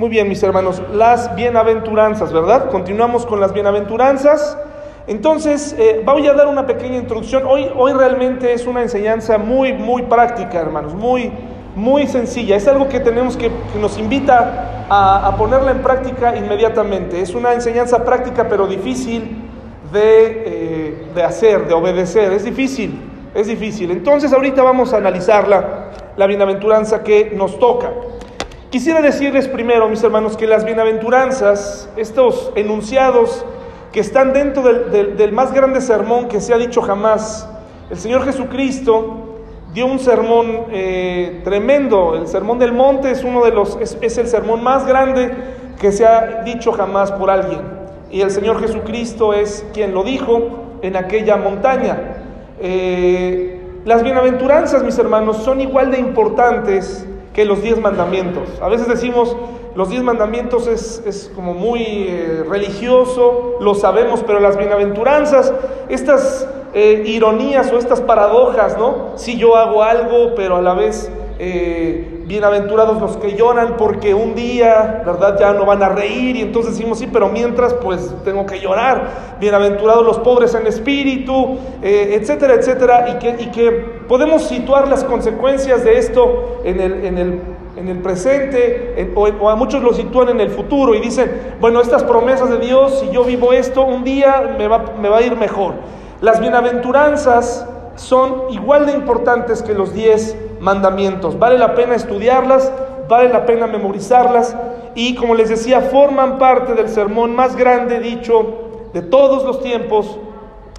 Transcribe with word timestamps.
Muy 0.00 0.08
bien, 0.08 0.30
mis 0.30 0.42
hermanos, 0.42 0.82
las 0.94 1.36
bienaventuranzas, 1.36 2.32
¿verdad? 2.32 2.70
Continuamos 2.70 3.26
con 3.26 3.38
las 3.38 3.52
bienaventuranzas. 3.52 4.56
Entonces, 5.06 5.76
eh, 5.78 6.00
voy 6.02 6.26
a 6.26 6.32
dar 6.32 6.46
una 6.46 6.66
pequeña 6.66 6.96
introducción. 6.96 7.42
Hoy, 7.46 7.70
hoy 7.76 7.92
realmente 7.92 8.54
es 8.54 8.66
una 8.66 8.80
enseñanza 8.80 9.36
muy, 9.36 9.74
muy 9.74 10.04
práctica, 10.04 10.58
hermanos, 10.58 10.94
muy, 10.94 11.30
muy 11.76 12.06
sencilla. 12.06 12.56
Es 12.56 12.66
algo 12.66 12.88
que 12.88 13.00
tenemos 13.00 13.36
que, 13.36 13.50
que 13.50 13.78
nos 13.78 13.98
invita 13.98 14.86
a, 14.88 15.36
ponerla 15.36 15.72
en 15.72 15.82
práctica 15.82 16.34
inmediatamente. 16.34 17.20
Es 17.20 17.34
una 17.34 17.52
enseñanza 17.52 18.02
práctica, 18.02 18.48
pero 18.48 18.66
difícil 18.66 19.36
de, 19.92 20.44
eh, 20.46 21.06
de 21.14 21.22
hacer, 21.22 21.68
de 21.68 21.74
obedecer. 21.74 22.32
Es 22.32 22.46
difícil, 22.46 22.98
es 23.34 23.48
difícil. 23.48 23.90
Entonces, 23.90 24.32
ahorita 24.32 24.62
vamos 24.62 24.94
a 24.94 24.96
analizarla, 24.96 25.90
la 26.16 26.26
bienaventuranza 26.26 27.02
que 27.02 27.34
nos 27.36 27.58
toca. 27.58 27.90
Quisiera 28.70 29.00
decirles 29.00 29.48
primero, 29.48 29.88
mis 29.88 30.00
hermanos, 30.04 30.36
que 30.36 30.46
las 30.46 30.64
bienaventuranzas, 30.64 31.88
estos 31.96 32.52
enunciados 32.54 33.44
que 33.90 33.98
están 33.98 34.32
dentro 34.32 34.62
del, 34.62 35.32
más 35.32 35.52
grande 35.52 35.80
sermón 35.80 36.28
que 36.28 36.40
se 36.40 36.54
ha 36.54 36.56
dicho 36.56 36.80
jamás, 36.80 37.48
el 37.90 37.96
Señor 37.96 38.24
Jesucristo 38.24 39.40
dio 39.74 39.86
un 39.86 39.98
sermón 39.98 40.66
eh, 40.70 41.40
tremendo. 41.42 42.14
El 42.14 42.28
sermón 42.28 42.60
del 42.60 42.72
monte 42.72 43.10
es 43.10 43.24
uno 43.24 43.44
de 43.44 43.50
los, 43.50 43.76
es, 43.80 43.98
es, 44.00 44.18
el 44.18 44.28
sermón 44.28 44.62
más 44.62 44.86
grande 44.86 45.34
que 45.80 45.90
se 45.90 46.06
ha 46.06 46.42
dicho 46.44 46.70
jamás 46.70 47.10
por 47.10 47.28
alguien. 47.28 47.62
Y 48.08 48.20
el 48.20 48.30
Señor 48.30 48.60
Jesucristo 48.60 49.34
es 49.34 49.66
quien 49.74 49.92
lo 49.92 50.04
dijo 50.04 50.78
en 50.82 50.94
aquella 50.94 51.36
montaña. 51.36 51.98
Eh, 52.60 53.60
las 53.84 54.04
bienaventuranzas, 54.04 54.84
mis 54.84 54.96
hermanos, 54.96 55.38
son 55.38 55.60
igual 55.60 55.90
de 55.90 55.98
importantes 55.98 57.04
que 57.34 57.44
los 57.44 57.62
diez 57.62 57.80
mandamientos. 57.80 58.48
A 58.60 58.68
veces 58.68 58.88
decimos, 58.88 59.36
los 59.74 59.88
diez 59.88 60.02
mandamientos 60.02 60.66
es, 60.66 61.02
es 61.06 61.30
como 61.34 61.54
muy 61.54 61.82
eh, 62.08 62.44
religioso, 62.48 63.56
lo 63.60 63.74
sabemos, 63.74 64.22
pero 64.26 64.40
las 64.40 64.56
bienaventuranzas, 64.56 65.52
estas 65.88 66.48
eh, 66.74 67.02
ironías 67.06 67.72
o 67.72 67.78
estas 67.78 68.00
paradojas, 68.00 68.76
¿no? 68.78 69.12
Si 69.16 69.36
yo 69.36 69.56
hago 69.56 69.82
algo, 69.82 70.34
pero 70.34 70.56
a 70.56 70.62
la 70.62 70.74
vez 70.74 71.10
eh, 71.38 72.19
bienaventurados 72.30 73.00
los 73.00 73.16
que 73.16 73.34
lloran 73.34 73.76
porque 73.76 74.14
un 74.14 74.36
día, 74.36 75.02
¿verdad? 75.04 75.36
Ya 75.36 75.52
no 75.52 75.66
van 75.66 75.82
a 75.82 75.88
reír 75.88 76.36
y 76.36 76.42
entonces 76.42 76.76
decimos, 76.76 77.00
sí, 77.00 77.08
pero 77.12 77.28
mientras 77.28 77.74
pues 77.74 78.14
tengo 78.24 78.46
que 78.46 78.60
llorar. 78.60 79.36
Bienaventurados 79.40 80.06
los 80.06 80.20
pobres 80.20 80.54
en 80.54 80.64
espíritu, 80.68 81.58
eh, 81.82 82.16
etcétera, 82.20 82.54
etcétera, 82.54 83.18
y 83.18 83.46
que, 83.50 84.00
podemos 84.06 84.44
situar 84.44 84.86
las 84.86 85.02
consecuencias 85.02 85.82
de 85.82 85.98
esto 85.98 86.60
en 86.62 86.80
el, 86.80 87.04
en 87.04 87.18
el, 87.18 87.40
en 87.76 87.88
el 87.88 87.98
presente, 87.98 88.94
en, 88.96 89.12
o, 89.16 89.22
o, 89.22 89.50
a 89.50 89.56
muchos 89.56 89.82
lo 89.82 89.92
sitúan 89.92 90.28
en 90.28 90.40
el 90.40 90.50
futuro 90.50 90.94
y 90.94 91.00
dicen, 91.00 91.56
bueno, 91.60 91.80
estas 91.80 92.04
promesas 92.04 92.48
de 92.48 92.58
Dios, 92.58 93.00
si 93.00 93.10
yo 93.10 93.24
vivo 93.24 93.52
esto, 93.52 93.84
un 93.84 94.04
día 94.04 94.54
me 94.56 94.68
va, 94.68 94.84
me 95.00 95.08
va 95.08 95.18
a 95.18 95.22
ir 95.22 95.36
mejor. 95.36 95.74
Las 96.20 96.38
bienaventuranzas 96.38 97.66
son 97.96 98.44
igual 98.50 98.86
de 98.86 98.92
importantes 98.92 99.62
que 99.62 99.74
los 99.74 99.92
diez 99.92 100.36
mandamientos. 100.60 101.38
Vale 101.38 101.58
la 101.58 101.74
pena 101.74 101.94
estudiarlas, 101.94 102.72
vale 103.08 103.28
la 103.28 103.46
pena 103.46 103.66
memorizarlas 103.66 104.54
y 104.94 105.14
como 105.14 105.34
les 105.34 105.48
decía, 105.48 105.80
forman 105.80 106.38
parte 106.38 106.74
del 106.74 106.88
sermón 106.88 107.34
más 107.34 107.56
grande 107.56 108.00
dicho 108.00 108.90
de 108.92 109.02
todos 109.02 109.44
los 109.44 109.62
tiempos 109.62 110.18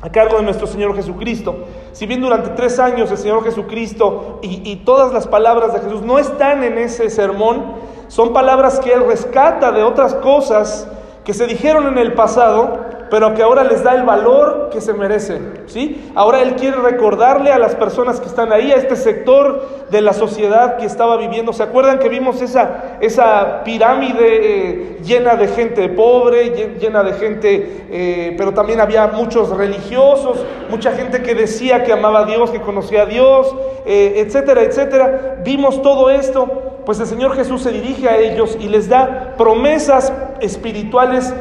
a 0.02 0.10
cargo 0.12 0.38
de 0.38 0.44
nuestro 0.44 0.68
Señor 0.68 0.96
Jesucristo. 0.96 1.66
Si 1.92 2.06
bien 2.06 2.22
durante 2.22 2.50
tres 2.52 2.80
años 2.80 3.12
el 3.12 3.18
Señor 3.18 3.44
Jesucristo 3.44 4.40
y, 4.42 4.62
y, 4.70 4.78
todas 4.78 5.14
las 5.14 5.28
palabras 5.28 5.73
de 5.73 5.80
Jesús 5.80 6.02
no 6.02 6.18
están 6.18 6.64
en 6.64 6.78
ese 6.78 7.10
sermón, 7.10 7.73
son 8.08 8.34
palabras 8.34 8.80
que 8.80 8.94
Él 8.94 9.06
rescata 9.06 9.72
de 9.72 9.84
otras 9.84 10.16
cosas 10.16 10.88
que 11.23 11.34
se 11.34 11.45
dijeron 11.45 11.88
en 11.88 11.98
el 11.98 12.14
pasado, 12.14 12.80
pero 13.12 13.34
que 13.34 13.44
ahora 13.44 13.66
les 13.66 13.84
da 13.84 13.94
el 13.94 14.04
valor 14.04 14.70
que 14.72 14.80
se 14.80 14.94
merecen, 14.94 15.64
¿sí? 15.66 16.09
Ahora 16.16 16.42
él 16.42 16.56
quiere 16.56 16.78
recordarle 16.78 17.52
a 17.52 17.60
las 17.60 17.76
personas 17.76 18.22
que 18.22 18.27
están 18.27 18.54
ahí, 18.54 18.72
a 18.72 18.77
este 18.77 18.95
sector 18.95 19.67
de 19.89 20.02
la 20.02 20.14
sociedad 20.14 20.77
que 20.77 20.86
estaba 20.86 21.17
viviendo. 21.17 21.52
¿Se 21.52 21.61
acuerdan 21.61 21.99
que 21.99 22.08
vimos 22.08 22.42
esa, 22.42 22.99
esa 23.02 23.66
pirámide 23.66 24.16
eh, 24.22 24.98
llena 25.04 25.36
de 25.36 25.49
gente 25.49 25.89
pobre, 25.89 26.77
llena 26.80 27.04
de 27.04 27.14
gente, 27.14 27.86
eh, 27.92 28.33
pero 28.38 28.54
también 28.54 28.80
había 28.80 29.08
muchos 29.08 29.49
religiosos, 29.49 30.45
mucha 30.70 30.93
gente 30.93 31.22
que 31.22 31.36
decía 31.36 31.83
que 31.83 31.92
amaba 31.92 32.20
a 32.20 32.26
Dios, 32.26 32.49
que 32.49 32.61
conocía 32.61 33.02
a 33.02 33.05
Dios, 33.08 33.54
eh, 33.86 34.23
etcétera, 34.26 34.61
etcétera? 34.61 35.42
Vimos 35.43 35.82
todo 35.82 36.10
esto, 36.10 36.80
pues 36.86 36.98
el 37.02 37.08
Señor 37.08 37.36
Jesús 37.36 37.61
se 37.61 37.73
dirige 37.73 38.08
a 38.08 38.17
ellos 38.17 38.58
y 38.58 38.70
les 38.70 38.88
da 38.88 39.33
promesas 39.38 40.14
espirituales 40.39 41.33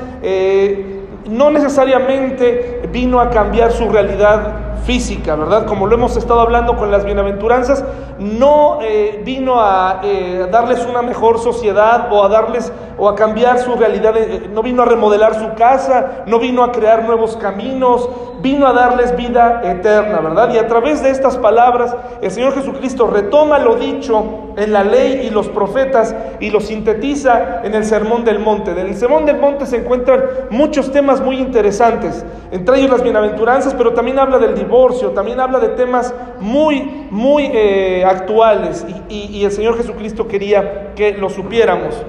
no 1.28 1.50
necesariamente 1.50 2.82
vino 2.91 3.20
a 3.20 3.31
cambiar 3.31 3.72
su 3.72 3.88
realidad 3.88 4.69
física, 4.84 5.36
¿verdad? 5.36 5.66
Como 5.66 5.86
lo 5.86 5.94
hemos 5.94 6.16
estado 6.16 6.41
hablando 6.41 6.76
con 6.76 6.91
las 6.91 7.04
bienaventuranzas, 7.04 7.84
no 8.18 8.78
eh, 8.82 9.22
vino 9.24 9.60
a 9.60 10.00
eh, 10.02 10.46
darles 10.50 10.84
una 10.86 11.02
mejor 11.02 11.38
sociedad 11.38 12.12
o 12.12 12.22
a 12.22 12.28
darles 12.28 12.72
o 12.98 13.08
a 13.08 13.14
cambiar 13.14 13.58
su 13.58 13.74
realidad, 13.76 14.14
eh, 14.16 14.50
no 14.52 14.62
vino 14.62 14.82
a 14.82 14.84
remodelar 14.84 15.34
su 15.34 15.54
casa, 15.54 16.24
no 16.26 16.38
vino 16.38 16.62
a 16.62 16.70
crear 16.70 17.04
nuevos 17.04 17.36
caminos, 17.36 18.08
vino 18.42 18.66
a 18.66 18.72
darles 18.74 19.16
vida 19.16 19.62
eterna, 19.64 20.20
¿verdad? 20.20 20.52
Y 20.52 20.58
a 20.58 20.66
través 20.66 21.02
de 21.02 21.10
estas 21.10 21.38
palabras, 21.38 21.96
el 22.20 22.30
Señor 22.30 22.54
Jesucristo 22.54 23.06
retoma 23.06 23.58
lo 23.58 23.76
dicho 23.76 24.52
en 24.56 24.72
la 24.72 24.84
ley 24.84 25.26
y 25.26 25.30
los 25.30 25.48
profetas 25.48 26.14
y 26.40 26.50
lo 26.50 26.60
sintetiza 26.60 27.62
en 27.64 27.74
el 27.74 27.84
Sermón 27.84 28.24
del 28.24 28.38
Monte. 28.38 28.72
En 28.72 28.78
el 28.78 28.94
Sermón 28.94 29.24
del 29.24 29.38
Monte 29.38 29.64
se 29.64 29.78
encuentran 29.78 30.22
muchos 30.50 30.92
temas 30.92 31.22
muy 31.22 31.38
interesantes, 31.38 32.24
entre 32.50 32.78
ellos 32.78 32.90
las 32.90 33.02
bienaventuranzas, 33.02 33.74
pero 33.74 33.94
también 33.94 34.19
habla 34.19 34.38
del 34.38 34.54
divorcio, 34.70 35.10
también 35.10 35.41
habla 35.41 35.58
de 35.58 35.70
temas 35.70 36.14
muy, 36.38 37.08
muy 37.10 37.50
eh, 37.53 38.04
actuales 38.06 38.86
y, 39.08 39.44
el 39.44 39.50
Señor 39.50 39.76
Jesucristo 39.76 40.28
quería 40.28 40.92
que 40.94 41.12
lo 41.12 41.28
supiéramos. 41.28 42.00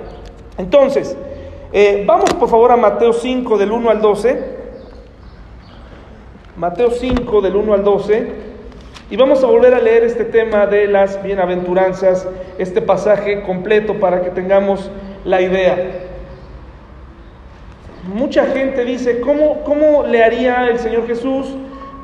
Entonces, 0.59 1.17
eh, 1.73 2.03
vamos 2.05 2.31
por 2.35 2.49
favor 2.49 2.72
a 2.72 2.77
Mateo 2.77 3.13
5 3.13 3.57
del 3.57 3.72
1 3.72 3.89
al 3.89 4.01
12. 4.01 4.61
Mateo 6.57 6.91
5 6.91 7.41
del 7.41 7.55
1 7.55 7.73
al 7.73 7.83
12. 7.83 8.51
Y 9.09 9.17
vamos 9.17 9.43
a 9.43 9.47
volver 9.47 9.73
a 9.73 9.79
leer 9.79 10.03
este 10.03 10.23
tema 10.23 10.67
de 10.67 10.88
las 10.88 11.22
bienaventuranzas, 11.23 12.28
este 12.59 12.81
pasaje 12.81 13.41
completo 13.41 13.99
para 13.99 14.22
que 14.22 14.29
tengamos 14.29 14.91
la 15.25 15.41
idea. 15.41 15.78
Mucha 18.03 18.45
gente 18.45 18.85
dice, 18.85 19.19
¿cómo, 19.19 19.63
¿cómo 19.63 20.03
le 20.03 20.23
haría 20.23 20.67
el 20.67 20.78
Señor 20.78 21.07
Jesús 21.07 21.55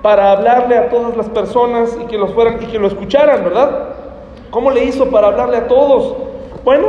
para 0.01 0.31
hablarle 0.31 0.77
a 0.77 0.89
todas 0.89 1.17
las 1.17 1.29
personas 1.29 1.97
y 2.01 2.05
que, 2.05 2.17
los 2.17 2.33
fueran, 2.33 2.61
y 2.61 2.67
que 2.67 2.79
lo 2.79 2.87
escucharan, 2.87 3.43
verdad? 3.43 3.89
¿Cómo 4.49 4.71
le 4.71 4.85
hizo 4.85 5.09
para 5.09 5.27
hablarle 5.27 5.57
a 5.57 5.67
todos? 5.67 6.15
Bueno, 6.63 6.87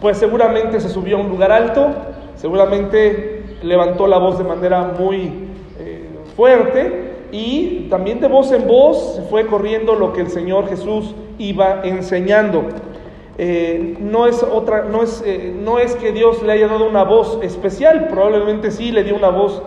pues 0.00 0.18
seguramente 0.18 0.80
se 0.80 0.88
subió 0.88 1.16
a 1.16 1.20
un 1.20 1.28
lugar 1.28 1.52
alto, 1.52 1.88
seguramente 2.36 3.44
levantó 3.62 4.06
la 4.06 4.18
voz 4.18 4.38
de 4.38 4.44
manera 4.44 4.92
muy 4.98 5.48
eh, 5.78 6.08
fuerte 6.36 7.14
y 7.32 7.88
también 7.90 8.20
de 8.20 8.28
voz 8.28 8.52
en 8.52 8.66
voz 8.66 9.16
se 9.16 9.22
fue 9.22 9.46
corriendo 9.46 9.94
lo 9.94 10.12
que 10.12 10.20
el 10.20 10.28
Señor 10.30 10.68
Jesús 10.68 11.14
iba 11.38 11.80
enseñando. 11.82 12.64
Eh, 13.36 13.96
no, 13.98 14.26
es 14.26 14.42
otra, 14.44 14.84
no, 14.84 15.02
es, 15.02 15.22
eh, 15.26 15.52
no 15.58 15.80
es 15.80 15.96
que 15.96 16.12
Dios 16.12 16.42
le 16.42 16.52
haya 16.52 16.68
dado 16.68 16.88
una 16.88 17.02
voz 17.02 17.38
especial, 17.42 18.06
probablemente 18.08 18.70
sí 18.70 18.92
le 18.92 19.02
dio 19.02 19.16
una 19.16 19.30
voz 19.30 19.60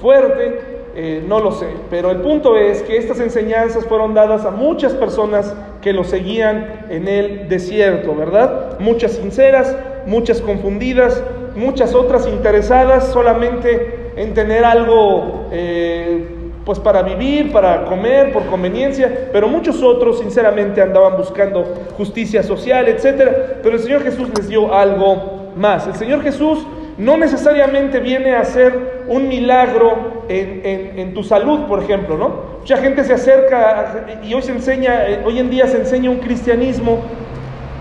fuerte, 0.00 0.69
eh, 0.94 1.22
no 1.26 1.38
lo 1.38 1.52
sé, 1.52 1.68
pero 1.88 2.10
el 2.10 2.18
punto 2.18 2.56
es 2.56 2.82
que 2.82 2.96
estas 2.96 3.20
enseñanzas 3.20 3.84
fueron 3.86 4.12
dadas 4.12 4.44
a 4.44 4.50
muchas 4.50 4.92
personas 4.94 5.54
que 5.80 5.92
lo 5.92 6.02
seguían 6.02 6.86
en 6.90 7.06
el 7.06 7.48
desierto, 7.48 8.14
¿verdad? 8.14 8.78
Muchas 8.80 9.12
sinceras, 9.12 9.76
muchas 10.06 10.40
confundidas, 10.40 11.22
muchas 11.54 11.94
otras 11.94 12.26
interesadas 12.26 13.12
solamente 13.12 14.12
en 14.16 14.34
tener 14.34 14.64
algo, 14.64 15.46
eh, 15.52 16.24
pues 16.64 16.80
para 16.80 17.02
vivir, 17.02 17.52
para 17.52 17.84
comer, 17.84 18.32
por 18.32 18.46
conveniencia, 18.46 19.28
pero 19.32 19.48
muchos 19.48 19.82
otros 19.82 20.18
sinceramente 20.18 20.82
andaban 20.82 21.16
buscando 21.16 21.64
justicia 21.96 22.42
social, 22.42 22.88
etc. 22.88 23.60
Pero 23.62 23.76
el 23.76 23.80
Señor 23.80 24.02
Jesús 24.02 24.28
les 24.36 24.48
dio 24.48 24.74
algo 24.74 25.52
más. 25.56 25.86
El 25.86 25.94
Señor 25.94 26.22
Jesús 26.22 26.66
no 27.00 27.16
necesariamente 27.16 27.98
viene 27.98 28.34
a 28.34 28.40
hacer 28.40 29.04
un 29.08 29.26
milagro 29.26 30.24
en, 30.28 30.60
en, 30.64 30.98
en, 30.98 31.14
tu 31.14 31.24
salud, 31.24 31.60
por 31.66 31.82
ejemplo, 31.82 32.18
¿no? 32.18 32.50
Mucha 32.60 32.76
gente 32.76 33.04
se 33.04 33.14
acerca 33.14 34.06
y 34.22 34.34
hoy 34.34 34.42
se 34.42 34.52
enseña, 34.52 35.06
hoy 35.24 35.38
en 35.38 35.48
día 35.48 35.66
se 35.66 35.78
enseña 35.78 36.10
un 36.10 36.18
cristianismo 36.18 36.98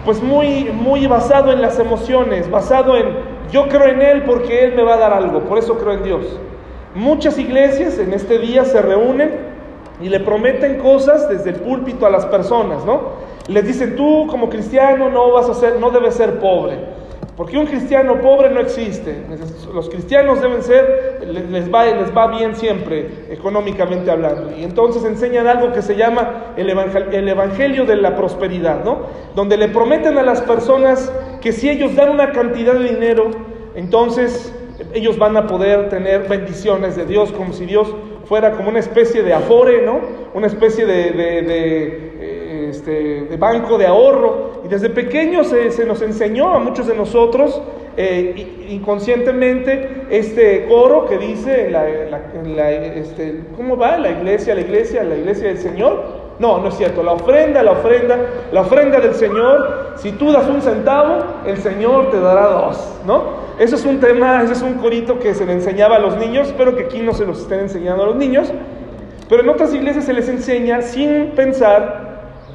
pues 0.05 0.23
muy, 0.23 0.71
muy 0.71 1.05
basado 1.05 1.51
en 1.51 1.61
las 1.61 1.79
emociones, 1.79 2.49
basado 2.49 2.95
en 2.95 3.07
yo 3.51 3.67
creo 3.67 3.87
en 3.87 4.01
Él 4.01 4.23
porque 4.23 4.63
Él 4.63 4.75
me 4.75 4.83
va 4.83 4.93
a 4.93 4.97
dar 4.97 5.11
algo, 5.11 5.41
por 5.41 5.57
eso 5.57 5.77
creo 5.77 5.95
en 5.95 6.03
Dios. 6.03 6.39
Muchas 6.95 7.37
iglesias 7.37 7.99
en 7.99 8.13
este 8.13 8.39
día 8.39 8.63
se 8.63 8.81
reúnen 8.81 9.31
y 10.01 10.07
le 10.07 10.21
prometen 10.21 10.77
cosas 10.77 11.27
desde 11.27 11.49
el 11.49 11.57
púlpito 11.57 12.05
a 12.05 12.09
las 12.09 12.25
personas, 12.25 12.85
¿no? 12.85 13.19
Les 13.49 13.65
dicen, 13.65 13.97
tú 13.97 14.27
como 14.27 14.47
cristiano 14.49 15.09
no 15.09 15.33
vas 15.33 15.49
a 15.49 15.55
ser, 15.55 15.77
no 15.77 15.91
debes 15.91 16.15
ser 16.15 16.39
pobre 16.39 16.98
Porque 17.39 17.57
un 17.57 17.67
cristiano 17.67 18.19
pobre 18.19 18.49
no 18.49 18.59
existe. 18.59 19.15
Los 19.73 19.89
cristianos 19.89 20.41
deben 20.41 20.61
ser, 20.61 21.25
les 21.49 21.73
va, 21.73 21.85
les 21.85 22.13
va 22.13 22.27
bien 22.27 22.53
siempre, 22.53 23.27
económicamente 23.29 24.11
hablando. 24.11 24.51
Y 24.57 24.65
entonces 24.65 25.05
enseñan 25.05 25.47
algo 25.47 25.71
que 25.71 25.81
se 25.81 25.95
llama 25.95 26.53
el 26.57 26.69
evangelio, 26.69 27.07
el 27.11 27.29
evangelio 27.29 27.85
de 27.85 27.95
la 27.95 28.17
prosperidad, 28.17 28.83
¿no? 28.83 29.03
Donde 29.35 29.55
le 29.55 29.69
prometen 29.69 30.17
a 30.17 30.21
las 30.23 30.41
personas 30.41 31.13
que 31.39 31.53
si 31.53 31.69
ellos 31.69 31.95
dan 31.95 32.09
una 32.09 32.33
cantidad 32.33 32.73
de 32.73 32.89
dinero, 32.89 33.31
entonces 33.73 34.53
ellos 34.93 35.17
van 35.17 35.37
a 35.37 35.47
poder 35.47 35.87
tener 35.87 36.27
bendiciones 36.27 36.97
de 36.97 37.05
Dios, 37.05 37.31
como 37.31 37.53
si 37.53 37.65
Dios 37.65 37.87
fuera 38.25 38.51
como 38.51 38.67
una 38.67 38.79
especie 38.79 39.23
de 39.23 39.33
afore, 39.33 39.85
¿no? 39.85 40.01
Una 40.33 40.47
especie 40.47 40.85
de, 40.85 41.13
eh, 41.15 42.67
este, 42.69 43.21
de 43.23 43.37
banco 43.37 43.77
de 43.77 43.87
ahorro. 43.87 44.58
Desde 44.69 44.89
pequeños 44.89 45.47
se, 45.47 45.85
nos 45.85 46.01
enseñó 46.01 46.53
a 46.53 46.59
muchos 46.59 46.85
de 46.85 46.95
nosotros 46.95 47.59
eh, 47.97 48.67
inconscientemente 48.69 50.05
este 50.11 50.67
coro 50.67 51.07
que 51.07 51.17
dice, 51.17 51.71
la, 51.71 51.89
este, 51.89 53.41
¿cómo 53.57 53.75
va? 53.75 53.97
La 53.97 54.11
iglesia, 54.11 54.53
la 54.53 54.61
iglesia, 54.61 55.03
la 55.03 55.15
iglesia 55.15 55.47
del 55.47 55.57
Señor. 55.57 56.29
No, 56.37 56.59
no 56.59 56.69
es 56.69 56.75
cierto. 56.75 57.03
La 57.03 57.13
ofrenda, 57.13 57.63
la 57.63 57.71
ofrenda, 57.71 58.17
la 58.51 58.61
ofrenda 58.61 58.99
del 58.99 59.15
Señor, 59.15 59.95
si 59.97 60.11
tú 60.13 60.31
das 60.31 60.47
un 60.47 60.61
centavo, 60.61 61.23
el 61.45 61.57
Señor 61.57 62.11
te 62.11 62.19
dará 62.19 62.47
dos, 62.47 62.93
¿no? 63.05 63.49
Eso 63.59 63.75
es 63.75 63.85
un 63.85 63.99
tema, 63.99 64.43
ese 64.43 64.53
es 64.53 64.61
un 64.61 64.75
corito 64.75 65.19
que 65.19 65.33
se 65.33 65.45
le 65.45 65.53
enseñaba 65.53 65.97
a 65.97 65.99
los 65.99 66.15
niños, 66.15 66.47
espero 66.47 66.77
que 66.77 66.83
aquí 66.83 67.01
no 67.01 67.13
se 67.13 67.25
los 67.25 67.41
estén 67.41 67.59
enseñando 67.59 68.03
a 68.03 68.05
los 68.05 68.15
niños, 68.15 68.53
pero 69.27 69.41
en 69.41 69.49
otras 69.49 69.73
iglesias 69.73 70.05
se 70.05 70.13
les 70.13 70.29
enseña 70.29 70.81
sin 70.81 71.31
pensar 71.31 72.08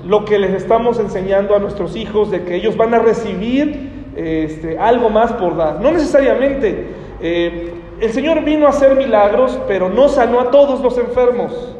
lo 0.07 0.25
que 0.25 0.39
les 0.39 0.53
estamos 0.53 0.99
enseñando 0.99 1.55
a 1.55 1.59
nuestros 1.59 1.97
hijos, 1.97 2.31
de 2.31 2.45
que 2.45 2.57
ellos 2.57 2.77
van 2.77 2.95
a 2.95 2.99
recibir 2.99 4.05
este, 4.17 4.79
algo 4.79 5.11
más 5.11 5.33
por 5.33 5.57
dar. 5.57 5.81
No 5.81 5.91
necesariamente. 5.91 6.89
Eh, 7.21 7.73
el 8.01 8.11
Señor 8.11 8.45
vino 8.45 8.67
a 8.67 8.71
hacer 8.71 8.97
milagros, 8.97 9.59
pero 9.67 9.89
no 9.89 10.09
sanó 10.09 10.41
a 10.41 10.51
todos 10.51 10.81
los 10.81 10.99
enfermos. 10.99 11.77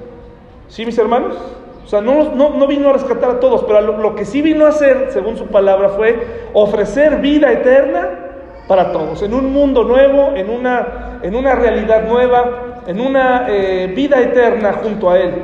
¿Sí, 0.69 0.87
mis 0.87 0.97
hermanos? 0.97 1.37
O 1.85 1.87
sea, 1.87 2.01
no, 2.01 2.35
no, 2.35 2.67
vino 2.67 2.89
a 2.89 2.93
rescatar 2.95 3.31
a 3.31 3.41
todos, 3.41 3.65
pero 3.65 3.81
lo, 3.83 3.99
lo, 3.99 4.15
que 4.15 4.25
sí 4.25 4.41
vino 4.41 4.65
a 4.65 4.71
hacer, 4.71 5.09
según 5.11 5.37
su 5.37 5.49
palabra, 5.49 5.91
fue 5.91 6.49
ofrecer 6.55 7.21
vida 7.21 7.53
eterna 7.53 8.25
para 8.67 8.93
todos, 8.93 9.23
en 9.23 9.35
un 9.35 9.53
mundo 9.53 9.85
nuevo, 9.85 10.33
en 10.35 10.49
una, 10.49 11.19
en 11.23 11.37
una 11.37 11.55
realidad 11.55 12.09
nueva, 12.09 12.81
en 12.87 13.01
una 13.01 13.47
eh, 13.49 13.93
vida 13.95 14.21
eterna 14.21 14.73
junto 14.73 15.11
a 15.11 15.19
Él. 15.19 15.35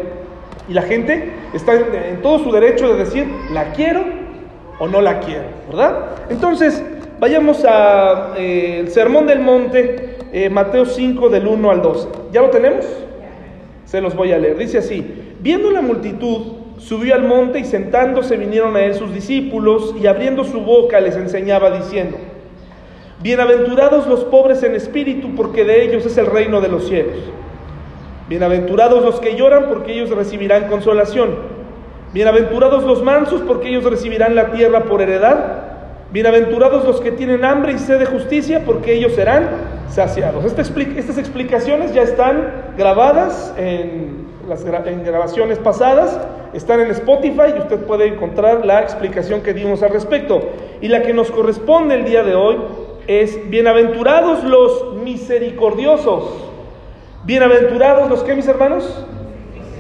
Y 0.70 0.72
la 0.72 0.82
gente 0.82 1.32
está 1.52 1.75
en, 1.75 2.22
todo 2.22 2.38
su 2.38 2.52
derecho 2.52 2.94
de 2.94 3.05
decir, 3.05 3.26
la 3.52 3.72
quiero 3.72 4.05
o 4.78 4.87
no 4.87 5.00
la 5.00 5.19
quiero, 5.19 5.49
¿verdad? 5.69 6.11
Entonces, 6.31 6.81
vayamos 7.19 7.64
al 7.64 8.34
eh, 8.37 8.84
Sermón 8.87 9.26
del 9.26 9.40
Monte, 9.40 10.17
eh, 10.32 10.49
Mateo 10.49 10.87
5 10.87 11.28
del 11.28 11.49
1 11.49 11.70
al 11.72 11.82
12. 11.82 12.08
¿Ya 12.31 12.40
lo 12.43 12.50
tenemos? 12.50 12.87
Se 13.84 14.00
los 14.00 14.14
voy 14.14 14.31
a 14.31 14.38
leer. 14.38 14.56
Dice 14.58 14.78
así, 14.78 15.05
viendo 15.40 15.72
la 15.72 15.82
multitud, 15.82 16.52
subió 16.78 17.16
al 17.16 17.25
monte 17.25 17.58
y 17.58 17.64
sentándose 17.64 18.37
vinieron 18.37 18.76
a 18.76 18.84
él 18.84 18.94
sus 18.94 19.12
discípulos 19.12 19.96
y 20.00 20.06
abriendo 20.06 20.44
su 20.44 20.61
boca 20.61 21.00
les 21.00 21.16
enseñaba 21.16 21.73
diciendo, 21.73 22.16
Bienaventurados 23.20 24.06
los 24.06 24.23
pobres 24.25 24.62
en 24.62 24.76
espíritu, 24.76 25.34
porque 25.34 25.64
de 25.64 25.82
ellos 25.82 26.06
es 26.06 26.16
el 26.16 26.26
reino 26.26 26.61
de 26.61 26.69
los 26.69 26.87
cielos. 26.87 27.16
Bienaventurados 28.31 29.05
los 29.05 29.19
que 29.19 29.35
lloran, 29.35 29.65
porque 29.69 29.93
ellos 29.93 30.09
recibirán 30.11 30.69
consolación. 30.69 31.35
Bienaventurados 32.12 32.85
los 32.85 33.03
mansos, 33.03 33.41
porque 33.41 33.71
ellos 33.71 33.82
recibirán 33.82 34.37
la 34.37 34.53
tierra 34.53 34.85
por 34.85 35.03
heredad. 35.03 35.65
Bienaventurados 36.12 36.85
los 36.85 37.00
que 37.00 37.11
tienen 37.11 37.44
hambre 37.44 37.73
y 37.73 37.79
sed 37.81 37.99
de 37.99 38.06
justicia, 38.06 38.62
porque 38.65 38.94
ellos 38.94 39.15
serán 39.15 39.49
saciados. 39.88 40.44
estas 40.44 41.19
explicaciones 41.19 41.93
ya 41.93 42.03
están 42.03 42.53
grabadas 42.79 43.53
en 43.59 44.29
las 44.49 44.65
en 44.65 45.03
grabaciones 45.03 45.59
pasadas, 45.59 46.17
están 46.53 46.79
en 46.79 46.93
Spotify 46.93 47.55
y 47.56 47.59
usted 47.59 47.79
puede 47.79 48.06
encontrar 48.06 48.65
la 48.65 48.81
explicación 48.81 49.41
que 49.41 49.55
dimos 49.55 49.83
al 49.83 49.91
respecto. 49.91 50.41
Y 50.81 50.87
la 50.87 51.03
que 51.03 51.12
nos 51.12 51.33
corresponde 51.33 51.97
el 51.97 52.05
día 52.05 52.23
de 52.23 52.37
hoy 52.37 52.59
es 53.09 53.50
bienaventurados 53.50 54.44
los 54.44 54.94
misericordiosos. 55.03 56.50
Bienaventurados 57.25 58.08
los 58.08 58.22
que, 58.22 58.34
mis 58.34 58.49
hermanos? 58.49 59.05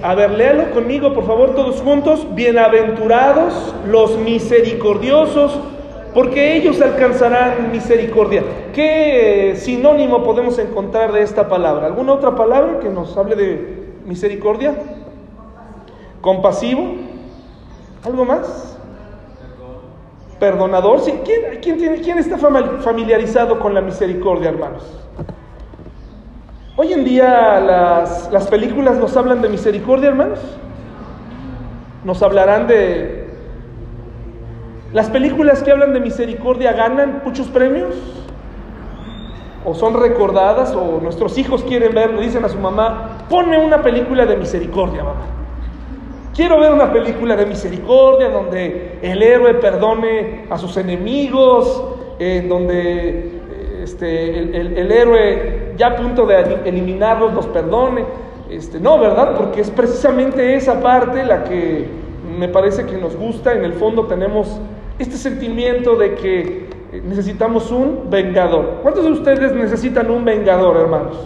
A 0.02 0.14
ver, 0.14 0.30
léalo 0.30 0.72
conmigo, 0.72 1.14
por 1.14 1.26
favor, 1.26 1.54
todos 1.54 1.80
juntos. 1.80 2.26
Bienaventurados 2.34 3.74
los 3.86 4.18
misericordiosos, 4.18 5.58
porque 6.12 6.56
ellos 6.56 6.80
alcanzarán 6.82 7.72
misericordia. 7.72 8.42
¿Qué 8.74 9.54
sinónimo 9.56 10.22
podemos 10.22 10.58
encontrar 10.58 11.12
de 11.12 11.22
esta 11.22 11.48
palabra? 11.48 11.86
¿Alguna 11.86 12.12
otra 12.12 12.36
palabra 12.36 12.78
que 12.78 12.90
nos 12.90 13.16
hable 13.16 13.36
de 13.36 13.94
misericordia? 14.04 14.74
Compasivo. 16.20 16.94
¿Algo 18.04 18.24
más? 18.26 18.70
perdonador. 20.38 21.00
¿Quién, 21.24 21.60
quién, 21.60 22.02
¿Quién 22.02 22.18
está 22.18 22.38
familiarizado 22.38 23.60
con 23.60 23.74
la 23.74 23.82
misericordia, 23.82 24.48
hermanos? 24.48 24.82
Hoy 26.76 26.92
en 26.92 27.04
día 27.04 27.60
las, 27.60 28.30
las 28.32 28.46
películas 28.46 28.96
nos 28.96 29.16
hablan 29.16 29.42
de 29.42 29.48
misericordia, 29.48 30.08
hermanos. 30.08 30.38
Nos 32.04 32.22
hablarán 32.22 32.66
de... 32.68 33.28
¿Las 34.92 35.10
películas 35.10 35.62
que 35.62 35.72
hablan 35.72 35.92
de 35.92 36.00
misericordia 36.00 36.72
ganan 36.72 37.22
muchos 37.24 37.48
premios? 37.48 37.94
¿O 39.64 39.74
son 39.74 40.00
recordadas? 40.00 40.74
¿O 40.74 41.00
nuestros 41.02 41.36
hijos 41.38 41.64
quieren 41.64 41.92
verlo? 41.92 42.20
Dicen 42.20 42.44
a 42.44 42.48
su 42.48 42.58
mamá, 42.58 43.26
ponme 43.28 43.58
una 43.58 43.82
película 43.82 44.24
de 44.24 44.36
misericordia, 44.36 45.02
mamá. 45.02 45.26
Quiero 46.34 46.58
ver 46.60 46.72
una 46.72 46.92
película 46.92 47.36
de 47.36 47.46
misericordia 47.46 48.30
donde 48.30 49.00
el 49.02 49.22
héroe 49.22 49.54
perdone 49.54 50.46
a 50.48 50.56
sus 50.56 50.76
enemigos, 50.76 51.84
en 52.18 52.48
donde 52.48 53.40
este, 53.82 54.38
el, 54.38 54.92
héroe 54.92 55.74
ya 55.76 55.88
a 55.88 55.96
punto 55.96 56.26
de 56.26 56.60
eliminarlos 56.64 57.32
los 57.34 57.46
perdone. 57.46 58.04
Este, 58.50 58.80
no, 58.80 58.98
¿verdad? 58.98 59.36
Porque 59.36 59.60
es 59.60 59.70
precisamente 59.70 60.54
esa 60.54 60.80
parte 60.80 61.24
la 61.24 61.44
que 61.44 61.86
me 62.38 62.48
parece 62.48 62.84
que 62.84 62.96
nos 62.96 63.16
gusta. 63.16 63.52
En 63.52 63.64
el 63.64 63.72
fondo 63.74 64.06
tenemos 64.06 64.60
este 64.98 65.16
sentimiento 65.16 65.96
de 65.96 66.14
que 66.14 66.70
necesitamos 67.04 67.70
un 67.70 68.10
vengador. 68.10 68.80
¿Cuántos 68.82 69.04
de 69.04 69.12
ustedes 69.12 69.52
necesitan 69.52 70.10
un 70.10 70.24
vengador, 70.24 70.76
hermanos? 70.76 71.16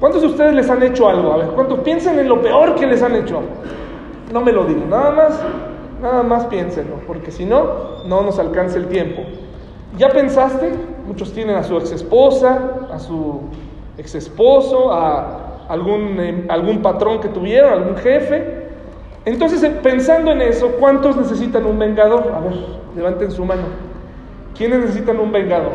¿Cuántos 0.00 0.22
de 0.22 0.28
ustedes 0.28 0.54
les 0.54 0.70
han 0.70 0.82
hecho 0.82 1.08
algo? 1.08 1.32
A 1.32 1.36
ver, 1.38 1.48
¿cuántos 1.48 1.80
piensan 1.80 2.18
en 2.18 2.28
lo 2.28 2.40
peor 2.40 2.74
que 2.76 2.86
les 2.86 3.02
han 3.02 3.16
hecho? 3.16 3.40
No 4.32 4.40
me 4.40 4.52
lo 4.52 4.64
digan, 4.64 4.88
nada 4.88 5.10
más, 5.10 5.40
nada 6.00 6.22
más 6.22 6.46
piénsenlo, 6.46 6.96
porque 7.06 7.30
si 7.30 7.44
no, 7.44 8.04
no 8.06 8.22
nos 8.22 8.38
alcanza 8.38 8.78
el 8.78 8.86
tiempo. 8.86 9.22
¿Ya 9.96 10.08
pensaste? 10.10 10.72
Muchos 11.08 11.32
tienen 11.32 11.56
a 11.56 11.64
su 11.64 11.78
ex 11.78 11.90
esposa, 11.90 12.86
a 12.92 12.98
su 12.98 13.40
ex 13.96 14.14
esposo, 14.14 14.92
a 14.92 15.64
algún, 15.70 16.20
em, 16.20 16.44
algún 16.50 16.82
patrón 16.82 17.18
que 17.18 17.28
tuvieron, 17.28 17.72
algún 17.72 17.96
jefe. 17.96 18.68
Entonces, 19.24 19.62
eh, 19.62 19.70
pensando 19.82 20.32
en 20.32 20.42
eso, 20.42 20.72
¿cuántos 20.78 21.16
necesitan 21.16 21.64
un 21.64 21.78
vengador? 21.78 22.30
A 22.36 22.40
ver, 22.40 22.52
levanten 22.94 23.30
su 23.30 23.42
mano. 23.42 23.62
¿Quiénes 24.54 24.80
necesitan 24.80 25.18
un 25.18 25.32
vengador? 25.32 25.72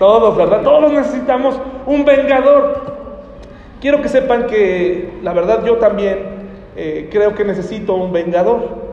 Todos, 0.00 0.36
¿verdad? 0.36 0.62
Todos 0.62 0.90
necesitamos 0.90 1.54
un 1.86 2.04
vengador. 2.04 2.82
Quiero 3.80 4.02
que 4.02 4.08
sepan 4.08 4.48
que 4.48 5.20
la 5.22 5.34
verdad 5.34 5.64
yo 5.64 5.76
también 5.76 6.18
eh, 6.74 7.08
creo 7.12 7.32
que 7.36 7.44
necesito 7.44 7.94
un 7.94 8.12
vengador. 8.12 8.85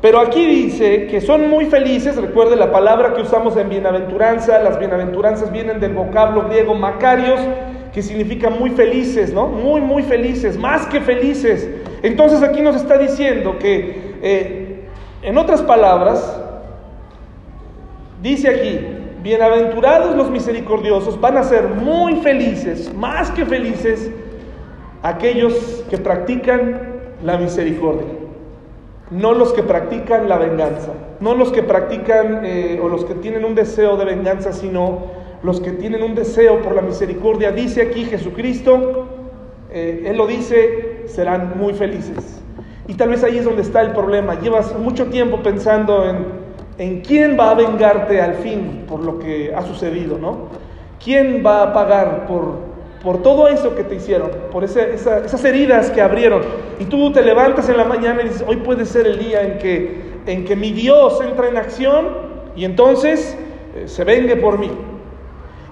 Pero 0.00 0.20
aquí 0.20 0.46
dice 0.46 1.06
que 1.08 1.20
son 1.20 1.50
muy 1.50 1.66
felices, 1.66 2.16
recuerde 2.16 2.56
la 2.56 2.72
palabra 2.72 3.12
que 3.12 3.22
usamos 3.22 3.56
en 3.56 3.68
bienaventuranza, 3.68 4.58
las 4.60 4.78
bienaventuranzas 4.78 5.52
vienen 5.52 5.78
del 5.78 5.92
vocablo 5.92 6.48
griego 6.48 6.74
macarios, 6.74 7.40
que 7.92 8.02
significa 8.02 8.48
muy 8.48 8.70
felices, 8.70 9.32
¿no? 9.34 9.46
Muy, 9.46 9.80
muy 9.80 10.02
felices, 10.02 10.56
más 10.56 10.86
que 10.86 11.00
felices. 11.00 11.68
Entonces 12.02 12.42
aquí 12.42 12.62
nos 12.62 12.76
está 12.76 12.96
diciendo 12.96 13.58
que, 13.58 14.16
eh, 14.22 14.84
en 15.22 15.36
otras 15.36 15.60
palabras, 15.60 16.40
dice 18.22 18.48
aquí, 18.48 18.78
Bienaventurados 19.22 20.16
los 20.16 20.30
misericordiosos 20.30 21.20
van 21.20 21.36
a 21.36 21.42
ser 21.42 21.68
muy 21.68 22.16
felices, 22.16 22.92
más 22.94 23.30
que 23.30 23.44
felices, 23.44 24.10
aquellos 25.02 25.84
que 25.90 25.98
practican 25.98 26.80
la 27.22 27.36
misericordia. 27.36 28.19
No 29.10 29.32
los 29.32 29.52
que 29.52 29.62
practican 29.62 30.28
la 30.28 30.38
venganza, 30.38 30.92
no 31.20 31.34
los 31.34 31.50
que 31.50 31.62
practican 31.62 32.44
eh, 32.44 32.80
o 32.82 32.88
los 32.88 33.04
que 33.04 33.14
tienen 33.14 33.44
un 33.44 33.54
deseo 33.54 33.96
de 33.96 34.04
venganza, 34.04 34.52
sino 34.52 35.20
los 35.42 35.60
que 35.60 35.72
tienen 35.72 36.02
un 36.02 36.14
deseo 36.14 36.60
por 36.62 36.74
la 36.74 36.82
misericordia. 36.82 37.50
Dice 37.50 37.82
aquí 37.82 38.04
Jesucristo, 38.04 39.08
eh, 39.70 40.04
Él 40.06 40.16
lo 40.16 40.26
dice, 40.26 41.02
serán 41.06 41.58
muy 41.58 41.74
felices. 41.74 42.40
Y 42.86 42.94
tal 42.94 43.08
vez 43.10 43.24
ahí 43.24 43.38
es 43.38 43.44
donde 43.44 43.62
está 43.62 43.80
el 43.80 43.92
problema. 43.92 44.38
Llevas 44.40 44.76
mucho 44.78 45.06
tiempo 45.06 45.42
pensando 45.42 46.08
en 46.08 46.40
en 46.80 47.02
quién 47.02 47.36
va 47.38 47.50
a 47.50 47.54
vengarte 47.54 48.22
al 48.22 48.36
fin 48.36 48.84
por 48.88 49.04
lo 49.04 49.18
que 49.18 49.54
ha 49.54 49.60
sucedido, 49.62 50.16
¿no? 50.16 50.48
¿Quién 51.02 51.42
va 51.44 51.62
a 51.62 51.72
pagar 51.74 52.26
por, 52.26 52.69
por 53.02 53.22
todo 53.22 53.48
eso 53.48 53.74
que 53.74 53.84
te 53.84 53.94
hicieron, 53.94 54.30
por 54.52 54.64
esas 54.64 55.44
heridas 55.44 55.90
que 55.90 56.00
abrieron? 56.00 56.42
Y 56.78 56.84
tú 56.84 57.12
te 57.12 57.22
levantas 57.22 57.68
en 57.68 57.76
la 57.76 57.84
mañana 57.84 58.22
y 58.22 58.28
dices, 58.28 58.44
hoy 58.46 58.56
puede 58.56 58.84
ser 58.84 59.06
el 59.06 59.18
día 59.18 59.42
en 59.42 59.58
que, 59.58 60.20
en 60.26 60.44
que 60.44 60.56
mi 60.56 60.72
Dios 60.72 61.20
entra 61.20 61.48
en 61.48 61.56
acción 61.56 62.08
y 62.56 62.64
entonces 62.64 63.36
eh, 63.74 63.88
se 63.88 64.04
vengue 64.04 64.36
por 64.36 64.58
mí. 64.58 64.70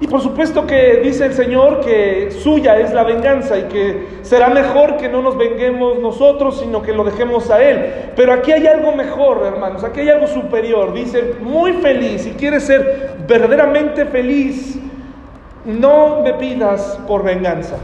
Y 0.00 0.06
por 0.06 0.20
supuesto 0.20 0.64
que 0.64 1.00
dice 1.02 1.26
el 1.26 1.32
Señor 1.32 1.80
que 1.80 2.30
suya 2.30 2.78
es 2.78 2.94
la 2.94 3.02
venganza 3.02 3.58
y 3.58 3.62
que 3.64 4.06
será 4.22 4.48
mejor 4.48 4.96
que 4.96 5.08
no 5.08 5.22
nos 5.22 5.36
venguemos 5.36 5.98
nosotros, 5.98 6.60
sino 6.60 6.82
que 6.82 6.92
lo 6.92 7.02
dejemos 7.02 7.50
a 7.50 7.60
Él. 7.62 8.10
Pero 8.14 8.32
aquí 8.32 8.52
hay 8.52 8.68
algo 8.68 8.92
mejor, 8.92 9.44
hermanos, 9.44 9.82
aquí 9.82 10.00
hay 10.00 10.10
algo 10.10 10.28
superior. 10.28 10.94
Dice, 10.94 11.34
muy 11.40 11.72
feliz, 11.74 12.22
si 12.22 12.30
quieres 12.30 12.62
ser 12.62 13.16
verdaderamente 13.26 14.04
feliz, 14.04 14.78
no 15.68 16.22
me 16.22 16.34
pidas 16.34 16.98
por 17.06 17.22
venganza. 17.22 17.76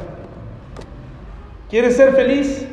¿Quieres 1.71 1.97
ser 1.97 2.13
feliz? 2.15 2.67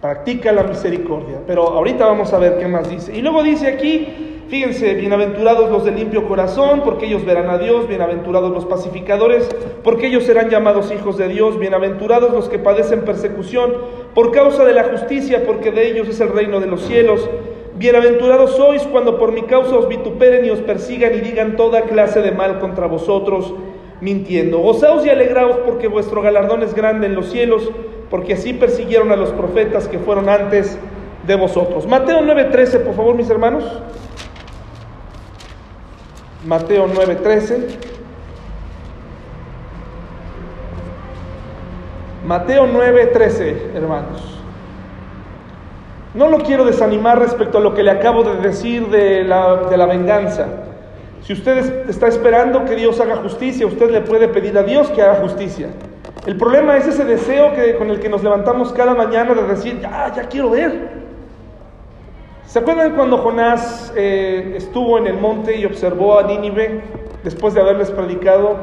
Practica 0.00 0.52
la 0.52 0.62
misericordia. 0.62 1.40
Pero 1.46 1.68
ahorita 1.68 2.06
vamos 2.06 2.32
a 2.32 2.38
ver 2.38 2.58
qué 2.58 2.68
más 2.68 2.88
dice. 2.88 3.16
Y 3.16 3.22
luego 3.22 3.42
dice 3.42 3.66
aquí, 3.66 4.34
Fíjense, 4.48 4.92
bienaventurados 4.94 5.70
los 5.70 5.84
de 5.84 5.90
limpio 5.90 6.28
corazón, 6.28 6.82
porque 6.84 7.06
ellos 7.06 7.24
verán 7.24 7.48
a 7.48 7.56
Dios, 7.56 7.88
bienaventurados 7.88 8.52
los 8.52 8.66
pacificadores, 8.66 9.48
porque 9.82 10.08
ellos 10.08 10.24
serán 10.24 10.50
llamados 10.50 10.92
hijos 10.92 11.16
de 11.16 11.28
Dios, 11.28 11.58
bienaventurados 11.58 12.30
los 12.30 12.50
que 12.50 12.58
padecen 12.58 13.06
persecución 13.06 13.72
por 14.14 14.32
causa 14.32 14.64
de 14.64 14.74
la 14.74 14.84
justicia, 14.84 15.44
porque 15.46 15.72
de 15.72 15.90
ellos 15.90 16.08
es 16.08 16.20
el 16.20 16.28
reino 16.28 16.60
de 16.60 16.66
los 16.66 16.82
cielos. 16.82 17.28
Bienaventurados 17.76 18.54
sois 18.54 18.84
cuando 18.84 19.18
por 19.18 19.32
mi 19.32 19.42
causa 19.42 19.76
os 19.76 19.88
vituperen 19.88 20.44
y 20.44 20.50
os 20.50 20.60
persigan 20.60 21.12
y 21.14 21.20
digan 21.20 21.56
toda 21.56 21.82
clase 21.82 22.22
de 22.22 22.30
mal 22.30 22.60
contra 22.60 22.86
vosotros, 22.86 23.52
mintiendo. 24.00 24.58
Gozaos 24.58 25.04
y 25.04 25.10
alegraos 25.10 25.56
porque 25.66 25.88
vuestro 25.88 26.22
galardón 26.22 26.62
es 26.62 26.72
grande 26.72 27.08
en 27.08 27.16
los 27.16 27.30
cielos, 27.30 27.68
porque 28.10 28.34
así 28.34 28.52
persiguieron 28.52 29.10
a 29.10 29.16
los 29.16 29.30
profetas 29.30 29.88
que 29.88 29.98
fueron 29.98 30.28
antes 30.28 30.78
de 31.26 31.34
vosotros. 31.34 31.84
Mateo 31.88 32.20
9:13, 32.20 32.78
por 32.78 32.94
favor, 32.94 33.16
mis 33.16 33.28
hermanos. 33.28 33.64
Mateo 36.46 36.86
9:13. 36.86 37.76
Mateo 42.24 42.68
9:13, 42.68 43.74
hermanos. 43.74 44.43
No 46.14 46.28
lo 46.28 46.38
quiero 46.38 46.64
desanimar 46.64 47.18
respecto 47.18 47.58
a 47.58 47.60
lo 47.60 47.74
que 47.74 47.82
le 47.82 47.90
acabo 47.90 48.22
de 48.22 48.36
decir 48.36 48.86
de 48.86 49.24
la, 49.24 49.56
de 49.68 49.76
la 49.76 49.86
venganza. 49.86 50.46
Si 51.22 51.32
usted 51.32 51.88
está 51.88 52.06
esperando 52.06 52.64
que 52.64 52.76
Dios 52.76 53.00
haga 53.00 53.16
justicia, 53.16 53.66
usted 53.66 53.90
le 53.90 54.00
puede 54.00 54.28
pedir 54.28 54.56
a 54.56 54.62
Dios 54.62 54.90
que 54.90 55.02
haga 55.02 55.16
justicia. 55.16 55.70
El 56.26 56.36
problema 56.36 56.76
es 56.76 56.86
ese 56.86 57.04
deseo 57.04 57.52
que, 57.54 57.74
con 57.76 57.90
el 57.90 57.98
que 57.98 58.08
nos 58.08 58.22
levantamos 58.22 58.72
cada 58.72 58.94
mañana 58.94 59.34
de 59.34 59.42
decir, 59.42 59.80
ya, 59.80 60.12
ya 60.14 60.22
quiero 60.28 60.50
ver. 60.50 61.04
¿Se 62.46 62.60
acuerdan 62.60 62.94
cuando 62.94 63.18
Jonás 63.18 63.92
eh, 63.96 64.54
estuvo 64.56 64.96
en 64.98 65.08
el 65.08 65.18
monte 65.18 65.56
y 65.56 65.64
observó 65.64 66.18
a 66.20 66.22
Nínive 66.22 66.82
después 67.24 67.54
de 67.54 67.60
haberles 67.60 67.90
predicado? 67.90 68.56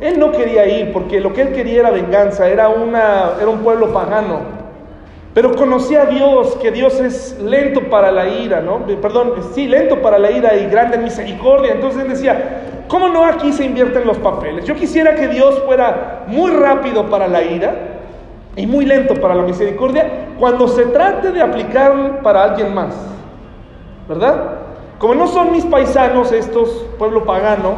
Él 0.00 0.18
no 0.18 0.32
quería 0.32 0.66
ir 0.66 0.92
porque 0.92 1.20
lo 1.20 1.34
que 1.34 1.42
él 1.42 1.52
quería 1.52 1.80
era 1.80 1.90
venganza, 1.90 2.48
era, 2.48 2.70
una, 2.70 3.32
era 3.38 3.48
un 3.48 3.58
pueblo 3.58 3.92
pagano. 3.92 4.55
Pero 5.36 5.54
conocía 5.54 6.04
a 6.04 6.06
Dios, 6.06 6.56
que 6.62 6.70
Dios 6.70 6.98
es 6.98 7.38
lento 7.38 7.90
para 7.90 8.10
la 8.10 8.26
ira, 8.26 8.62
¿no? 8.62 8.86
Perdón, 9.02 9.34
sí, 9.52 9.68
lento 9.68 10.00
para 10.00 10.18
la 10.18 10.30
ira 10.30 10.56
y 10.56 10.64
grande 10.64 10.96
en 10.96 11.04
misericordia. 11.04 11.72
Entonces 11.74 12.04
él 12.04 12.08
decía, 12.08 12.62
¿cómo 12.88 13.10
no 13.10 13.22
aquí 13.22 13.52
se 13.52 13.66
invierten 13.66 14.06
los 14.06 14.16
papeles? 14.16 14.64
Yo 14.64 14.74
quisiera 14.74 15.14
que 15.14 15.28
Dios 15.28 15.62
fuera 15.66 16.24
muy 16.26 16.52
rápido 16.52 17.10
para 17.10 17.28
la 17.28 17.42
ira 17.42 17.74
y 18.56 18.66
muy 18.66 18.86
lento 18.86 19.12
para 19.20 19.34
la 19.34 19.42
misericordia 19.42 20.28
cuando 20.38 20.68
se 20.68 20.86
trate 20.86 21.30
de 21.30 21.42
aplicar 21.42 22.22
para 22.22 22.44
alguien 22.44 22.72
más. 22.72 22.94
¿verdad? 24.08 24.52
Como 24.98 25.16
no 25.16 25.26
son 25.26 25.52
mis 25.52 25.66
paisanos 25.66 26.32
estos, 26.32 26.86
pueblo 26.98 27.26
pagano, 27.26 27.74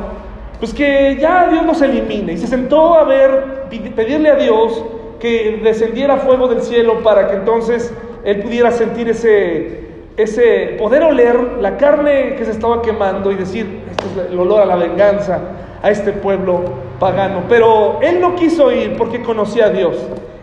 pues 0.61 0.73
que 0.73 1.17
ya 1.21 1.49
Dios 1.49 1.67
los 1.67 1.83
elimine. 1.83 2.35
Y 2.35 2.39
se 2.39 2.47
sentó 2.47 2.95
a 2.95 3.03
ver, 3.03 3.65
pedirle 3.97 4.29
a 4.29 4.37
Dios 4.37 4.81
que 5.21 5.61
descendiera 5.63 6.19
fuego 6.19 6.49
del 6.49 6.63
cielo 6.63 7.03
para 7.03 7.29
que 7.29 7.37
entonces 7.37 7.93
él 8.25 8.41
pudiera 8.41 8.71
sentir 8.71 9.09
ese, 9.09 9.89
ese, 10.17 10.77
poder 10.79 11.03
oler 11.03 11.59
la 11.61 11.77
carne 11.77 12.35
que 12.37 12.45
se 12.45 12.51
estaba 12.51 12.83
quemando 12.83 13.31
y 13.31 13.37
decir, 13.37 13.83
esto 13.91 14.05
es 14.23 14.31
el 14.33 14.39
olor 14.39 14.63
a 14.63 14.67
la 14.67 14.77
venganza 14.77 15.41
a 15.83 15.91
este 15.91 16.13
pueblo 16.13 16.61
pagano. 16.99 17.43
Pero 17.49 17.99
él 18.03 18.21
no 18.21 18.35
quiso 18.35 18.73
ir 18.73 18.97
porque 18.97 19.23
conocía 19.23 19.67
a 19.67 19.71
Dios. 19.71 19.97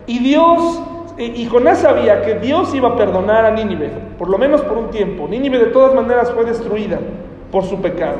Y 0.06 0.18
Dios 0.20 0.80
y 1.18 1.46
Jonás 1.46 1.78
sabía 1.78 2.22
que 2.22 2.34
Dios 2.34 2.74
iba 2.74 2.90
a 2.90 2.96
perdonar 2.96 3.46
a 3.46 3.50
Nínive, 3.50 3.90
por 4.18 4.28
lo 4.28 4.36
menos 4.36 4.60
por 4.60 4.76
un 4.76 4.90
tiempo. 4.90 5.26
Nínive 5.26 5.58
de 5.58 5.66
todas 5.66 5.94
maneras 5.94 6.30
fue 6.30 6.44
destruida 6.44 6.98
por 7.50 7.64
su 7.64 7.80
pecado. 7.80 8.18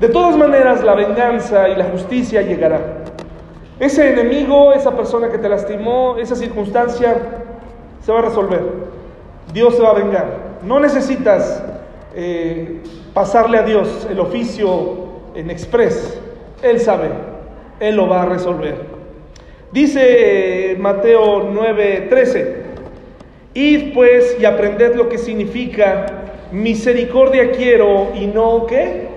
De 0.00 0.08
todas 0.08 0.36
maneras 0.36 0.82
la 0.82 0.94
venganza 0.94 1.68
y 1.68 1.76
la 1.76 1.84
justicia 1.84 2.42
llegará. 2.42 2.80
Ese 3.80 4.12
enemigo, 4.12 4.72
esa 4.72 4.96
persona 4.96 5.30
que 5.30 5.38
te 5.38 5.48
lastimó, 5.48 6.16
esa 6.18 6.36
circunstancia, 6.36 7.16
se 8.04 8.12
va 8.12 8.20
a 8.20 8.22
resolver. 8.22 8.62
Dios 9.52 9.76
se 9.76 9.82
va 9.82 9.90
a 9.90 9.94
vengar. 9.94 10.38
No 10.62 10.78
necesitas 10.78 11.62
eh, 12.14 12.80
pasarle 13.12 13.58
a 13.58 13.62
Dios 13.62 14.06
el 14.10 14.20
oficio 14.20 15.04
en 15.34 15.50
express. 15.50 16.20
Él 16.62 16.80
sabe, 16.80 17.08
Él 17.80 17.96
lo 17.96 18.08
va 18.08 18.22
a 18.22 18.26
resolver. 18.26 18.76
Dice 19.72 20.76
Mateo 20.78 21.50
9:13, 21.52 22.54
id 23.54 23.92
pues 23.92 24.36
y 24.40 24.44
aprended 24.44 24.94
lo 24.94 25.08
que 25.08 25.18
significa 25.18 26.06
misericordia 26.52 27.50
quiero 27.50 28.12
y 28.14 28.26
no 28.26 28.66
qué? 28.66 29.08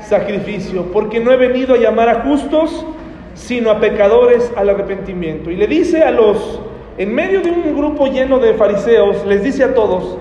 Sacrificio, 0.00 0.92
porque 0.92 1.18
no 1.18 1.32
he 1.32 1.36
venido 1.36 1.74
a 1.74 1.78
llamar 1.78 2.08
a 2.08 2.22
justos, 2.22 2.86
sino 3.34 3.70
a 3.70 3.80
pecadores 3.80 4.50
al 4.56 4.68
arrepentimiento. 4.70 5.50
Y 5.50 5.56
le 5.56 5.66
dice 5.66 6.02
a 6.02 6.10
los, 6.10 6.60
en 6.98 7.14
medio 7.14 7.40
de 7.40 7.50
un 7.50 7.76
grupo 7.76 8.06
lleno 8.06 8.38
de 8.38 8.54
fariseos, 8.54 9.24
les 9.26 9.42
dice 9.42 9.64
a 9.64 9.74
todos, 9.74 10.16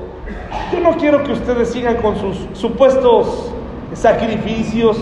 yo 0.72 0.79
no 0.79 0.98
quiero 0.98 1.24
que 1.24 1.32
ustedes 1.32 1.70
sigan 1.70 1.98
con 1.98 2.17
sus 2.17 2.48
supuestos 2.53 3.53
sacrificios, 3.93 4.98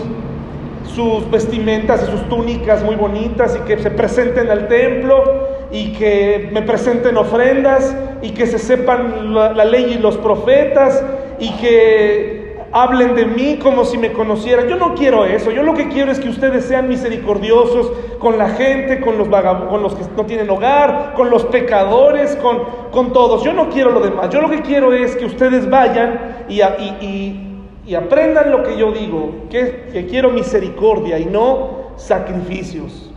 sus 0.94 1.30
vestimentas 1.30 2.02
y 2.02 2.10
sus 2.10 2.28
túnicas 2.28 2.82
muy 2.84 2.96
bonitas 2.96 3.58
y 3.58 3.64
que 3.66 3.78
se 3.78 3.90
presenten 3.90 4.50
al 4.50 4.68
templo 4.68 5.48
y 5.70 5.92
que 5.92 6.50
me 6.52 6.62
presenten 6.62 7.16
ofrendas 7.16 7.94
y 8.20 8.30
que 8.30 8.46
se 8.46 8.58
sepan 8.58 9.32
la, 9.34 9.64
ley 9.64 9.94
y 9.94 9.98
los 9.98 10.18
profetas 10.18 11.02
y 11.38 11.50
que 11.52 12.41
hablen 12.72 13.14
de 13.14 13.26
mí 13.26 13.58
como 13.62 13.84
si 13.84 13.98
me 13.98 14.12
conocieran. 14.12 14.68
Yo 14.68 14.76
no 14.76 14.94
quiero 14.94 15.24
eso. 15.24 15.50
Yo 15.50 15.62
lo 15.62 15.74
que 15.74 15.88
quiero 15.88 16.10
es 16.10 16.18
que 16.18 16.28
ustedes 16.28 16.64
sean 16.64 16.88
misericordiosos 16.88 17.92
con 18.18 18.38
la 18.38 18.48
gente, 18.48 19.00
con 19.00 19.18
los, 19.18 19.28
con 19.28 19.82
los 19.82 19.94
que 19.94 20.04
no 20.16 20.26
tienen 20.26 20.50
hogar, 20.50 21.14
con 21.14 21.30
los 21.30 21.44
pecadores, 21.44 22.36
con, 22.36 22.62
con 22.90 23.12
todos. 23.12 23.44
Yo 23.44 23.52
no 23.52 23.68
quiero 23.68 23.90
lo 23.90 24.00
demás. 24.00 24.30
Yo 24.30 24.40
lo 24.40 24.50
que 24.50 24.62
quiero 24.62 24.92
es 24.92 25.16
que 25.16 25.26
ustedes 25.26 25.68
vayan 25.68 26.44
y, 26.48 26.60
y 26.60 27.48
y 27.86 27.94
aprendan 27.94 28.50
lo 28.50 28.62
que 28.62 28.76
yo 28.76 28.92
digo, 28.92 29.48
que, 29.50 30.06
quiero 30.08 30.30
misericordia 30.30 31.18
y 31.18 31.26
no 31.26 31.92
sacrificios. 31.96 33.10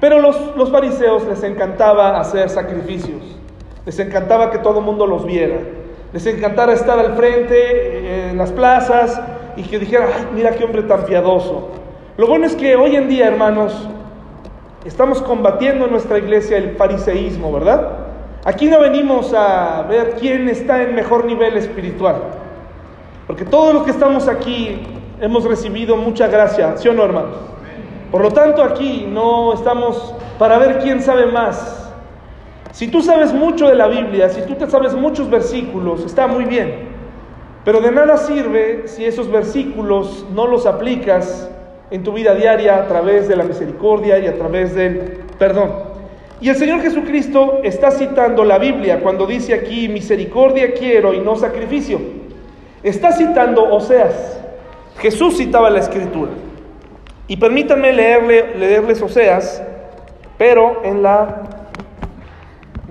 Pero 0.00 0.20
los, 0.20 0.56
los 0.56 0.70
fariseos 0.70 1.26
les 1.26 1.42
encantaba 1.42 2.18
hacer 2.18 2.48
sacrificios, 2.48 3.22
les 3.84 3.98
encantaba 3.98 4.50
que 4.50 4.58
todo 4.58 4.78
el 4.78 4.84
mundo 4.84 5.06
los 5.06 5.26
viera, 5.26 5.58
les 6.12 6.26
encantaba 6.26 6.72
estar 6.72 6.98
al 6.98 7.14
frente 7.14 7.56
eh, 7.56 8.30
en 8.30 8.38
las 8.38 8.52
plazas 8.52 9.20
y 9.56 9.62
que 9.62 9.78
dijeran, 9.78 10.08
ay, 10.16 10.26
mira 10.34 10.50
qué 10.52 10.64
hombre 10.64 10.82
tan 10.82 11.04
piadoso. 11.04 11.68
Lo 12.16 12.26
bueno 12.26 12.46
es 12.46 12.54
que 12.54 12.76
hoy 12.76 12.96
en 12.96 13.08
día, 13.08 13.28
hermanos, 13.28 13.88
estamos 14.84 15.22
combatiendo 15.22 15.84
en 15.84 15.92
nuestra 15.92 16.18
iglesia 16.18 16.56
el 16.56 16.76
fariseísmo, 16.76 17.52
¿verdad? 17.52 17.88
Aquí 18.44 18.66
no 18.66 18.80
venimos 18.80 19.32
a 19.34 19.82
ver 19.88 20.16
quién 20.18 20.48
está 20.48 20.82
en 20.82 20.94
mejor 20.94 21.24
nivel 21.24 21.56
espiritual. 21.56 22.16
Porque 23.26 23.44
todos 23.44 23.74
los 23.74 23.84
que 23.84 23.90
estamos 23.90 24.26
aquí 24.28 24.82
hemos 25.20 25.44
recibido 25.44 25.96
mucha 25.96 26.26
gracia, 26.26 26.76
¿sí 26.76 26.88
o 26.88 26.92
no, 26.92 27.04
hermanos? 27.04 27.36
Por 28.10 28.22
lo 28.22 28.32
tanto, 28.32 28.64
aquí 28.64 29.06
no 29.08 29.52
estamos 29.52 30.14
para 30.38 30.58
ver 30.58 30.78
quién 30.78 31.00
sabe 31.00 31.26
más. 31.26 31.79
Si 32.72 32.88
tú 32.88 33.02
sabes 33.02 33.32
mucho 33.32 33.68
de 33.68 33.74
la 33.74 33.88
Biblia, 33.88 34.28
si 34.28 34.42
tú 34.42 34.54
te 34.54 34.68
sabes 34.70 34.94
muchos 34.94 35.28
versículos, 35.28 36.04
está 36.04 36.26
muy 36.26 36.44
bien. 36.44 36.90
Pero 37.64 37.80
de 37.80 37.90
nada 37.90 38.16
sirve 38.16 38.84
si 38.86 39.04
esos 39.04 39.30
versículos 39.30 40.24
no 40.32 40.46
los 40.46 40.66
aplicas 40.66 41.50
en 41.90 42.02
tu 42.04 42.12
vida 42.12 42.34
diaria 42.34 42.76
a 42.76 42.86
través 42.86 43.28
de 43.28 43.36
la 43.36 43.44
misericordia 43.44 44.18
y 44.18 44.26
a 44.26 44.36
través 44.36 44.74
del 44.74 45.18
perdón. 45.38 45.90
Y 46.40 46.48
el 46.48 46.56
Señor 46.56 46.80
Jesucristo 46.80 47.60
está 47.64 47.90
citando 47.90 48.44
la 48.44 48.58
Biblia 48.58 49.00
cuando 49.00 49.26
dice 49.26 49.52
aquí, 49.52 49.88
misericordia 49.88 50.72
quiero 50.72 51.12
y 51.12 51.20
no 51.20 51.36
sacrificio. 51.36 52.00
Está 52.82 53.12
citando 53.12 53.74
Oseas. 53.74 54.40
Jesús 54.98 55.36
citaba 55.36 55.68
la 55.68 55.80
escritura. 55.80 56.30
Y 57.26 57.36
permítanme 57.36 57.92
leerle, 57.92 58.56
leerles 58.56 59.02
Oseas, 59.02 59.62
pero 60.38 60.80
en 60.82 61.02
la 61.02 61.59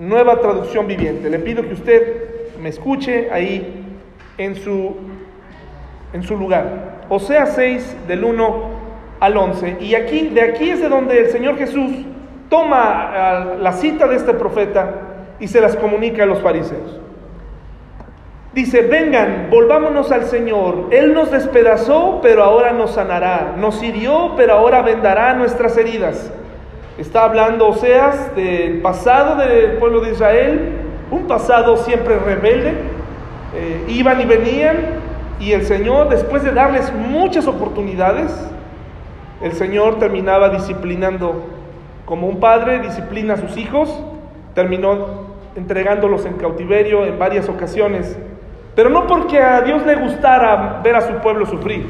nueva 0.00 0.40
traducción 0.40 0.86
viviente. 0.86 1.28
Le 1.28 1.38
pido 1.38 1.62
que 1.62 1.74
usted 1.74 2.58
me 2.58 2.70
escuche 2.70 3.30
ahí 3.30 3.84
en 4.38 4.56
su, 4.56 4.96
en 6.12 6.22
su 6.22 6.36
lugar. 6.36 7.04
Oseas 7.08 7.54
6 7.54 8.08
del 8.08 8.24
1 8.24 8.70
al 9.20 9.36
11. 9.36 9.76
Y 9.80 9.94
aquí, 9.94 10.28
de 10.28 10.40
aquí 10.40 10.70
es 10.70 10.80
de 10.80 10.88
donde 10.88 11.18
el 11.18 11.26
Señor 11.28 11.58
Jesús 11.58 11.92
toma 12.48 13.56
la 13.60 13.72
cita 13.72 14.08
de 14.08 14.16
este 14.16 14.32
profeta 14.32 14.94
y 15.38 15.46
se 15.48 15.60
las 15.60 15.76
comunica 15.76 16.22
a 16.22 16.26
los 16.26 16.40
fariseos. 16.40 16.98
Dice, 18.54 18.82
vengan, 18.82 19.48
volvámonos 19.50 20.10
al 20.10 20.24
Señor. 20.24 20.88
Él 20.90 21.12
nos 21.14 21.30
despedazó, 21.30 22.20
pero 22.20 22.42
ahora 22.42 22.72
nos 22.72 22.92
sanará. 22.92 23.54
Nos 23.56 23.80
hirió, 23.82 24.32
pero 24.36 24.54
ahora 24.54 24.82
vendará 24.82 25.34
nuestras 25.34 25.76
heridas. 25.76 26.32
Está 27.00 27.24
hablando 27.24 27.66
Oseas 27.66 28.36
del 28.36 28.82
pasado 28.82 29.36
del 29.36 29.78
pueblo 29.78 30.00
de 30.00 30.12
Israel, 30.12 30.72
un 31.10 31.26
pasado 31.26 31.78
siempre 31.78 32.18
rebelde. 32.18 32.74
Eh, 33.56 33.86
iban 33.88 34.20
y 34.20 34.26
venían 34.26 34.76
y 35.40 35.52
el 35.52 35.64
Señor, 35.64 36.10
después 36.10 36.44
de 36.44 36.52
darles 36.52 36.92
muchas 36.92 37.46
oportunidades, 37.46 38.30
el 39.40 39.52
Señor 39.52 39.98
terminaba 39.98 40.50
disciplinando 40.50 41.46
como 42.04 42.28
un 42.28 42.38
padre 42.38 42.80
disciplina 42.80 43.34
a 43.34 43.36
sus 43.38 43.56
hijos, 43.56 43.88
terminó 44.54 45.24
entregándolos 45.56 46.26
en 46.26 46.34
cautiverio 46.34 47.06
en 47.06 47.18
varias 47.18 47.48
ocasiones 47.48 48.16
pero 48.74 48.88
no 48.88 49.06
porque 49.06 49.38
a 49.38 49.62
Dios 49.62 49.84
le 49.84 49.96
gustara 49.96 50.80
ver 50.82 50.94
a 50.94 51.00
su 51.00 51.14
pueblo 51.14 51.44
sufrir, 51.46 51.86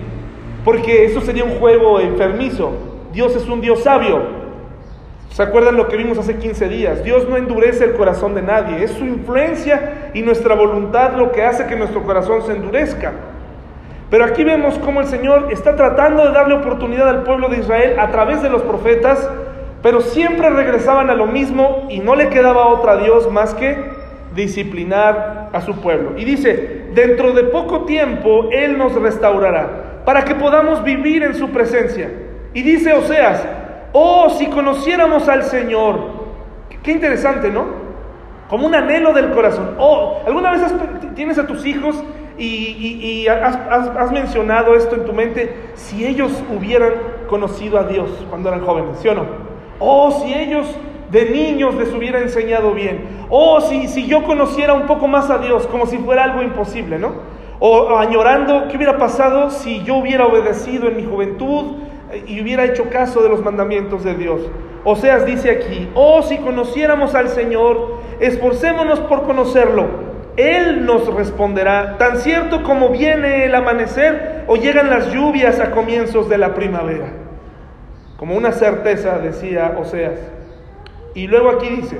porque 0.64 1.04
eso 1.04 1.20
sería 1.20 1.44
un 1.44 1.58
juego 1.58 2.00
enfermizo. 2.00 2.72
Dios 3.12 3.36
es 3.36 3.46
un 3.48 3.60
Dios 3.60 3.82
sabio. 3.82 4.40
¿Se 5.30 5.44
acuerdan 5.44 5.76
lo 5.76 5.86
que 5.86 5.96
vimos 5.96 6.18
hace 6.18 6.36
15 6.36 6.68
días? 6.68 7.04
Dios 7.04 7.28
no 7.28 7.36
endurece 7.36 7.84
el 7.84 7.92
corazón 7.94 8.34
de 8.34 8.42
nadie, 8.42 8.82
es 8.82 8.90
su 8.90 9.04
influencia 9.04 10.10
y 10.12 10.22
nuestra 10.22 10.56
voluntad 10.56 11.12
lo 11.16 11.30
que 11.30 11.44
hace 11.44 11.66
que 11.66 11.76
nuestro 11.76 12.02
corazón 12.02 12.42
se 12.42 12.52
endurezca. 12.52 13.12
Pero 14.10 14.24
aquí 14.24 14.42
vemos 14.42 14.76
cómo 14.80 15.00
el 15.00 15.06
Señor 15.06 15.48
está 15.52 15.76
tratando 15.76 16.26
de 16.26 16.32
darle 16.32 16.54
oportunidad 16.54 17.08
al 17.08 17.22
pueblo 17.22 17.48
de 17.48 17.58
Israel 17.58 18.00
a 18.00 18.10
través 18.10 18.42
de 18.42 18.50
los 18.50 18.62
profetas, 18.62 19.30
pero 19.82 20.00
siempre 20.00 20.50
regresaban 20.50 21.10
a 21.10 21.14
lo 21.14 21.26
mismo 21.26 21.86
y 21.88 22.00
no 22.00 22.16
le 22.16 22.28
quedaba 22.28 22.66
otra 22.66 22.96
Dios 22.96 23.30
más 23.30 23.54
que 23.54 23.78
disciplinar 24.34 25.50
a 25.52 25.60
su 25.60 25.80
pueblo. 25.80 26.18
Y 26.18 26.24
dice, 26.24 26.88
dentro 26.92 27.32
de 27.32 27.44
poco 27.44 27.84
tiempo 27.84 28.48
Él 28.50 28.76
nos 28.76 28.94
restaurará 28.94 30.02
para 30.04 30.24
que 30.24 30.34
podamos 30.34 30.82
vivir 30.82 31.22
en 31.22 31.34
su 31.34 31.50
presencia. 31.50 32.10
Y 32.52 32.62
dice 32.62 32.92
Oseas, 32.92 33.46
oh, 33.92 34.30
si 34.30 34.46
conociéramos 34.46 35.28
al 35.28 35.42
Señor, 35.44 36.00
qué 36.82 36.92
interesante, 36.92 37.50
¿no? 37.50 37.66
Como 38.48 38.66
un 38.66 38.74
anhelo 38.74 39.12
del 39.12 39.30
corazón. 39.30 39.76
Oh, 39.78 40.20
¿alguna 40.26 40.50
vez 40.50 40.62
tienes 41.14 41.38
a 41.38 41.46
tus 41.46 41.64
hijos 41.66 42.02
y, 42.36 43.26
has, 43.28 44.10
mencionado 44.12 44.74
esto 44.74 44.96
en 44.96 45.04
tu 45.04 45.12
mente? 45.12 45.70
Si 45.74 46.04
ellos 46.04 46.32
hubieran 46.54 46.92
conocido 47.28 47.78
a 47.78 47.84
Dios 47.84 48.10
cuando 48.28 48.48
eran 48.48 48.64
jóvenes, 48.64 48.98
¿sí 49.00 49.08
o 49.08 49.14
no? 49.14 49.26
Oh, 49.78 50.10
si 50.10 50.34
ellos 50.34 50.66
de 51.10 51.30
niños 51.30 51.74
les 51.74 51.92
hubiera 51.92 52.20
enseñado 52.20 52.72
bien. 52.72 53.26
O 53.28 53.60
si, 53.60 53.88
si 53.88 54.06
yo 54.06 54.24
conociera 54.24 54.74
un 54.74 54.86
poco 54.86 55.06
más 55.08 55.30
a 55.30 55.38
Dios, 55.38 55.66
como 55.66 55.86
si 55.86 55.98
fuera 55.98 56.24
algo 56.24 56.42
imposible, 56.42 56.98
¿no? 56.98 57.12
O 57.58 57.96
añorando, 57.98 58.68
¿qué 58.68 58.76
hubiera 58.76 58.96
pasado 58.96 59.50
si 59.50 59.82
yo 59.84 59.96
hubiera 59.96 60.26
obedecido 60.26 60.88
en 60.88 60.96
mi 60.96 61.04
juventud 61.04 61.76
y 62.26 62.40
hubiera 62.40 62.64
hecho 62.64 62.90
caso 62.90 63.22
de 63.22 63.28
los 63.28 63.42
mandamientos 63.42 64.04
de 64.04 64.14
Dios? 64.14 64.40
O 64.84 64.96
sea, 64.96 65.24
dice 65.24 65.50
aquí, 65.50 65.90
oh, 65.94 66.22
si 66.22 66.38
conociéramos 66.38 67.14
al 67.14 67.28
Señor, 67.28 67.98
esforcémonos 68.18 69.00
por 69.00 69.24
conocerlo. 69.24 70.10
Él 70.36 70.86
nos 70.86 71.12
responderá, 71.12 71.98
tan 71.98 72.18
cierto 72.18 72.62
como 72.62 72.88
viene 72.88 73.44
el 73.44 73.54
amanecer 73.54 74.44
o 74.46 74.56
llegan 74.56 74.88
las 74.88 75.12
lluvias 75.12 75.60
a 75.60 75.70
comienzos 75.70 76.28
de 76.28 76.38
la 76.38 76.54
primavera. 76.54 77.12
Como 78.16 78.36
una 78.36 78.52
certeza, 78.52 79.18
decía 79.18 79.76
Oseas. 79.78 80.20
Y 81.14 81.26
luego 81.26 81.50
aquí 81.50 81.68
dice, 81.68 81.98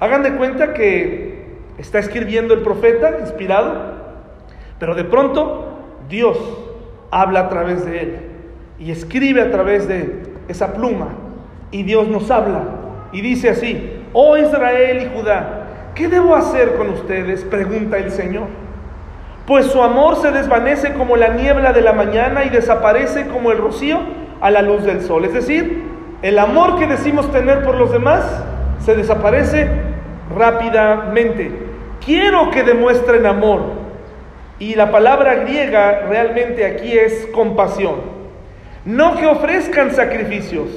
hagan 0.00 0.22
de 0.22 0.32
cuenta 0.32 0.72
que 0.72 1.58
está 1.78 1.98
escribiendo 1.98 2.54
el 2.54 2.62
profeta, 2.62 3.18
inspirado, 3.20 3.94
pero 4.80 4.94
de 4.94 5.04
pronto 5.04 5.78
Dios 6.08 6.38
habla 7.10 7.40
a 7.40 7.48
través 7.48 7.84
de 7.84 8.00
él 8.00 8.35
y 8.78 8.90
escribe 8.90 9.42
a 9.42 9.50
través 9.50 9.88
de 9.88 10.22
esa 10.48 10.74
pluma 10.74 11.08
y 11.70 11.82
Dios 11.82 12.08
nos 12.08 12.30
habla 12.30 12.64
y 13.12 13.20
dice 13.20 13.50
así, 13.50 14.02
oh 14.12 14.36
Israel 14.36 15.02
y 15.02 15.16
Judá, 15.16 15.66
¿qué 15.94 16.08
debo 16.08 16.34
hacer 16.34 16.74
con 16.76 16.90
ustedes? 16.90 17.44
pregunta 17.44 17.96
el 17.98 18.10
Señor. 18.10 18.48
Pues 19.46 19.66
su 19.66 19.82
amor 19.82 20.16
se 20.16 20.32
desvanece 20.32 20.94
como 20.94 21.16
la 21.16 21.28
niebla 21.28 21.72
de 21.72 21.80
la 21.80 21.92
mañana 21.92 22.44
y 22.44 22.48
desaparece 22.48 23.28
como 23.28 23.52
el 23.52 23.58
rocío 23.58 24.00
a 24.40 24.50
la 24.50 24.60
luz 24.60 24.84
del 24.84 25.02
sol. 25.02 25.24
Es 25.24 25.34
decir, 25.34 25.84
el 26.22 26.38
amor 26.38 26.78
que 26.78 26.86
decimos 26.86 27.30
tener 27.30 27.62
por 27.62 27.76
los 27.76 27.92
demás 27.92 28.24
se 28.80 28.96
desaparece 28.96 29.68
rápidamente. 30.36 31.52
Quiero 32.04 32.50
que 32.50 32.64
demuestren 32.64 33.24
amor. 33.24 33.60
Y 34.58 34.74
la 34.74 34.90
palabra 34.90 35.36
griega 35.36 36.06
realmente 36.08 36.64
aquí 36.64 36.92
es 36.92 37.26
compasión. 37.32 38.15
No 38.86 39.16
que 39.16 39.26
ofrezcan 39.26 39.90
sacrificios, 39.90 40.68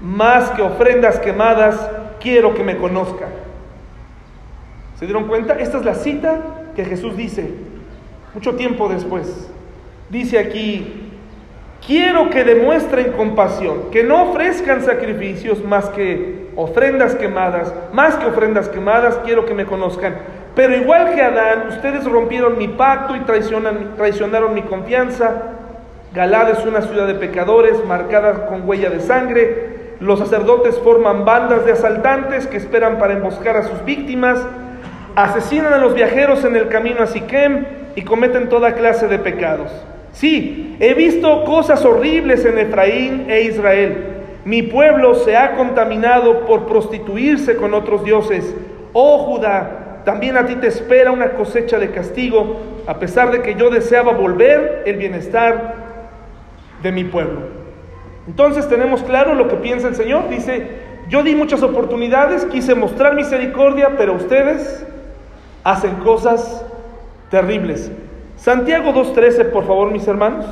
más 0.00 0.50
que 0.50 0.62
ofrendas 0.62 1.18
quemadas, 1.18 1.90
quiero 2.20 2.54
que 2.54 2.62
me 2.62 2.76
conozcan. 2.76 3.30
¿Se 4.98 5.06
dieron 5.06 5.26
cuenta? 5.26 5.54
Esta 5.54 5.78
es 5.78 5.84
la 5.84 5.94
cita 5.94 6.40
que 6.76 6.84
Jesús 6.84 7.16
dice 7.16 7.52
mucho 8.34 8.54
tiempo 8.54 8.88
después. 8.88 9.50
Dice 10.10 10.38
aquí, 10.38 11.04
Quiero 11.86 12.30
que 12.30 12.44
demuestren 12.44 13.12
compasión, 13.12 13.90
que 13.90 14.02
no 14.02 14.30
ofrezcan 14.30 14.82
sacrificios 14.82 15.62
más 15.62 15.90
que 15.90 16.48
ofrendas 16.56 17.14
quemadas, 17.14 17.74
más 17.92 18.14
que 18.14 18.24
ofrendas 18.24 18.70
quemadas, 18.70 19.20
quiero 19.22 19.44
que 19.44 19.52
me 19.52 19.66
conozcan. 19.66 20.16
Pero 20.54 20.74
igual 20.74 21.14
que 21.14 21.20
Adán, 21.20 21.68
ustedes 21.68 22.06
rompieron 22.06 22.56
mi 22.56 22.68
pacto 22.68 23.14
y 23.14 23.20
traicionaron 23.20 24.54
mi 24.54 24.62
confianza. 24.62 25.42
Galad 26.14 26.48
es 26.50 26.64
una 26.64 26.80
ciudad 26.80 27.08
de 27.08 27.16
pecadores 27.16 27.84
marcada 27.84 28.46
con 28.46 28.68
huella 28.68 28.88
de 28.88 29.00
sangre. 29.00 29.96
Los 29.98 30.20
sacerdotes 30.20 30.78
forman 30.78 31.24
bandas 31.24 31.66
de 31.66 31.72
asaltantes 31.72 32.46
que 32.46 32.56
esperan 32.56 33.00
para 33.00 33.14
emboscar 33.14 33.56
a 33.56 33.64
sus 33.64 33.84
víctimas. 33.84 34.38
Asesinan 35.16 35.72
a 35.72 35.78
los 35.78 35.92
viajeros 35.92 36.44
en 36.44 36.54
el 36.54 36.68
camino 36.68 37.02
a 37.02 37.08
Siquem 37.08 37.64
y 37.96 38.02
cometen 38.02 38.48
toda 38.48 38.74
clase 38.74 39.08
de 39.08 39.18
pecados. 39.18 39.72
Sí, 40.12 40.76
he 40.78 40.94
visto 40.94 41.42
cosas 41.42 41.84
horribles 41.84 42.44
en 42.44 42.58
Efraín 42.58 43.26
e 43.28 43.42
Israel. 43.42 43.96
Mi 44.44 44.62
pueblo 44.62 45.16
se 45.16 45.36
ha 45.36 45.56
contaminado 45.56 46.46
por 46.46 46.66
prostituirse 46.66 47.56
con 47.56 47.74
otros 47.74 48.04
dioses. 48.04 48.54
Oh 48.92 49.18
Judá, 49.18 50.02
también 50.04 50.36
a 50.36 50.46
ti 50.46 50.54
te 50.54 50.68
espera 50.68 51.10
una 51.10 51.30
cosecha 51.30 51.80
de 51.80 51.90
castigo, 51.90 52.60
a 52.86 53.00
pesar 53.00 53.32
de 53.32 53.42
que 53.42 53.56
yo 53.56 53.68
deseaba 53.68 54.12
volver 54.12 54.84
el 54.86 54.94
bienestar 54.94 55.83
de 56.84 56.92
mi 56.92 57.02
pueblo. 57.02 57.40
Entonces 58.28 58.68
tenemos 58.68 59.02
claro 59.02 59.34
lo 59.34 59.48
que 59.48 59.56
piensa 59.56 59.88
el 59.88 59.96
Señor. 59.96 60.28
Dice, 60.28 60.78
yo 61.08 61.22
di 61.22 61.34
muchas 61.34 61.62
oportunidades, 61.62 62.44
quise 62.44 62.74
mostrar 62.74 63.14
misericordia, 63.14 63.96
pero 63.96 64.12
ustedes 64.12 64.86
hacen 65.64 65.96
cosas 65.96 66.64
terribles. 67.30 67.90
Santiago 68.36 68.92
2.13, 68.92 69.50
por 69.50 69.66
favor, 69.66 69.90
mis 69.90 70.06
hermanos. 70.06 70.44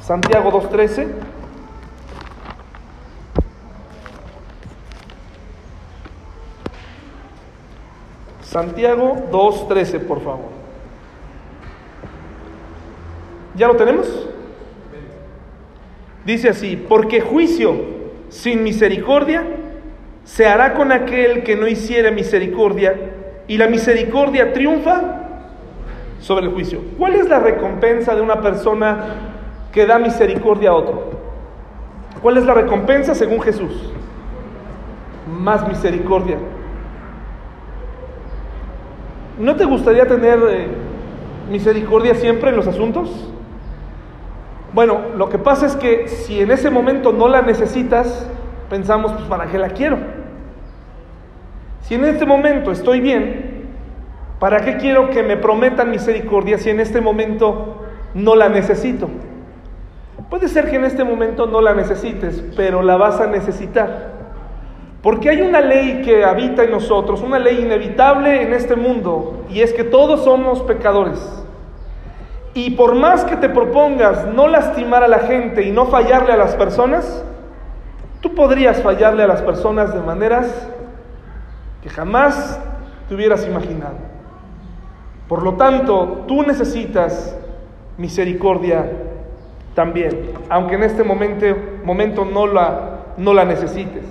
Santiago 0.00 0.50
2.13. 0.50 1.06
Santiago 8.42 9.16
2.13, 9.30 10.00
por 10.00 10.22
favor. 10.22 10.63
¿Ya 13.54 13.68
lo 13.68 13.76
tenemos? 13.76 14.28
Dice 16.24 16.48
así, 16.48 16.76
porque 16.88 17.20
juicio 17.20 17.74
sin 18.28 18.62
misericordia 18.62 19.44
se 20.24 20.46
hará 20.46 20.74
con 20.74 20.90
aquel 20.90 21.42
que 21.42 21.54
no 21.54 21.68
hiciera 21.68 22.10
misericordia, 22.10 22.94
y 23.46 23.58
la 23.58 23.68
misericordia 23.68 24.54
triunfa 24.54 25.20
sobre 26.18 26.46
el 26.46 26.52
juicio. 26.52 26.80
¿Cuál 26.96 27.14
es 27.14 27.28
la 27.28 27.38
recompensa 27.38 28.14
de 28.14 28.22
una 28.22 28.40
persona 28.40 29.04
que 29.70 29.84
da 29.84 29.98
misericordia 29.98 30.70
a 30.70 30.74
otro? 30.74 31.10
¿Cuál 32.22 32.38
es 32.38 32.46
la 32.46 32.54
recompensa 32.54 33.14
según 33.14 33.42
Jesús? 33.42 33.92
Más 35.40 35.68
misericordia. 35.68 36.38
¿No 39.38 39.56
te 39.56 39.64
gustaría 39.66 40.06
tener 40.06 40.38
eh, 40.48 40.68
misericordia 41.50 42.14
siempre 42.14 42.48
en 42.48 42.56
los 42.56 42.66
asuntos? 42.66 43.33
Bueno, 44.74 45.02
lo 45.16 45.28
que 45.28 45.38
pasa 45.38 45.66
es 45.66 45.76
que 45.76 46.08
si 46.08 46.40
en 46.40 46.50
ese 46.50 46.68
momento 46.68 47.12
no 47.12 47.28
la 47.28 47.42
necesitas, 47.42 48.28
pensamos, 48.68 49.12
pues 49.12 49.24
¿para 49.26 49.46
qué 49.46 49.56
la 49.56 49.68
quiero? 49.68 49.98
Si 51.82 51.94
en 51.94 52.04
este 52.04 52.26
momento 52.26 52.72
estoy 52.72 52.98
bien, 52.98 53.68
¿para 54.40 54.60
qué 54.62 54.76
quiero 54.76 55.10
que 55.10 55.22
me 55.22 55.36
prometan 55.36 55.92
misericordia 55.92 56.58
si 56.58 56.70
en 56.70 56.80
este 56.80 57.00
momento 57.00 57.84
no 58.14 58.34
la 58.34 58.48
necesito? 58.48 59.08
Puede 60.28 60.48
ser 60.48 60.68
que 60.68 60.74
en 60.74 60.86
este 60.86 61.04
momento 61.04 61.46
no 61.46 61.60
la 61.60 61.72
necesites, 61.72 62.42
pero 62.56 62.82
la 62.82 62.96
vas 62.96 63.20
a 63.20 63.28
necesitar. 63.28 64.12
Porque 65.02 65.30
hay 65.30 65.42
una 65.42 65.60
ley 65.60 66.02
que 66.04 66.24
habita 66.24 66.64
en 66.64 66.72
nosotros, 66.72 67.22
una 67.22 67.38
ley 67.38 67.60
inevitable 67.60 68.42
en 68.42 68.52
este 68.52 68.74
mundo, 68.74 69.44
y 69.50 69.60
es 69.60 69.72
que 69.72 69.84
todos 69.84 70.24
somos 70.24 70.62
pecadores. 70.62 71.43
Y 72.54 72.70
por 72.70 72.94
más 72.94 73.24
que 73.24 73.36
te 73.36 73.48
propongas 73.48 74.26
no 74.26 74.46
lastimar 74.46 75.02
a 75.02 75.08
la 75.08 75.18
gente 75.18 75.62
y 75.62 75.72
no 75.72 75.86
fallarle 75.86 76.32
a 76.32 76.36
las 76.36 76.54
personas, 76.54 77.24
tú 78.20 78.34
podrías 78.34 78.80
fallarle 78.80 79.24
a 79.24 79.26
las 79.26 79.42
personas 79.42 79.92
de 79.92 80.00
maneras 80.00 80.68
que 81.82 81.90
jamás 81.90 82.60
te 83.08 83.14
hubieras 83.14 83.44
imaginado. 83.44 83.96
Por 85.28 85.42
lo 85.42 85.54
tanto, 85.54 86.24
tú 86.28 86.42
necesitas 86.42 87.36
misericordia 87.98 88.86
también, 89.74 90.30
aunque 90.48 90.76
en 90.76 90.84
este 90.84 91.02
momento, 91.02 91.46
momento 91.84 92.24
no, 92.24 92.46
la, 92.46 93.00
no 93.16 93.34
la 93.34 93.44
necesites 93.44 94.04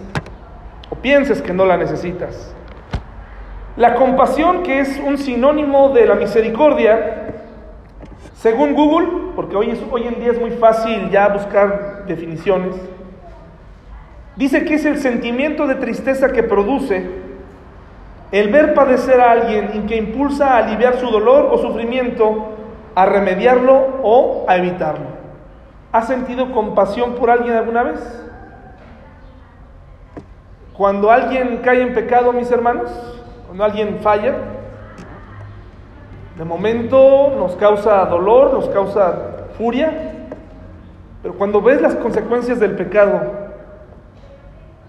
o 0.89 0.95
pienses 0.95 1.41
que 1.41 1.53
no 1.53 1.65
la 1.65 1.77
necesitas. 1.77 2.53
La 3.77 3.95
compasión, 3.95 4.61
que 4.63 4.81
es 4.81 4.99
un 4.99 5.17
sinónimo 5.17 5.89
de 5.89 6.05
la 6.05 6.15
misericordia, 6.15 7.23
según 8.43 8.73
Google, 8.73 9.07
porque 9.37 9.55
hoy, 9.55 9.69
en 9.69 10.19
día 10.19 10.33
es 10.33 10.37
muy 10.37 10.51
fácil 10.51 11.09
ya 11.09 11.29
buscar 11.29 12.03
definiciones, 12.07 12.75
dice 14.35 14.65
que 14.65 14.73
es 14.73 14.83
el 14.83 14.97
sentimiento 14.97 15.65
de 15.65 15.75
tristeza 15.75 16.33
que 16.33 16.43
produce 16.43 17.09
el 18.33 18.51
ver 18.51 18.73
padecer 18.73 19.21
a 19.21 19.31
alguien 19.31 19.69
y 19.75 19.79
que 19.87 19.95
impulsa 19.95 20.55
a 20.55 20.57
aliviar 20.57 20.95
su 20.95 21.09
dolor 21.09 21.47
o 21.53 21.57
sufrimiento, 21.57 22.49
a 22.95 23.05
remediarlo 23.05 24.01
o 24.03 24.43
a 24.49 24.57
evitarlo. 24.57 25.07
¿Has 25.93 26.07
sentido 26.07 26.51
compasión 26.51 27.15
por 27.15 27.29
alguien 27.29 27.55
alguna 27.55 27.83
vez? 27.83 28.25
Cuando 30.73 31.11
alguien 31.11 31.61
cae 31.63 31.81
en 31.81 31.93
pecado, 31.93 32.33
mis 32.33 32.51
hermanos, 32.51 32.91
cuando 33.45 33.63
alguien 33.63 33.99
falla, 34.01 34.35
de 36.37 36.43
momento 36.43 37.33
nos 37.37 37.55
causa 37.55 38.05
dolor, 38.05 38.53
nos 38.53 38.67
causa 38.69 39.47
furia, 39.57 40.13
pero 41.21 41.35
cuando 41.35 41.61
ves 41.61 41.81
las 41.81 41.95
consecuencias 41.95 42.59
del 42.59 42.75
pecado, 42.75 43.21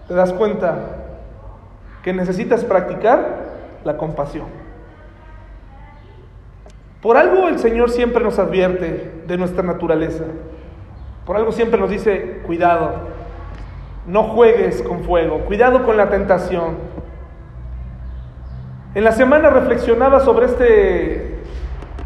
te 0.07 0.13
das 0.13 0.33
cuenta 0.33 0.75
que 2.03 2.13
necesitas 2.13 2.63
practicar 2.63 3.45
la 3.83 3.97
compasión. 3.97 4.45
Por 7.01 7.17
algo 7.17 7.47
el 7.47 7.59
Señor 7.59 7.91
siempre 7.91 8.23
nos 8.23 8.39
advierte 8.39 9.23
de 9.27 9.37
nuestra 9.37 9.61
naturaleza. 9.61 10.23
Por 11.25 11.35
algo 11.35 11.51
siempre 11.51 11.79
nos 11.79 11.89
dice, 11.89 12.41
cuidado, 12.45 12.93
no 14.07 14.23
juegues 14.23 14.81
con 14.81 15.03
fuego, 15.03 15.39
cuidado 15.41 15.83
con 15.83 15.97
la 15.97 16.09
tentación. 16.09 16.77
En 18.95 19.03
la 19.03 19.11
semana 19.11 19.49
reflexionaba 19.49 20.19
sobre 20.19 20.47
este 20.47 21.34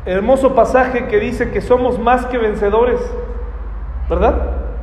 hermoso 0.10 0.56
pasaje 0.56 1.06
que 1.06 1.19
dice 1.19 1.52
que 1.52 1.62
somos 1.62 2.00
más 2.00 2.26
que 2.26 2.38
vencedores, 2.38 3.00
¿verdad? 4.10 4.36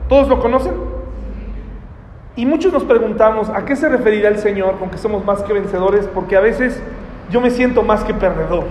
¿Todos 0.09 0.29
lo 0.29 0.41
conocen? 0.41 0.75
Y 2.37 2.47
muchos 2.47 2.73
nos 2.73 2.85
preguntamos, 2.85 3.49
¿a 3.49 3.65
qué 3.65 3.75
se 3.75 3.89
referirá 3.89 4.29
el 4.29 4.39
Señor 4.39 4.79
con 4.79 4.91
que 4.91 4.99
somos 4.99 5.25
más 5.25 5.43
que 5.43 5.53
vencedores? 5.53 6.07
Porque 6.15 6.37
a 6.37 6.41
veces 6.41 6.81
yo 7.31 7.41
me 7.41 7.51
siento 7.51 7.83
más 7.83 8.05
que 8.05 8.15
perdedor, 8.15 8.65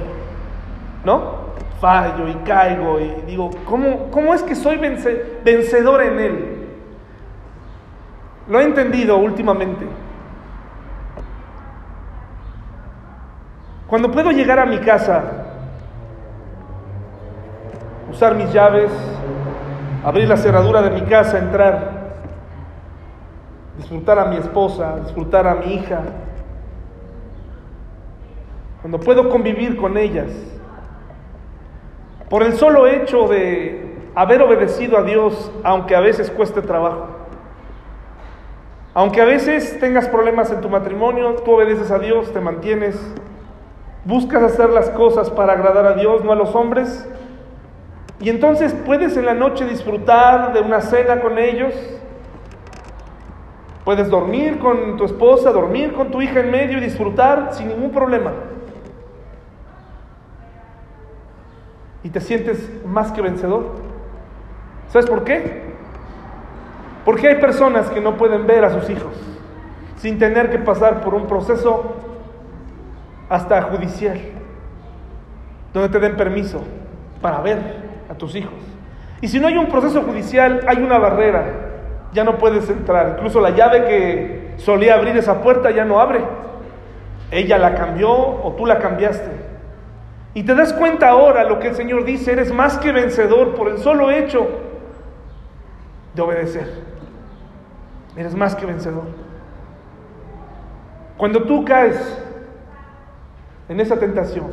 ¿no? 1.03 1.45
Fallo 1.81 2.29
y 2.29 2.35
caigo 2.45 2.99
y 3.01 3.11
digo, 3.27 3.49
¿cómo, 3.65 4.09
cómo 4.11 4.33
es 4.33 4.41
que 4.41 4.55
soy 4.55 4.77
vencedor 4.77 6.01
en 6.03 6.19
Él? 6.19 6.55
Lo 8.47 8.61
he 8.61 8.63
entendido 8.63 9.17
últimamente. 9.17 9.85
Cuando 13.87 14.09
puedo 14.11 14.31
llegar 14.31 14.59
a 14.59 14.65
mi 14.65 14.77
casa, 14.77 15.44
usar 18.15 18.33
mis 18.35 18.49
llaves, 18.53 18.89
abrir 20.05 20.29
la 20.29 20.37
cerradura 20.37 20.81
de 20.81 20.89
mi 20.89 21.01
casa, 21.01 21.37
entrar, 21.37 22.13
disfrutar 23.77 24.17
a 24.19 24.25
mi 24.27 24.37
esposa, 24.37 25.01
disfrutar 25.03 25.45
a 25.45 25.55
mi 25.55 25.73
hija, 25.73 25.99
cuando 28.79 29.01
puedo 29.01 29.27
convivir 29.27 29.75
con 29.75 29.97
ellas, 29.97 30.31
por 32.29 32.41
el 32.41 32.53
solo 32.53 32.87
hecho 32.87 33.27
de 33.27 33.97
haber 34.15 34.41
obedecido 34.41 34.97
a 34.97 35.03
Dios, 35.03 35.51
aunque 35.65 35.93
a 35.93 35.99
veces 35.99 36.31
cueste 36.31 36.61
trabajo. 36.61 37.07
Aunque 38.93 39.21
a 39.21 39.25
veces 39.25 39.77
tengas 39.81 40.07
problemas 40.07 40.49
en 40.51 40.61
tu 40.61 40.69
matrimonio, 40.69 41.35
tú 41.43 41.51
obedeces 41.51 41.91
a 41.91 41.99
Dios, 41.99 42.31
te 42.31 42.39
mantienes, 42.39 42.95
buscas 44.05 44.41
hacer 44.41 44.69
las 44.69 44.89
cosas 44.91 45.29
para 45.29 45.51
agradar 45.51 45.85
a 45.85 45.93
Dios, 45.95 46.23
no 46.23 46.31
a 46.31 46.35
los 46.37 46.55
hombres. 46.55 47.05
Y 48.19 48.29
entonces 48.29 48.73
puedes 48.85 49.17
en 49.17 49.25
la 49.25 49.33
noche 49.33 49.65
disfrutar 49.65 50.53
de 50.53 50.61
una 50.61 50.81
cena 50.81 51.19
con 51.19 51.37
ellos. 51.37 51.73
Puedes 53.83 54.09
dormir 54.09 54.57
con 54.57 54.97
tu 54.97 55.05
esposa, 55.05 55.51
dormir 55.51 55.93
con 55.93 56.09
tu 56.09 56.21
hija 56.21 56.39
en 56.39 56.49
medio 56.49 56.77
y 56.77 56.81
disfrutar 56.81 57.49
sin 57.53 57.67
ningún 57.67 57.91
problema. 57.91 58.31
Y 62.03 62.09
te 62.09 62.21
sientes 62.21 62.71
más 62.85 63.11
que 63.11 63.21
vencedor. 63.21 63.71
¿Sabes 64.89 65.07
por 65.07 65.23
qué? 65.23 65.63
Porque 67.03 67.27
hay 67.27 67.35
personas 67.35 67.89
que 67.89 68.01
no 68.01 68.15
pueden 68.17 68.47
ver 68.47 68.63
a 68.65 68.69
sus 68.71 68.89
hijos 68.89 69.13
sin 69.97 70.17
tener 70.19 70.49
que 70.49 70.59
pasar 70.59 71.01
por 71.01 71.13
un 71.13 71.27
proceso 71.27 71.95
hasta 73.29 73.61
judicial, 73.63 74.19
donde 75.73 75.89
te 75.89 75.99
den 75.99 76.15
permiso 76.15 76.61
para 77.21 77.41
ver 77.41 77.84
a 78.09 78.15
tus 78.15 78.35
hijos. 78.35 78.53
Y 79.21 79.27
si 79.27 79.39
no 79.39 79.47
hay 79.47 79.57
un 79.57 79.67
proceso 79.67 80.01
judicial, 80.03 80.61
hay 80.67 80.77
una 80.77 80.97
barrera, 80.97 81.45
ya 82.13 82.23
no 82.23 82.37
puedes 82.37 82.69
entrar. 82.69 83.15
Incluso 83.15 83.39
la 83.39 83.51
llave 83.51 83.85
que 83.85 84.53
solía 84.57 84.95
abrir 84.95 85.17
esa 85.17 85.41
puerta 85.41 85.71
ya 85.71 85.85
no 85.85 85.99
abre. 85.99 86.21
Ella 87.31 87.57
la 87.57 87.75
cambió 87.75 88.11
o 88.11 88.53
tú 88.57 88.65
la 88.65 88.79
cambiaste. 88.79 89.31
Y 90.33 90.43
te 90.43 90.53
das 90.53 90.73
cuenta 90.73 91.09
ahora 91.09 91.45
lo 91.45 91.59
que 91.59 91.69
el 91.69 91.75
Señor 91.75 92.03
dice, 92.03 92.33
eres 92.33 92.53
más 92.53 92.77
que 92.77 92.91
vencedor 92.91 93.55
por 93.55 93.69
el 93.69 93.77
solo 93.77 94.11
hecho 94.11 94.47
de 96.13 96.21
obedecer. 96.21 96.69
Eres 98.17 98.35
más 98.35 98.55
que 98.55 98.65
vencedor. 98.65 99.05
Cuando 101.17 101.43
tú 101.43 101.63
caes 101.63 102.21
en 103.69 103.79
esa 103.79 103.97
tentación, 103.97 104.51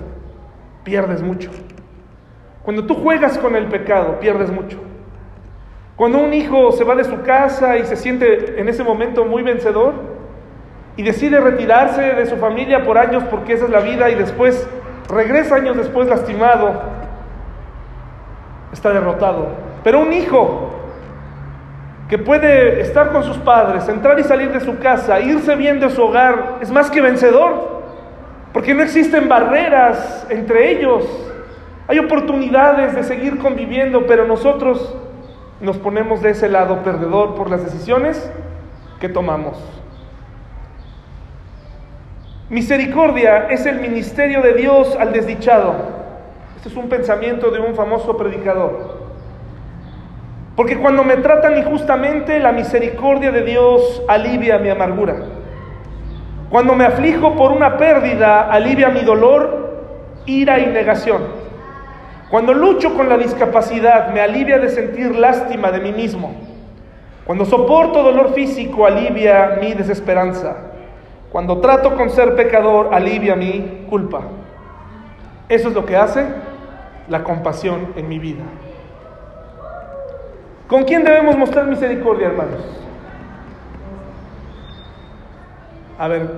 pierdes 0.84 1.20
mucho. 1.20 1.50
Cuando 2.62 2.84
tú 2.86 2.94
juegas 2.94 3.38
con 3.38 3.56
el 3.56 3.66
pecado, 3.66 4.20
pierdes 4.20 4.50
mucho. 4.50 4.78
Cuando 5.96 6.18
un 6.18 6.32
hijo 6.32 6.72
se 6.72 6.84
va 6.84 6.94
de 6.94 7.04
su 7.04 7.22
casa 7.22 7.76
y 7.76 7.84
se 7.84 7.96
siente 7.96 8.60
en 8.60 8.68
ese 8.68 8.82
momento 8.82 9.24
muy 9.24 9.42
vencedor 9.42 9.94
y 10.96 11.02
decide 11.02 11.40
retirarse 11.40 12.02
de 12.02 12.26
su 12.26 12.36
familia 12.36 12.84
por 12.84 12.98
años 12.98 13.24
porque 13.30 13.54
esa 13.54 13.64
es 13.64 13.70
la 13.70 13.80
vida 13.80 14.10
y 14.10 14.14
después 14.14 14.68
regresa 15.08 15.56
años 15.56 15.76
después 15.76 16.08
lastimado, 16.08 16.82
está 18.72 18.90
derrotado. 18.90 19.48
Pero 19.84 20.00
un 20.00 20.12
hijo 20.12 20.70
que 22.08 22.18
puede 22.18 22.80
estar 22.80 23.10
con 23.10 23.24
sus 23.24 23.38
padres, 23.38 23.88
entrar 23.88 24.18
y 24.18 24.24
salir 24.24 24.52
de 24.52 24.60
su 24.60 24.78
casa, 24.78 25.20
irse 25.20 25.56
bien 25.56 25.80
de 25.80 25.90
su 25.90 26.02
hogar, 26.02 26.58
es 26.60 26.70
más 26.70 26.90
que 26.90 27.00
vencedor, 27.00 27.82
porque 28.52 28.74
no 28.74 28.82
existen 28.82 29.28
barreras 29.28 30.26
entre 30.28 30.72
ellos. 30.72 31.31
Hay 31.88 31.98
oportunidades 31.98 32.94
de 32.94 33.02
seguir 33.02 33.38
conviviendo, 33.38 34.06
pero 34.06 34.26
nosotros 34.26 34.94
nos 35.60 35.78
ponemos 35.78 36.22
de 36.22 36.30
ese 36.30 36.48
lado 36.48 36.82
perdedor 36.82 37.34
por 37.34 37.50
las 37.50 37.64
decisiones 37.64 38.30
que 39.00 39.08
tomamos. 39.08 39.58
Misericordia 42.48 43.48
es 43.48 43.66
el 43.66 43.80
ministerio 43.80 44.42
de 44.42 44.54
Dios 44.54 44.96
al 45.00 45.12
desdichado. 45.12 45.74
Este 46.56 46.68
es 46.68 46.76
un 46.76 46.88
pensamiento 46.88 47.50
de 47.50 47.60
un 47.60 47.74
famoso 47.74 48.16
predicador. 48.16 49.00
Porque 50.54 50.76
cuando 50.76 51.02
me 51.02 51.16
tratan 51.16 51.56
injustamente, 51.56 52.38
la 52.38 52.52
misericordia 52.52 53.32
de 53.32 53.42
Dios 53.42 54.02
alivia 54.06 54.58
mi 54.58 54.68
amargura. 54.68 55.16
Cuando 56.50 56.74
me 56.74 56.84
aflijo 56.84 57.34
por 57.34 57.52
una 57.52 57.78
pérdida, 57.78 58.42
alivia 58.42 58.90
mi 58.90 59.00
dolor 59.00 59.62
ira 60.26 60.58
y 60.60 60.66
negación. 60.66 61.41
Cuando 62.32 62.54
lucho 62.54 62.94
con 62.94 63.10
la 63.10 63.18
discapacidad, 63.18 64.10
me 64.14 64.22
alivia 64.22 64.58
de 64.58 64.70
sentir 64.70 65.14
lástima 65.14 65.70
de 65.70 65.80
mí 65.80 65.92
mismo. 65.92 66.32
Cuando 67.26 67.44
soporto 67.44 68.02
dolor 68.02 68.32
físico, 68.32 68.86
alivia 68.86 69.58
mi 69.60 69.74
desesperanza. 69.74 70.56
Cuando 71.30 71.58
trato 71.58 71.94
con 71.94 72.08
ser 72.08 72.34
pecador, 72.34 72.94
alivia 72.94 73.36
mi 73.36 73.84
culpa. 73.90 74.22
Eso 75.46 75.68
es 75.68 75.74
lo 75.74 75.84
que 75.84 75.94
hace 75.94 76.24
la 77.06 77.22
compasión 77.22 77.92
en 77.96 78.08
mi 78.08 78.18
vida. 78.18 78.44
¿Con 80.68 80.84
quién 80.84 81.04
debemos 81.04 81.36
mostrar 81.36 81.66
misericordia, 81.66 82.28
hermanos? 82.28 82.64
A 85.98 86.08
ver, 86.08 86.30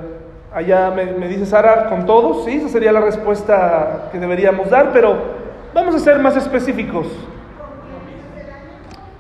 allá 0.53 0.91
me, 0.91 1.29
dice 1.29 1.47
Sara, 1.47 1.89
con 1.89 2.05
todos, 2.05 2.45
sí, 2.47 2.57
esa 2.57 2.69
sería 2.69 2.91
la 2.91 3.01
respuesta 3.01 4.09
que 4.11 4.19
deberíamos 4.19 4.71
dar, 4.71 4.93
pero 4.93 5.34
vamos 5.75 5.95
a 5.97 5.99
ser 5.99 6.19
más 6.21 6.37
específicos. 6.37 7.09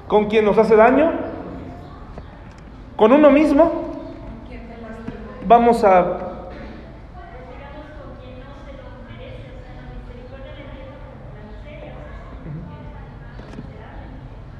¿Con 0.08 0.26
quién 0.26 0.44
nos 0.44 0.56
hace 0.56 0.76
daño? 0.76 1.12
¿Con 2.96 3.12
uno 3.12 3.30
mismo? 3.30 3.92
Vamos 5.46 5.84
a 5.84 6.30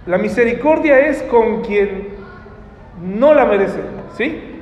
La 0.06 0.18
misericordia 0.18 0.98
es 0.98 1.22
con 1.22 1.62
quien 1.62 2.08
no 3.02 3.32
la 3.32 3.46
merece, 3.46 3.80
¿sí? 4.18 4.60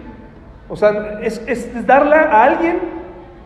O 0.69 0.77
sea, 0.77 1.19
es, 1.21 1.85
darla 1.85 2.21
a 2.31 2.45
alguien 2.45 2.79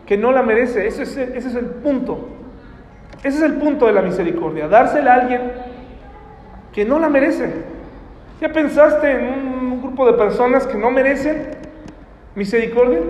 que 0.05 0.18
no 0.18 0.31
la 0.31 0.42
merece. 0.42 0.87
Ese 0.87 1.05
es, 1.05 1.16
ese 1.16 1.49
es 1.49 1.55
el 1.55 1.64
punto. 1.64 2.29
Ese 3.22 3.38
es 3.38 3.42
el 3.42 3.55
punto 3.55 3.87
de 3.87 3.92
la 3.92 4.02
misericordia, 4.02 4.68
dársela 4.68 5.14
a 5.14 5.20
alguien 5.20 5.40
que 6.72 6.85
no 6.85 6.98
la 6.98 7.09
merece. 7.09 7.50
¿Ya 8.40 8.52
pensaste 8.52 9.11
en 9.11 9.46
un 9.48 9.83
grupo 9.83 10.07
de 10.07 10.12
personas 10.12 10.66
que 10.66 10.76
no 10.76 10.90
merecen 10.90 11.48
misericordia? 12.35 13.00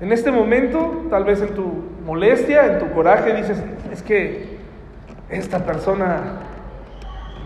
En 0.00 0.12
este 0.12 0.30
momento, 0.30 1.06
tal 1.08 1.24
vez 1.24 1.40
en 1.40 1.54
tu 1.54 1.72
molestia, 2.04 2.66
en 2.66 2.78
tu 2.80 2.90
coraje, 2.92 3.34
dices, 3.34 3.62
es 3.92 4.02
que 4.02 4.58
esta 5.30 5.64
persona 5.64 6.40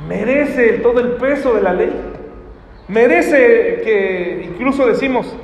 merece 0.09 0.79
todo 0.79 1.01
el 1.01 1.12
peso 1.12 1.55
de 1.55 1.62
la 1.62 1.73
ley, 1.73 1.92
merece 2.88 3.83
que, 3.85 4.49
incluso 4.51 4.87
decimos, 4.87 5.37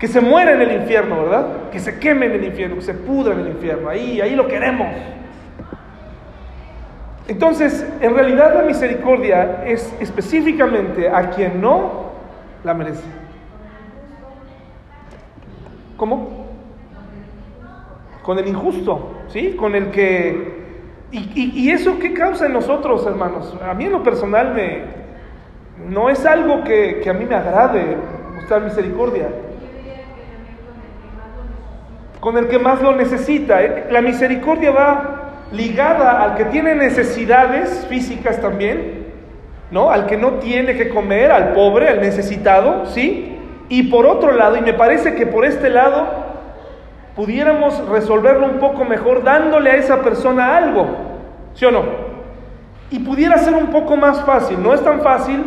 que 0.00 0.08
se 0.08 0.20
muera 0.20 0.52
en 0.52 0.62
el 0.62 0.72
infierno, 0.80 1.22
¿verdad? 1.22 1.70
Que 1.70 1.78
se 1.78 1.98
queme 2.00 2.26
en 2.26 2.32
el 2.32 2.44
infierno, 2.44 2.76
que 2.76 2.82
se 2.82 2.94
pudra 2.94 3.34
en 3.34 3.40
el 3.40 3.48
infierno, 3.48 3.88
ahí, 3.88 4.20
ahí 4.20 4.34
lo 4.34 4.48
queremos. 4.48 4.88
Entonces, 7.28 7.86
en 8.00 8.14
realidad 8.14 8.54
la 8.54 8.62
misericordia 8.62 9.62
es 9.64 9.94
específicamente 10.00 11.08
a 11.08 11.30
quien 11.30 11.60
no 11.60 12.10
la 12.64 12.74
merece. 12.74 13.04
¿Cómo? 15.96 16.46
Con 18.22 18.38
el 18.38 18.48
injusto, 18.48 19.12
¿sí? 19.28 19.54
Con 19.56 19.76
el 19.76 19.90
que 19.90 20.60
¿Y, 21.12 21.70
eso 21.70 21.98
qué 21.98 22.12
causa 22.12 22.46
en 22.46 22.52
nosotros, 22.52 23.04
hermanos? 23.04 23.56
A 23.68 23.74
mí 23.74 23.86
en 23.86 23.92
lo 23.92 24.02
personal 24.02 24.54
me, 24.54 24.82
no 25.88 26.08
es 26.08 26.24
algo 26.24 26.62
que, 26.62 27.02
a 27.08 27.12
mí 27.12 27.24
me 27.24 27.34
agrade 27.34 27.96
mostrar 28.36 28.62
misericordia. 28.62 29.28
Con 32.20 32.36
el 32.36 32.48
que 32.48 32.58
más 32.58 32.82
lo 32.82 32.94
necesita. 32.94 33.62
¿eh? 33.62 33.86
La 33.90 34.02
misericordia 34.02 34.70
va 34.70 35.20
ligada 35.52 36.22
al 36.22 36.36
que 36.36 36.44
tiene 36.46 36.74
necesidades 36.74 37.86
físicas 37.88 38.40
también, 38.40 39.06
¿no? 39.70 39.90
Al 39.90 40.06
que 40.06 40.16
no 40.16 40.34
tiene 40.34 40.76
que 40.76 40.88
comer, 40.88 41.32
al 41.32 41.52
pobre, 41.52 41.88
al 41.88 42.00
necesitado, 42.00 42.86
¿sí? 42.86 43.36
Y 43.68 43.84
por 43.84 44.06
otro 44.06 44.32
lado, 44.32 44.56
y 44.56 44.60
me 44.60 44.74
parece 44.74 45.14
que 45.14 45.26
por 45.26 45.44
este 45.44 45.70
lado 45.70 46.06
pudiéramos 47.16 47.86
resolverlo 47.88 48.46
un 48.46 48.58
poco 48.58 48.84
mejor 48.84 49.24
dándole 49.24 49.70
a 49.70 49.76
esa 49.76 50.02
persona 50.02 50.56
algo, 50.56 50.86
¿sí 51.54 51.64
o 51.64 51.70
no? 51.70 51.82
Y 52.90 53.00
pudiera 53.00 53.38
ser 53.38 53.54
un 53.54 53.68
poco 53.68 53.96
más 53.96 54.22
fácil, 54.24 54.62
no 54.62 54.74
es 54.74 54.82
tan 54.82 55.00
fácil, 55.00 55.44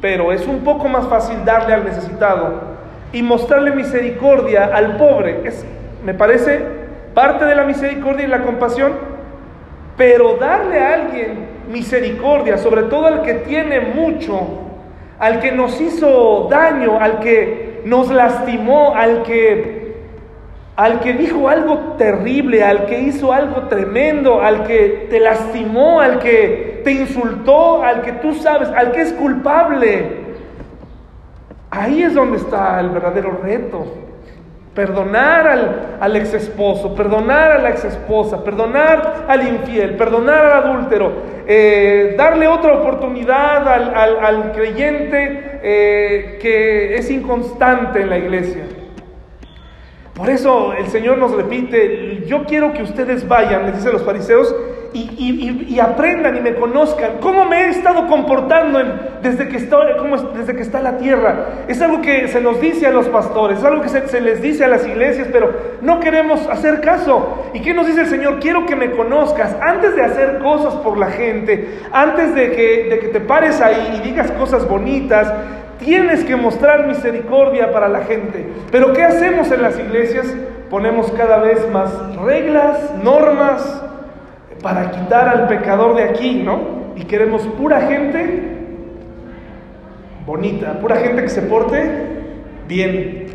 pero 0.00 0.32
es 0.32 0.46
un 0.46 0.60
poco 0.60 0.88
más 0.88 1.06
fácil 1.06 1.44
darle 1.44 1.74
al 1.74 1.84
necesitado 1.84 2.70
y 3.12 3.22
mostrarle 3.22 3.72
misericordia 3.72 4.70
al 4.72 4.96
pobre. 4.96 5.40
Es, 5.44 5.64
me 6.04 6.14
parece 6.14 6.60
parte 7.14 7.44
de 7.44 7.54
la 7.54 7.64
misericordia 7.64 8.26
y 8.26 8.28
la 8.28 8.42
compasión, 8.42 8.92
pero 9.96 10.36
darle 10.36 10.78
a 10.78 10.94
alguien 10.94 11.48
misericordia, 11.70 12.58
sobre 12.58 12.84
todo 12.84 13.06
al 13.06 13.22
que 13.22 13.34
tiene 13.34 13.80
mucho, 13.80 14.40
al 15.18 15.40
que 15.40 15.52
nos 15.52 15.80
hizo 15.80 16.48
daño, 16.50 16.98
al 16.98 17.20
que 17.20 17.82
nos 17.84 18.10
lastimó, 18.10 18.94
al 18.94 19.22
que 19.22 19.80
al 20.76 21.00
que 21.00 21.12
dijo 21.12 21.46
algo 21.46 21.96
terrible, 21.98 22.64
al 22.64 22.86
que 22.86 23.00
hizo 23.00 23.34
algo 23.34 23.68
tremendo, 23.68 24.40
al 24.40 24.64
que 24.64 25.08
te 25.10 25.20
lastimó, 25.20 26.00
al 26.00 26.18
que 26.20 26.80
te 26.82 26.92
insultó, 26.92 27.82
al 27.82 28.00
que 28.00 28.12
tú 28.12 28.32
sabes, 28.32 28.70
al 28.70 28.90
que 28.92 29.02
es 29.02 29.12
culpable. 29.12 30.06
Ahí 31.70 32.02
es 32.02 32.14
donde 32.14 32.38
está 32.38 32.80
el 32.80 32.88
verdadero 32.88 33.38
reto. 33.42 34.09
Perdonar 34.80 35.46
al, 36.00 36.16
ex 36.16 36.32
esposo, 36.32 36.94
perdonar 36.94 37.52
a 37.52 37.58
la 37.58 37.68
ex 37.68 37.84
esposa, 37.84 38.42
perdonar 38.42 39.26
al 39.28 39.46
infiel, 39.46 39.94
perdonar 39.94 40.42
al 40.46 40.64
adúltero, 40.64 41.12
eh, 41.46 42.14
darle 42.16 42.48
otra 42.48 42.78
oportunidad 42.78 43.68
al, 43.68 44.52
creyente 44.52 45.60
eh, 45.62 46.38
que 46.40 46.94
es 46.94 47.10
inconstante 47.10 48.00
en 48.00 48.08
la 48.08 48.16
iglesia. 48.16 48.62
Por 50.14 50.30
eso 50.30 50.72
el 50.72 50.86
Señor 50.86 51.18
nos 51.18 51.32
repite, 51.32 52.24
yo 52.26 52.46
quiero 52.46 52.72
que 52.72 52.82
ustedes 52.82 53.28
vayan, 53.28 53.66
les 53.66 53.76
dicen 53.76 53.92
los 53.92 54.02
fariseos, 54.02 54.56
y, 54.92 55.78
aprendan 55.78 56.36
y 56.36 56.40
me 56.40 56.54
conozcan 56.54 57.18
cómo 57.20 57.44
me 57.44 57.66
he 57.66 57.68
estado 57.68 58.06
comportando 58.06 58.78
desde, 59.22 59.48
que 59.48 59.56
está, 59.56 59.78
desde 60.36 60.56
que 60.56 60.62
está 60.62 60.80
la 60.80 60.98
tierra. 60.98 61.64
Es 61.68 61.80
algo 61.80 62.00
que 62.02 62.28
se 62.28 62.40
nos 62.40 62.60
dice 62.60 62.86
a 62.86 62.90
los 62.90 63.08
pastores, 63.08 63.58
es 63.58 63.64
algo 63.64 63.82
que 63.82 63.88
se, 63.88 64.20
les 64.20 64.42
dice 64.42 64.64
a 64.64 64.68
las 64.68 64.86
iglesias, 64.86 65.28
pero 65.32 65.52
no 65.80 66.00
queremos 66.00 66.46
hacer 66.48 66.80
caso. 66.80 67.44
¿Y 67.54 67.60
qué 67.60 67.72
nos 67.72 67.86
dice 67.86 68.02
el 68.02 68.08
Señor? 68.08 68.40
Quiero 68.40 68.66
que 68.66 68.76
me 68.76 68.90
conozcas 68.90 69.56
antes 69.60 69.94
de 69.94 70.02
hacer 70.02 70.38
cosas 70.38 70.74
por 70.76 70.98
la 70.98 71.06
gente, 71.06 71.78
antes 71.92 72.34
de 72.34 72.50
que, 72.52 72.88
de 72.90 72.98
que 72.98 73.08
te 73.08 73.20
pares 73.20 73.60
ahí 73.60 73.98
y 73.98 74.08
digas 74.08 74.30
cosas 74.32 74.68
bonitas, 74.68 75.32
Tienes 75.78 76.24
que 76.24 76.36
mostrar 76.36 76.86
misericordia 76.86 77.72
para 77.72 77.88
la 77.88 78.00
gente. 78.00 78.46
Pero 78.70 78.92
¿qué 78.92 79.02
hacemos 79.02 79.50
en 79.50 79.62
las 79.62 79.78
iglesias? 79.78 80.26
Ponemos 80.68 81.10
cada 81.12 81.38
vez 81.38 81.66
más 81.70 81.90
reglas, 82.16 82.92
normas 83.02 83.82
para 84.62 84.90
quitar 84.90 85.28
al 85.28 85.48
pecador 85.48 85.96
de 85.96 86.04
aquí, 86.04 86.42
¿no? 86.44 86.80
Y 86.96 87.04
queremos 87.04 87.42
pura 87.58 87.80
gente 87.82 88.50
bonita, 90.26 90.78
pura 90.80 90.96
gente 90.96 91.22
que 91.22 91.28
se 91.28 91.42
porte 91.42 92.06
bien. 92.68 93.26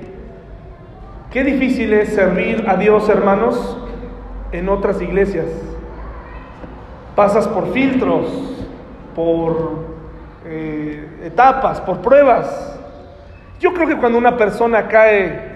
Qué 1.32 1.44
difícil 1.44 1.92
es 1.94 2.14
servir 2.14 2.64
a 2.68 2.78
Dios, 2.78 3.10
hermanos, 3.10 3.78
en 4.52 4.70
otras 4.70 5.02
iglesias. 5.02 5.48
Pasas 7.16 7.48
por 7.48 7.74
filtros, 7.74 8.28
por 9.14 9.86
eh, 10.46 11.06
etapas, 11.24 11.82
por 11.82 12.00
pruebas. 12.00 12.80
Yo 13.60 13.74
creo 13.74 13.88
que 13.88 13.98
cuando 13.98 14.18
una 14.18 14.38
persona 14.38 14.88
cae, 14.88 15.56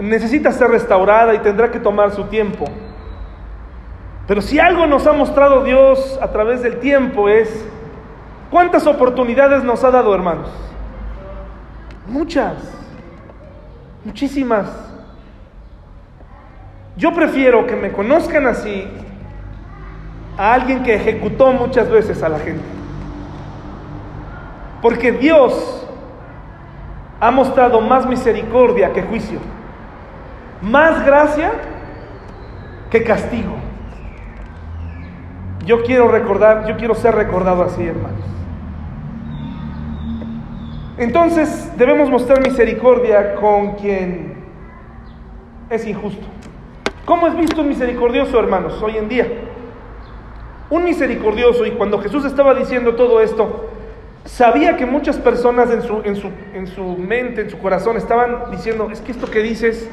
necesita 0.00 0.52
ser 0.52 0.68
restaurada 0.68 1.34
y 1.34 1.38
tendrá 1.38 1.70
que 1.70 1.78
tomar 1.78 2.10
su 2.10 2.24
tiempo. 2.24 2.66
Pero 4.28 4.42
si 4.42 4.60
algo 4.60 4.86
nos 4.86 5.06
ha 5.06 5.12
mostrado 5.12 5.64
Dios 5.64 6.18
a 6.20 6.28
través 6.30 6.62
del 6.62 6.80
tiempo 6.80 7.30
es 7.30 7.48
cuántas 8.50 8.86
oportunidades 8.86 9.64
nos 9.64 9.82
ha 9.84 9.90
dado, 9.90 10.14
hermanos. 10.14 10.50
Muchas, 12.06 12.56
muchísimas. 14.04 14.68
Yo 16.98 17.14
prefiero 17.14 17.66
que 17.66 17.74
me 17.74 17.90
conozcan 17.90 18.46
así 18.46 18.86
a 20.36 20.52
alguien 20.52 20.82
que 20.82 20.94
ejecutó 20.94 21.50
muchas 21.52 21.88
veces 21.88 22.22
a 22.22 22.28
la 22.28 22.38
gente. 22.38 22.64
Porque 24.82 25.10
Dios 25.10 25.86
ha 27.18 27.30
mostrado 27.30 27.80
más 27.80 28.04
misericordia 28.04 28.92
que 28.92 29.02
juicio, 29.04 29.38
más 30.60 31.02
gracia 31.06 31.52
que 32.90 33.02
castigo. 33.02 33.67
Yo 35.64 35.82
quiero 35.82 36.08
recordar, 36.08 36.66
yo 36.66 36.76
quiero 36.76 36.94
ser 36.94 37.14
recordado 37.14 37.62
así, 37.62 37.84
hermanos. 37.84 38.24
Entonces 40.98 41.72
debemos 41.76 42.10
mostrar 42.10 42.40
misericordia 42.40 43.34
con 43.36 43.74
quien 43.76 44.34
es 45.70 45.86
injusto. 45.86 46.26
¿Cómo 47.04 47.26
es 47.26 47.36
visto 47.36 47.60
un 47.60 47.68
misericordioso, 47.68 48.38
hermanos, 48.38 48.82
hoy 48.82 48.96
en 48.96 49.08
día? 49.08 49.26
Un 50.70 50.84
misericordioso, 50.84 51.64
y 51.64 51.70
cuando 51.70 51.98
Jesús 52.00 52.24
estaba 52.24 52.54
diciendo 52.54 52.94
todo 52.96 53.20
esto, 53.20 53.70
sabía 54.24 54.76
que 54.76 54.84
muchas 54.84 55.16
personas 55.16 55.70
en 55.70 55.82
su, 55.82 56.02
en 56.04 56.16
su, 56.16 56.30
en 56.52 56.66
su 56.66 56.82
mente, 56.82 57.42
en 57.42 57.50
su 57.50 57.58
corazón, 57.58 57.96
estaban 57.96 58.50
diciendo, 58.50 58.88
es 58.90 59.00
que 59.00 59.12
esto 59.12 59.30
que 59.30 59.40
dices 59.40 59.88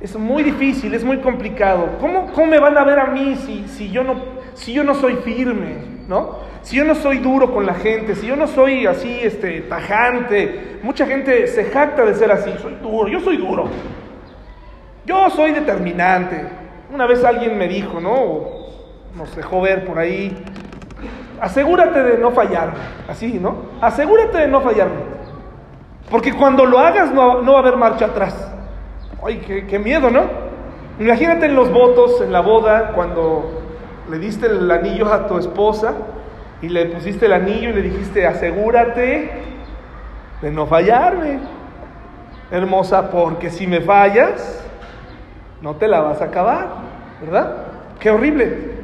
es 0.00 0.14
muy 0.16 0.42
difícil, 0.42 0.92
es 0.92 1.02
muy 1.02 1.18
complicado. 1.18 1.96
¿Cómo, 2.00 2.30
cómo 2.32 2.46
me 2.46 2.58
van 2.58 2.76
a 2.76 2.84
ver 2.84 2.98
a 2.98 3.06
mí 3.06 3.34
si, 3.36 3.66
si, 3.68 3.90
yo 3.90 4.04
no, 4.04 4.14
si 4.54 4.72
yo 4.72 4.84
no 4.84 4.94
soy 4.94 5.16
firme? 5.16 5.94
¿no? 6.08 6.38
Si 6.62 6.76
yo 6.76 6.84
no 6.84 6.94
soy 6.94 7.18
duro 7.18 7.52
con 7.52 7.66
la 7.66 7.74
gente, 7.74 8.14
si 8.14 8.26
yo 8.26 8.36
no 8.36 8.46
soy 8.46 8.86
así 8.86 9.20
este, 9.22 9.62
tajante, 9.62 10.80
mucha 10.82 11.06
gente 11.06 11.46
se 11.46 11.64
jacta 11.64 12.04
de 12.04 12.14
ser 12.14 12.32
así, 12.32 12.52
soy 12.60 12.74
duro, 12.76 13.08
yo 13.08 13.20
soy 13.20 13.36
duro. 13.36 13.68
Yo 15.06 15.28
soy 15.30 15.52
determinante. 15.52 16.46
Una 16.92 17.06
vez 17.06 17.22
alguien 17.24 17.58
me 17.58 17.68
dijo, 17.68 18.00
¿no? 18.00 18.64
Nos 19.14 19.34
dejó 19.36 19.60
ver 19.60 19.84
por 19.84 19.98
ahí, 19.98 20.36
asegúrate 21.40 22.02
de 22.02 22.18
no 22.18 22.30
fallarme, 22.32 22.78
así, 23.08 23.38
¿no? 23.40 23.56
Asegúrate 23.80 24.38
de 24.38 24.48
no 24.48 24.60
fallarme. 24.60 25.14
Porque 26.10 26.32
cuando 26.32 26.64
lo 26.64 26.78
hagas 26.78 27.12
no, 27.12 27.42
no 27.42 27.52
va 27.52 27.58
a 27.58 27.62
haber 27.62 27.76
marcha 27.76 28.06
atrás. 28.06 28.52
Ay, 29.24 29.38
qué, 29.38 29.78
miedo, 29.78 30.10
¿no? 30.10 30.22
Imagínate 30.98 31.46
en 31.46 31.54
los 31.54 31.70
votos, 31.72 32.20
en 32.20 32.32
la 32.32 32.40
boda, 32.40 32.92
cuando 32.94 33.63
le 34.10 34.18
diste 34.18 34.46
el 34.46 34.70
anillo 34.70 35.12
a 35.12 35.26
tu 35.26 35.38
esposa 35.38 35.94
y 36.60 36.68
le 36.68 36.86
pusiste 36.86 37.26
el 37.26 37.32
anillo 37.32 37.70
y 37.70 37.72
le 37.72 37.82
dijiste, 37.82 38.26
asegúrate 38.26 39.30
de 40.42 40.50
no 40.50 40.66
fallarme, 40.66 41.38
hermosa, 42.50 43.10
porque 43.10 43.50
si 43.50 43.66
me 43.66 43.80
fallas, 43.80 44.64
no 45.62 45.76
te 45.76 45.88
la 45.88 46.00
vas 46.00 46.20
a 46.20 46.26
acabar, 46.26 46.68
¿verdad? 47.20 47.56
Qué 47.98 48.10
horrible. 48.10 48.74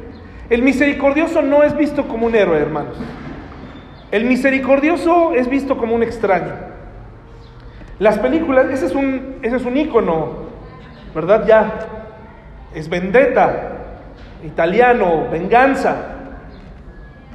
El 0.49 0.63
misericordioso 0.63 1.41
no 1.41 1.63
es 1.63 1.75
visto 1.77 2.07
como 2.07 2.25
un 2.25 2.35
héroe, 2.35 2.57
hermanos. 2.57 2.97
El 4.11 4.25
misericordioso 4.25 5.33
es 5.33 5.47
visto 5.47 5.77
como 5.77 5.95
un 5.95 6.03
extraño. 6.03 6.53
Las 7.99 8.17
películas, 8.19 8.65
ese 8.71 8.87
es 8.87 8.95
un, 8.95 9.37
ese 9.41 9.55
es 9.57 9.63
un 9.63 9.75
¿verdad? 11.13 11.45
Ya, 11.45 11.71
es 12.73 12.89
vendetta, 12.89 13.80
italiano, 14.43 15.27
venganza, 15.31 15.95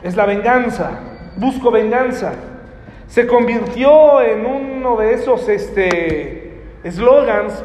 es 0.02 0.16
la 0.16 0.26
venganza, 0.26 0.90
busco 1.36 1.70
venganza. 1.70 2.32
Se 3.06 3.26
convirtió 3.26 4.20
en 4.20 4.44
uno 4.44 4.96
de 4.96 5.14
esos 5.14 5.48
este, 5.48 6.60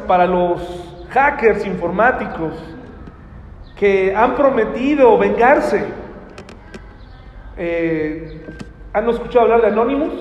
para 0.06 0.26
los 0.26 1.04
hackers 1.10 1.66
informáticos 1.66 2.54
que 3.76 4.14
han 4.14 4.34
prometido 4.34 5.18
vengarse. 5.18 5.84
Eh, 7.56 8.46
¿Han 8.92 9.08
escuchado 9.08 9.40
hablar 9.42 9.62
de 9.62 9.68
Anonymous? 9.68 10.12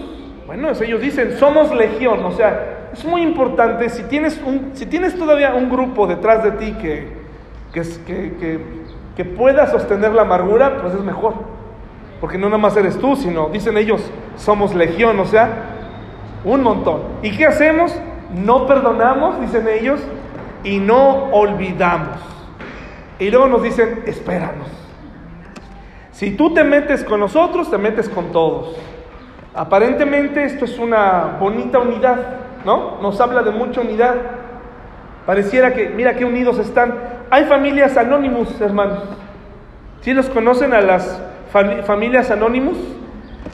Bueno, 0.48 0.70
ellos 0.70 1.02
dicen, 1.02 1.38
somos 1.38 1.74
legión, 1.74 2.26
o 2.26 2.32
sea, 2.32 2.90
es 2.94 3.06
muy 3.06 3.22
importante, 3.22 3.90
si 3.90 4.04
tienes, 4.04 4.42
un, 4.46 4.72
si 4.74 4.86
tienes 4.86 5.18
todavía 5.18 5.54
un 5.54 5.70
grupo 5.70 6.08
detrás 6.08 6.44
de 6.44 6.52
ti 6.52 6.74
que, 6.74 7.08
que, 7.72 7.82
que, 8.06 8.60
pueda 9.26 9.68
sostener 9.68 10.14
la 10.14 10.24
amargura, 10.24 10.82
pues 10.82 10.94
es 10.94 11.02
mejor, 11.02 11.34
porque 12.20 12.38
no 12.38 12.48
nada 12.48 12.58
más 12.58 12.76
eres 12.78 12.98
tú, 13.00 13.16
sino, 13.16 13.50
dicen 13.50 13.78
ellos, 13.78 14.02
somos 14.36 14.76
legión, 14.76 15.20
o 15.20 15.26
sea, 15.26 15.50
un 16.44 16.64
montón. 16.64 17.02
¿Y 17.22 17.32
qué 17.32 17.46
hacemos? 17.46 17.96
No 18.34 18.66
perdonamos, 18.68 19.40
dicen 19.42 19.68
ellos, 19.68 20.00
y 20.64 20.80
no 20.80 21.26
olvidamos. 21.32 22.18
Y 23.20 23.30
luego 23.30 23.48
nos 23.48 23.64
dicen, 23.64 24.04
espéranos. 24.06 24.68
Si 26.12 26.32
tú 26.32 26.54
te 26.54 26.64
metes 26.64 27.04
con 27.04 27.20
nosotros, 27.20 27.70
te 27.70 27.78
metes 27.78 28.10
con 28.10 28.32
todos. 28.32 28.76
Aparentemente 29.54 30.44
esto 30.44 30.66
es 30.66 30.80
una 30.80 31.38
bonita 31.40 31.80
unidad, 31.80 32.18
¿no? 32.66 33.02
Nos 33.02 33.20
habla 33.20 33.44
de 33.44 33.52
mucha 33.52 33.82
unidad. 33.82 34.16
Pareciera 35.26 35.74
que, 35.74 35.90
mira 35.90 36.16
qué 36.16 36.26
unidos 36.26 36.58
están. 36.58 36.96
Hay 37.34 37.46
familias 37.46 37.96
anónimos, 37.96 38.60
hermanos. 38.60 39.00
¿Sí 40.02 40.14
los 40.14 40.28
conocen 40.28 40.74
a 40.74 40.82
las 40.82 41.18
familias 41.86 42.30
anónimos? 42.30 42.76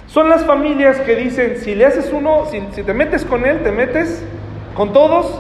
Son 0.08 0.30
las 0.30 0.44
familias 0.46 1.00
que 1.02 1.16
dicen, 1.16 1.58
si 1.58 1.76
le 1.76 1.86
haces 1.86 2.12
uno, 2.12 2.46
si, 2.50 2.60
te 2.82 2.94
metes 2.96 3.24
con 3.24 3.46
él, 3.46 3.62
te 3.62 3.72
metes 3.72 4.26
con 4.74 4.94
todos. 4.94 5.40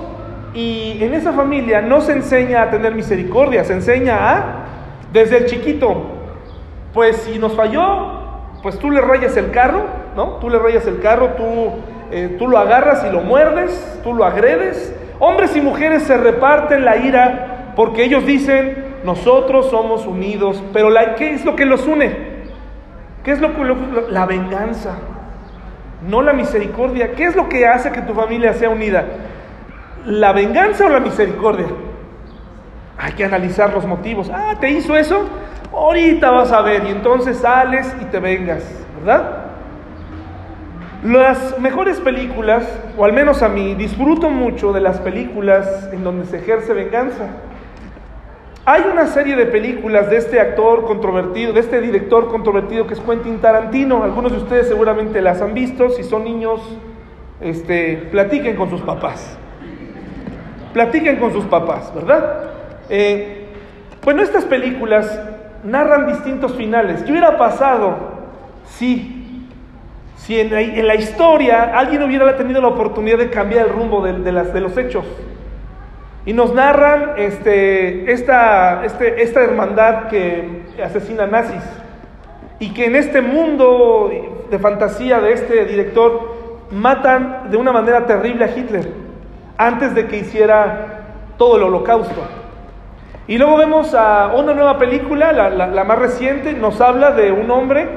Y 0.54 1.00
en 1.02 1.16
esa 1.16 1.34
familia 1.34 1.82
no 1.82 2.00
se 2.02 2.12
enseña 2.12 2.62
a 2.62 2.70
tener 2.70 2.94
misericordia, 2.94 3.64
se 3.64 3.74
enseña 3.74 4.18
a, 4.30 4.44
desde 5.12 5.38
el 5.38 5.46
chiquito, 5.48 6.04
pues 6.94 7.18
si 7.18 7.40
nos 7.40 7.56
falló, 7.56 7.82
pues 8.62 8.78
tú 8.78 8.92
le 8.92 9.02
rayas 9.02 9.36
el 9.36 9.50
carro, 9.50 9.86
¿no? 10.16 10.34
Tú 10.34 10.52
le 10.52 10.60
rayas 10.60 10.86
el 10.86 11.00
carro, 11.00 11.30
tú, 11.30 11.72
eh, 12.12 12.36
tú 12.38 12.48
lo 12.48 12.60
agarras 12.60 13.04
y 13.04 13.12
lo 13.12 13.22
muerdes, 13.22 14.00
tú 14.04 14.14
lo 14.14 14.26
agredes. 14.26 14.96
Hombres 15.18 15.56
y 15.56 15.62
mujeres 15.62 16.04
se 16.04 16.18
reparten 16.18 16.86
la 16.86 16.98
ira 16.98 17.56
porque 17.78 18.04
ellos 18.04 18.26
dicen, 18.26 18.96
nosotros 19.04 19.70
somos 19.70 20.08
unidos, 20.08 20.64
pero 20.74 20.90
la, 20.90 21.14
¿qué 21.14 21.36
es 21.36 21.46
lo 21.46 21.56
que 21.56 21.64
los 21.64 21.86
une? 21.86 22.12
¿Qué 23.24 23.34
es 23.34 23.40
lo 23.40 23.54
que 23.54 23.62
la 24.10 24.26
venganza? 24.26 24.96
No 26.10 26.24
la 26.24 26.34
misericordia. 26.34 27.12
¿Qué 27.12 27.26
es 27.26 27.36
lo 27.36 27.48
que 27.48 27.68
hace 27.68 27.92
que 27.92 28.02
tu 28.02 28.16
familia 28.16 28.54
sea 28.54 28.72
unida? 28.72 29.06
¿La 30.06 30.34
venganza 30.34 30.88
o 30.88 30.90
la 30.90 31.00
misericordia? 31.00 31.68
Hay 32.98 33.12
que 33.12 33.24
analizar 33.24 33.72
los 33.72 33.86
motivos. 33.86 34.32
Ah, 34.34 34.56
¿te 34.60 34.72
hizo 34.72 34.98
eso? 34.98 35.30
Ahorita 35.72 36.32
vas 36.32 36.52
a 36.52 36.64
ver 36.64 36.84
y 36.84 36.90
entonces 36.90 37.38
sales 37.38 37.96
y 38.02 38.06
te 38.06 38.20
vengas, 38.20 38.64
¿verdad? 38.98 39.46
Las 41.04 41.60
mejores 41.60 42.00
películas, 42.00 42.68
o 42.98 43.06
al 43.06 43.14
menos 43.14 43.44
a 43.44 43.50
mí, 43.50 43.76
disfruto 43.76 44.32
mucho 44.32 44.74
de 44.74 44.82
las 44.82 45.00
películas 45.00 45.90
en 45.94 46.04
donde 46.04 46.26
se 46.26 46.40
ejerce 46.40 46.74
venganza. 46.74 47.28
Hay 48.70 48.84
una 48.92 49.08
serie 49.08 49.38
de 49.38 49.46
películas 49.46 50.10
de 50.10 50.18
este 50.18 50.42
actor 50.42 50.84
controvertido, 50.84 51.54
de 51.54 51.62
este 51.62 51.80
director 51.80 52.28
controvertido 52.28 52.86
que 52.86 52.96
es 52.96 53.00
Quentin 53.00 53.40
Tarantino. 53.40 54.04
Algunos 54.04 54.34
de 54.34 54.40
ustedes 54.40 54.68
seguramente 54.68 55.22
las 55.22 55.42
han 55.42 55.54
visto. 55.54 55.90
Si 55.90 56.04
son 56.04 56.26
niños, 56.26 56.60
este, 57.40 58.10
platiquen 58.12 58.58
con 58.58 58.70
sus 58.70 58.82
papás. 58.82 59.38
Platiquen 60.74 61.16
con 61.16 61.32
sus 61.32 61.46
papás, 61.46 61.96
¿verdad? 61.96 62.42
Eh, 62.90 63.46
bueno, 64.04 64.22
estas 64.22 64.44
películas 64.44 65.18
narran 65.64 66.06
distintos 66.06 66.54
finales. 66.54 67.04
¿Qué 67.04 67.12
hubiera 67.12 67.38
pasado 67.38 67.96
si, 68.66 69.48
si 70.18 70.42
en, 70.42 70.52
la, 70.86 70.96
historia 70.96 71.72
alguien 71.74 72.04
hubiera 72.04 72.36
tenido 72.36 72.60
la 72.62 72.68
oportunidad 72.68 73.18
de 73.18 73.30
cambiar 73.30 73.68
el 73.68 73.72
rumbo 73.72 74.06
de, 74.06 74.30
las, 74.34 74.54
de 74.54 74.60
los 74.60 74.78
hechos? 74.78 75.06
Y 76.28 76.34
nos 76.34 76.54
narran 76.54 77.14
este, 77.16 78.12
esta, 78.12 78.84
este, 78.84 79.24
esta 79.24 79.42
hermandad 79.42 80.10
que 80.10 80.64
asesina 80.84 81.26
nazis. 81.26 81.64
Y 82.60 82.74
que 82.74 82.86
en 82.86 82.98
este 82.98 83.22
mundo 83.22 84.12
de 84.52 84.60
fantasía 84.60 85.22
de 85.22 85.32
este 85.32 85.64
director 85.64 86.36
matan 86.70 87.50
de 87.50 87.56
una 87.56 87.72
manera 87.72 88.06
terrible 88.06 88.44
a 88.44 88.50
Hitler 88.50 88.92
antes 89.58 89.96
de 89.96 90.08
que 90.08 90.18
hiciera 90.18 91.06
todo 91.38 91.56
el 91.56 91.64
holocausto. 91.64 92.22
Y 93.26 93.38
luego 93.38 93.56
vemos 93.56 93.94
a 93.94 94.34
una 94.36 94.54
nueva 94.54 94.78
película, 94.78 95.32
la, 95.32 95.84
más 95.86 95.98
reciente, 95.98 96.52
nos 96.52 96.82
habla 96.82 97.12
de 97.12 97.32
un 97.32 97.50
hombre, 97.52 97.88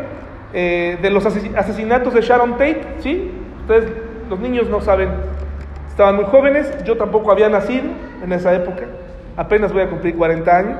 eh, 0.52 0.98
de 1.02 1.10
los 1.10 1.26
asesinatos 1.26 2.14
de 2.14 2.20
Sharon 2.20 2.52
Tate, 2.52 2.82
¿sí? 3.00 3.28
Ustedes, 3.62 3.90
los 4.28 4.38
niños 4.38 4.68
no 4.68 4.80
saben, 4.80 5.10
estaban 6.00 6.16
muy 6.16 6.24
jóvenes, 6.24 6.72
yo 6.84 6.96
tampoco 6.96 7.30
había 7.30 7.50
nacido 7.50 7.84
en 8.24 8.32
esa 8.32 8.54
época, 8.54 8.84
apenas 9.36 9.70
voy 9.70 9.82
a 9.82 9.90
cumplir 9.90 10.16
40 10.16 10.56
años. 10.56 10.78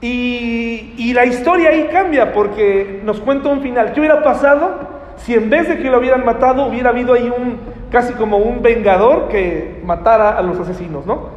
Y, 0.00 1.12
la 1.14 1.24
historia 1.24 1.70
ahí 1.70 1.88
cambia 1.92 2.32
porque 2.32 3.00
nos 3.04 3.20
cuenta 3.20 3.48
un 3.48 3.60
final. 3.60 3.92
¿Qué 3.92 4.00
hubiera 4.00 4.22
pasado 4.24 4.80
si 5.16 5.34
en 5.34 5.48
vez 5.50 5.68
de 5.68 5.78
que 5.78 5.88
lo 5.88 5.98
hubieran 5.98 6.24
matado 6.24 6.66
hubiera 6.66 6.90
habido 6.90 7.14
ahí 7.14 7.28
un 7.28 7.58
casi 7.90 8.12
como 8.14 8.38
un 8.38 8.60
vengador 8.60 9.28
que 9.28 9.80
matara 9.84 10.30
a 10.30 10.42
los 10.42 10.58
asesinos, 10.58 11.06
¿no? 11.06 11.28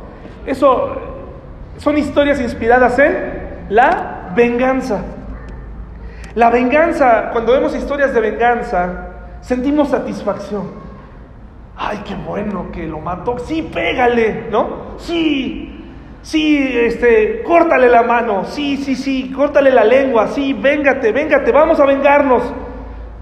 Eso 0.45 0.95
son 1.77 1.97
historias 1.99 2.41
inspiradas 2.41 2.97
en 2.97 3.15
la 3.69 4.31
venganza. 4.35 5.01
La 6.33 6.49
venganza, 6.49 7.29
cuando 7.31 7.53
vemos 7.53 7.75
historias 7.75 8.13
de 8.13 8.21
venganza, 8.21 9.07
sentimos 9.41 9.89
satisfacción. 9.89 10.90
Ay, 11.83 12.03
qué 12.05 12.13
bueno 12.13 12.71
que 12.71 12.85
lo 12.85 12.99
mató. 12.99 13.39
Sí, 13.39 13.63
pégale, 13.63 14.49
¿no? 14.51 14.97
Sí, 14.97 15.83
sí, 16.21 16.69
este, 16.71 17.41
córtale 17.41 17.89
la 17.89 18.03
mano. 18.03 18.45
Sí, 18.45 18.77
sí, 18.77 18.95
sí, 18.95 19.31
córtale 19.35 19.71
la 19.71 19.83
lengua. 19.83 20.27
Sí, 20.27 20.53
véngate, 20.53 21.11
véngate, 21.11 21.51
vamos 21.51 21.79
a 21.79 21.87
vengarnos. 21.87 22.43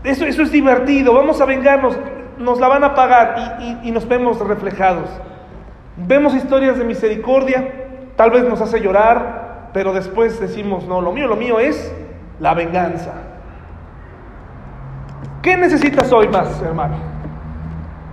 Eso, 0.04 0.26
eso 0.26 0.42
es 0.42 0.52
divertido, 0.52 1.14
vamos 1.14 1.40
a 1.40 1.46
vengarnos. 1.46 1.98
Nos 2.38 2.60
la 2.60 2.68
van 2.68 2.84
a 2.84 2.94
pagar 2.96 3.58
y, 3.62 3.88
y 3.88 3.92
nos 3.92 4.06
vemos 4.06 4.46
reflejados. 4.46 5.10
Vemos 5.96 6.36
historias 6.36 6.78
de 6.78 6.84
misericordia, 6.84 7.66
tal 8.18 8.32
vez 8.32 8.44
nos 8.44 8.60
hace 8.60 8.82
llorar, 8.82 9.70
pero 9.72 9.94
después 9.94 10.38
decimos, 10.38 10.86
no, 10.86 11.00
lo 11.00 11.14
mío, 11.14 11.28
lo 11.28 11.38
mío 11.38 11.62
es 11.62 11.96
la 12.42 12.54
venganza. 12.54 13.14
¿Qué 15.42 15.56
necesitas 15.56 16.12
hoy 16.12 16.28
más, 16.28 16.62
hermano? 16.62 17.19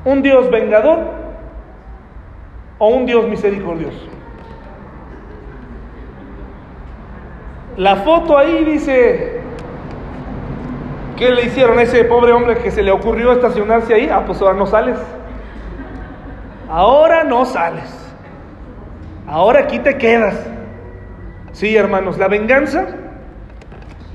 ¿Un 0.07 0.23
Dios 0.23 0.49
vengador 0.53 1.01
o 2.79 2.89
un 2.91 3.07
Dios 3.07 3.27
misericordioso? 3.27 4.07
La 7.77 7.97
foto 7.97 8.39
ahí 8.39 8.65
dice, 8.65 9.41
¿qué 11.17 11.31
le 11.33 11.47
hicieron 11.47 11.81
a 11.81 11.83
ese 11.83 12.05
pobre 12.05 12.31
hombre 12.31 12.59
que 12.59 12.71
se 12.71 12.85
le 12.85 12.93
ocurrió 12.93 13.33
estacionarse 13.33 13.95
ahí? 13.95 14.09
Ah, 14.09 14.23
pues 14.25 14.41
ahora 14.41 14.55
no 14.57 14.67
sales. 14.67 14.99
Ahora 16.71 17.25
no 17.25 17.45
sales. 17.45 18.15
Ahora 19.27 19.63
aquí 19.63 19.81
te 19.81 19.99
quedas. 19.99 20.37
Sí, 21.51 21.77
hermanos, 21.77 22.17
la 22.17 22.29
venganza, 22.29 22.87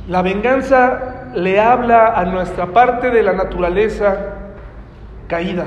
la 0.08 0.22
venganza 0.22 1.28
le 1.34 1.60
habla 1.60 2.14
a 2.16 2.24
nuestra 2.24 2.68
parte 2.68 3.10
de 3.10 3.24
la 3.24 3.34
naturaleza 3.34 4.38
caída. 5.32 5.66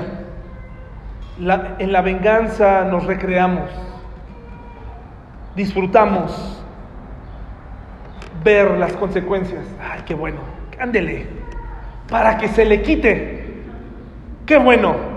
en 1.79 1.91
la 1.91 2.01
venganza 2.01 2.83
nos 2.83 3.03
recreamos, 3.05 3.67
disfrutamos, 5.55 6.63
ver 8.43 8.77
las 8.77 8.93
consecuencias. 8.93 9.65
Ay, 9.81 10.01
qué 10.05 10.13
bueno, 10.13 10.37
ándele, 10.79 11.25
para 12.07 12.37
que 12.37 12.47
se 12.47 12.63
le 12.63 12.83
quite. 12.83 13.63
Qué 14.45 14.57
bueno. 14.57 15.15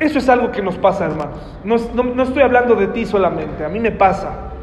Eso 0.00 0.18
es 0.18 0.28
algo 0.28 0.50
que 0.50 0.62
nos 0.62 0.76
pasa, 0.78 1.04
hermanos. 1.04 1.56
No, 1.62 1.76
no, 2.02 2.22
estoy 2.22 2.42
hablando 2.42 2.74
de 2.74 2.88
ti 2.88 3.04
solamente, 3.04 3.62
a 3.62 3.68
mí 3.68 3.78
me 3.78 3.92
pasa. 3.92 4.53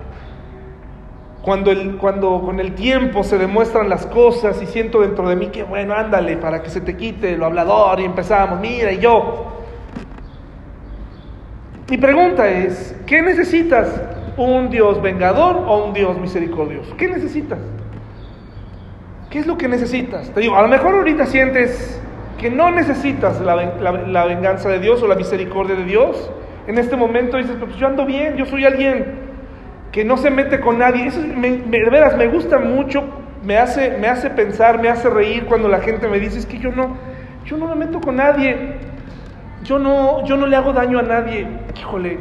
Cuando, 1.42 1.72
el, 1.72 1.98
cuando 1.98 2.40
con 2.42 2.60
el 2.60 2.76
tiempo 2.76 3.24
se 3.24 3.38
demuestran 3.38 3.90
las 3.90 4.06
cosas 4.06 4.62
y 4.62 4.68
siento 4.68 5.02
dentro 5.02 5.28
de 5.28 5.36
mí 5.36 5.48
que 5.48 5.64
bueno, 5.64 5.96
ándale, 5.96 6.38
para 6.38 6.62
que 6.62 6.70
se 6.70 6.82
te 6.82 6.96
quite 6.96 7.36
lo 7.36 7.48
hablador 7.48 8.00
y 8.00 8.06
empezamos, 8.06 8.60
mira, 8.60 8.92
y 8.92 9.00
yo. 9.00 9.48
Mi 11.90 11.98
pregunta 11.98 12.48
es, 12.48 12.96
¿qué 13.06 13.22
necesitas 13.22 14.02
un 14.38 14.70
Dios 14.70 15.02
vengador 15.02 15.58
o 15.68 15.86
un 15.86 15.94
Dios 15.94 16.18
misericordioso? 16.20 16.96
¿Qué 16.96 17.08
necesitas? 17.08 17.60
¿Qué 19.32 19.40
es 19.40 19.48
lo 19.48 19.58
que 19.58 19.68
necesitas? 19.68 20.30
Te 20.32 20.42
digo, 20.42 20.56
a 20.56 20.62
lo 20.62 20.68
mejor 20.68 20.94
ahorita 20.94 21.26
sientes 21.26 22.00
que 22.38 22.50
no 22.50 22.70
necesitas 22.72 23.40
la, 23.40 24.26
venganza 24.26 24.68
de 24.70 24.80
Dios 24.80 25.02
o 25.04 25.08
la 25.08 25.16
misericordia 25.16 25.76
de 25.76 25.86
Dios. 25.86 26.30
En 26.68 26.78
este 26.78 26.98
momento 26.98 27.38
dices, 27.38 27.56
pues 27.60 27.76
yo 27.78 27.88
ando 27.88 28.06
bien, 28.06 28.36
yo 28.36 28.46
soy 28.46 28.66
alguien 28.66 29.31
que 29.92 30.06
no 30.06 30.18
se 30.18 30.30
mete 30.30 30.60
con 30.60 30.80
nadie. 30.80 31.08
Eso 31.08 31.22
me, 31.22 31.58
de 31.58 31.90
veras 31.90 32.18
me 32.18 32.28
gusta 32.28 32.60
mucho, 32.60 33.04
me 33.44 33.58
hace, 33.58 33.98
me 33.98 34.08
hace 34.08 34.30
pensar, 34.30 34.82
me 34.82 34.90
hace 34.90 35.10
reír 35.10 35.46
cuando 35.46 35.68
la 35.68 35.80
gente 35.80 36.08
me 36.08 36.20
dice, 36.20 36.40
es 36.40 36.46
que 36.46 36.60
yo 36.60 36.72
no, 36.72 36.96
yo 37.46 37.58
no 37.58 37.68
me 37.68 37.76
meto 37.76 38.00
con 38.00 38.16
nadie, 38.16 38.76
yo 39.64 39.80
no, 39.80 40.26
yo 40.26 40.38
no 40.38 40.48
le 40.48 40.56
hago 40.56 40.74
daño 40.74 41.00
a 41.00 41.04
nadie. 41.04 41.48
Híjole, 41.80 42.20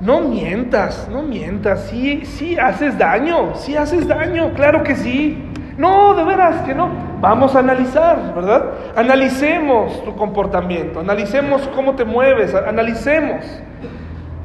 no 0.00 0.20
mientas, 0.20 1.08
no 1.10 1.22
mientas, 1.22 1.86
sí, 1.90 2.22
sí 2.24 2.58
haces 2.58 2.98
daño, 2.98 3.54
sí 3.54 3.76
haces 3.76 4.06
daño, 4.08 4.52
claro 4.54 4.82
que 4.82 4.96
sí. 4.96 5.50
No, 5.76 6.14
de 6.14 6.22
veras 6.24 6.62
que 6.62 6.74
no. 6.74 6.88
Vamos 7.20 7.56
a 7.56 7.60
analizar, 7.60 8.32
¿verdad? 8.34 8.74
Analicemos 8.94 10.04
tu 10.04 10.14
comportamiento, 10.14 11.00
analicemos 11.00 11.68
cómo 11.74 11.94
te 11.94 12.04
mueves, 12.04 12.54
analicemos 12.54 13.44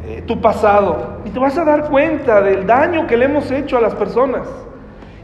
eh, 0.06 0.24
tu 0.26 0.39
pasado 0.39 1.20
y 1.26 1.30
te 1.30 1.39
vas 1.39 1.58
a 1.58 1.66
dar 1.66 1.89
cuenta 1.89 2.41
del 2.41 2.66
daño 2.66 3.06
que 3.06 3.18
le 3.18 3.26
hemos 3.26 3.52
hecho 3.52 3.78
a 3.78 3.82
las 3.82 3.93
personas 3.95 4.47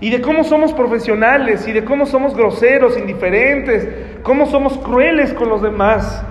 y 0.01 0.09
de 0.09 0.21
cómo 0.21 0.43
somos 0.43 0.73
profesionales 0.73 1.67
y 1.67 1.71
de 1.71 1.85
cómo 1.85 2.05
somos 2.05 2.35
groseros, 2.35 2.97
indiferentes, 2.97 3.87
cómo 4.21 4.45
somos 4.45 4.77
crueles 4.79 5.33
con 5.33 5.49
los 5.49 5.61
demás. 5.61 6.23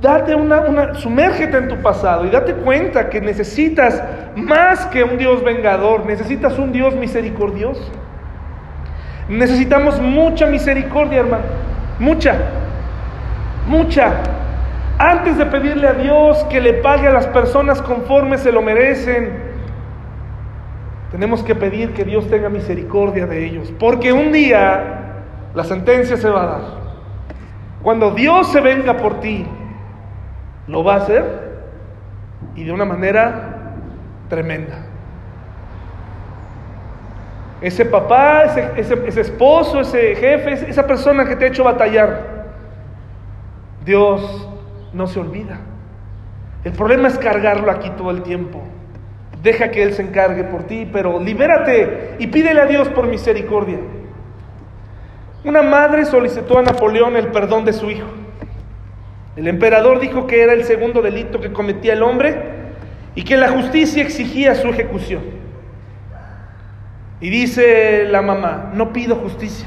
Date 0.00 0.34
una, 0.34 0.62
una, 0.62 0.94
sumérgete 0.94 1.58
en 1.58 1.68
tu 1.68 1.76
pasado 1.76 2.24
y 2.24 2.30
date 2.30 2.54
cuenta 2.54 3.08
que 3.08 3.20
necesitas 3.20 4.02
más 4.34 4.86
que 4.86 5.04
un 5.04 5.18
Dios 5.18 5.44
vengador, 5.44 6.06
necesitas 6.06 6.58
un 6.58 6.72
Dios 6.72 6.94
misericordioso. 6.96 7.88
Necesitamos 9.28 10.00
mucha 10.00 10.46
misericordia, 10.46 11.20
hermano, 11.20 11.44
mucha, 11.98 12.34
mucha. 13.68 14.14
Antes 15.02 15.36
de 15.36 15.46
pedirle 15.46 15.88
a 15.88 15.94
Dios 15.94 16.44
que 16.44 16.60
le 16.60 16.74
pague 16.74 17.08
a 17.08 17.10
las 17.10 17.26
personas 17.26 17.82
conforme 17.82 18.38
se 18.38 18.52
lo 18.52 18.62
merecen, 18.62 19.32
tenemos 21.10 21.42
que 21.42 21.56
pedir 21.56 21.92
que 21.92 22.04
Dios 22.04 22.30
tenga 22.30 22.48
misericordia 22.48 23.26
de 23.26 23.44
ellos, 23.44 23.74
porque 23.80 24.12
un 24.12 24.30
día 24.30 25.24
la 25.56 25.64
sentencia 25.64 26.16
se 26.16 26.30
va 26.30 26.42
a 26.44 26.46
dar. 26.46 26.60
Cuando 27.82 28.12
Dios 28.12 28.52
se 28.52 28.60
venga 28.60 28.96
por 28.96 29.18
ti, 29.18 29.44
lo 30.68 30.84
va 30.84 30.94
a 30.94 30.98
hacer 30.98 31.24
y 32.54 32.62
de 32.62 32.70
una 32.70 32.84
manera 32.84 33.72
tremenda. 34.28 34.86
Ese 37.60 37.84
papá, 37.86 38.44
ese, 38.76 39.20
esposo, 39.20 39.80
ese 39.80 40.14
jefe, 40.14 40.70
esa 40.70 40.86
persona 40.86 41.24
que 41.24 41.34
te 41.34 41.46
ha 41.46 41.48
hecho 41.48 41.64
batallar, 41.64 42.20
Dios 43.84 44.48
no 44.92 45.06
se 45.06 45.20
olvida. 45.20 45.60
El 46.64 46.72
problema 46.72 47.08
es 47.08 47.18
cargarlo 47.18 47.70
aquí 47.70 47.90
todo 47.96 48.10
el 48.10 48.22
tiempo. 48.22 48.62
Deja 49.42 49.70
que 49.70 49.82
Él 49.82 49.92
se 49.94 50.02
encargue 50.02 50.44
por 50.44 50.64
ti, 50.64 50.88
pero 50.92 51.18
libérate 51.18 52.16
y 52.18 52.28
pídele 52.28 52.60
a 52.60 52.66
Dios 52.66 52.88
por 52.88 53.08
misericordia. 53.08 53.78
Una 55.44 55.62
madre 55.62 56.04
solicitó 56.04 56.58
a 56.58 56.62
Napoleón 56.62 57.16
el 57.16 57.28
perdón 57.28 57.64
de 57.64 57.72
su 57.72 57.90
hijo. 57.90 58.06
El 59.34 59.48
emperador 59.48 59.98
dijo 59.98 60.26
que 60.26 60.42
era 60.42 60.52
el 60.52 60.64
segundo 60.64 61.02
delito 61.02 61.40
que 61.40 61.52
cometía 61.52 61.94
el 61.94 62.02
hombre 62.02 62.36
y 63.14 63.24
que 63.24 63.36
la 63.36 63.48
justicia 63.48 64.02
exigía 64.02 64.54
su 64.54 64.68
ejecución. 64.68 65.22
Y 67.20 67.30
dice 67.30 68.04
la 68.08 68.22
mamá, 68.22 68.70
no 68.74 68.92
pido 68.92 69.16
justicia. 69.16 69.66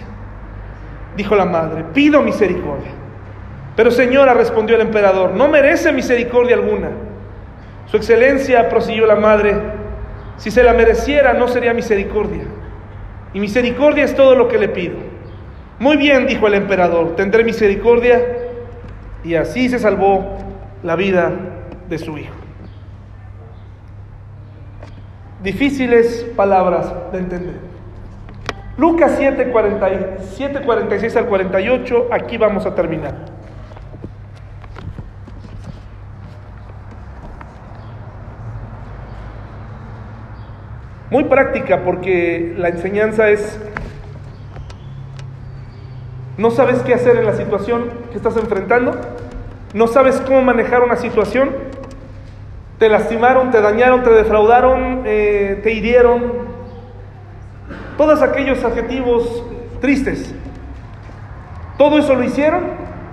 Dijo 1.17 1.35
la 1.35 1.45
madre, 1.45 1.83
pido 1.93 2.21
misericordia. 2.21 2.91
Pero 3.75 3.91
señora, 3.91 4.33
respondió 4.33 4.75
el 4.75 4.81
emperador, 4.81 5.31
no 5.31 5.47
merece 5.47 5.91
misericordia 5.91 6.55
alguna. 6.55 6.91
Su 7.87 7.97
excelencia, 7.97 8.69
prosiguió 8.69 9.05
la 9.05 9.15
madre, 9.15 9.55
si 10.37 10.51
se 10.51 10.63
la 10.63 10.73
mereciera 10.73 11.33
no 11.33 11.47
sería 11.47 11.73
misericordia. 11.73 12.43
Y 13.33 13.39
misericordia 13.39 14.05
es 14.05 14.15
todo 14.15 14.35
lo 14.35 14.47
que 14.47 14.57
le 14.57 14.69
pido. 14.69 14.95
Muy 15.79 15.97
bien, 15.97 16.25
dijo 16.25 16.47
el 16.47 16.53
emperador, 16.53 17.15
tendré 17.17 17.43
misericordia 17.43 18.21
y 19.23 19.35
así 19.35 19.67
se 19.67 19.77
salvó 19.77 20.37
la 20.83 20.95
vida 20.95 21.31
de 21.89 21.97
su 21.97 22.17
hijo. 22.17 22.35
Difíciles 25.43 26.25
palabras 26.35 26.93
de 27.11 27.17
entender. 27.19 27.55
Lucas 28.77 29.13
7, 29.17 29.51
46 29.51 31.15
al 31.15 31.25
48, 31.25 32.07
aquí 32.11 32.37
vamos 32.37 32.65
a 32.65 32.73
terminar. 32.73 33.34
Muy 41.11 41.25
práctica 41.25 41.81
porque 41.83 42.53
la 42.57 42.69
enseñanza 42.69 43.29
es 43.29 43.59
no 46.37 46.51
sabes 46.51 46.81
qué 46.81 46.93
hacer 46.93 47.15
en 47.15 47.25
la 47.25 47.33
situación 47.33 47.89
que 48.11 48.17
estás 48.17 48.35
enfrentando, 48.35 48.99
no 49.73 49.87
sabes 49.87 50.21
cómo 50.25 50.41
manejar 50.41 50.83
una 50.83 50.97
situación, 50.97 51.51
te 52.77 52.89
lastimaron, 52.89 53.51
te 53.51 53.61
dañaron, 53.61 54.03
te 54.03 54.09
defraudaron, 54.09 55.03
eh, 55.05 55.61
te 55.63 55.71
hirieron, 55.71 56.23
todos 57.97 58.21
aquellos 58.21 58.63
adjetivos 58.63 59.43
tristes. 59.79 60.33
Todo 61.77 61.99
eso 61.99 62.15
lo 62.15 62.23
hicieron, 62.23 62.63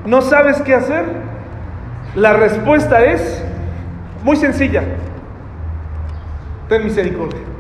no 0.06 0.22
sabes 0.22 0.60
qué 0.62 0.74
hacer. 0.74 1.04
La 2.14 2.32
respuesta 2.32 3.04
es 3.04 3.44
muy 4.24 4.36
sencilla. 4.36 4.82
Ten 6.68 6.84
misericordia. 6.84 7.51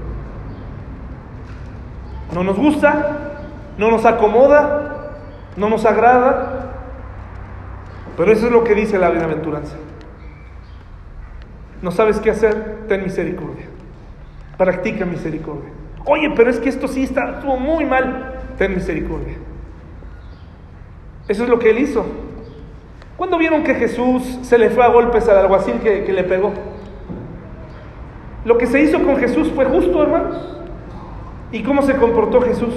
No 2.32 2.42
nos 2.42 2.56
gusta, 2.56 3.16
no 3.78 3.90
nos 3.90 4.04
acomoda, 4.04 5.10
no 5.56 5.68
nos 5.68 5.84
agrada, 5.84 6.72
pero 8.16 8.32
eso 8.32 8.46
es 8.46 8.52
lo 8.52 8.64
que 8.64 8.74
dice 8.74 8.98
la 8.98 9.10
bienaventuranza. 9.10 9.76
No 11.82 11.90
sabes 11.90 12.20
qué 12.20 12.30
hacer, 12.30 12.84
ten 12.88 13.02
misericordia. 13.02 13.66
Practica 14.56 15.04
misericordia. 15.04 15.70
Oye, 16.04 16.32
pero 16.34 16.50
es 16.50 16.58
que 16.58 16.68
esto 16.68 16.88
sí 16.88 17.04
está, 17.04 17.36
estuvo 17.36 17.56
muy 17.56 17.84
mal, 17.84 18.40
ten 18.56 18.74
misericordia. 18.74 19.34
Eso 21.28 21.44
es 21.44 21.48
lo 21.48 21.58
que 21.58 21.70
él 21.70 21.78
hizo. 21.78 22.04
¿Cuándo 23.16 23.38
vieron 23.38 23.62
que 23.62 23.74
Jesús 23.74 24.38
se 24.42 24.58
le 24.58 24.70
fue 24.70 24.84
a 24.84 24.88
golpes 24.88 25.28
al 25.28 25.38
alguacil 25.38 25.74
que, 25.80 26.04
que 26.04 26.12
le 26.12 26.24
pegó? 26.24 26.52
Lo 28.44 28.58
que 28.58 28.66
se 28.66 28.80
hizo 28.82 29.02
con 29.02 29.16
Jesús 29.16 29.50
fue 29.54 29.64
justo, 29.66 30.02
hermanos. 30.02 30.61
¿Y 31.52 31.62
cómo 31.62 31.82
se 31.82 31.94
comportó 31.96 32.40
Jesús? 32.40 32.74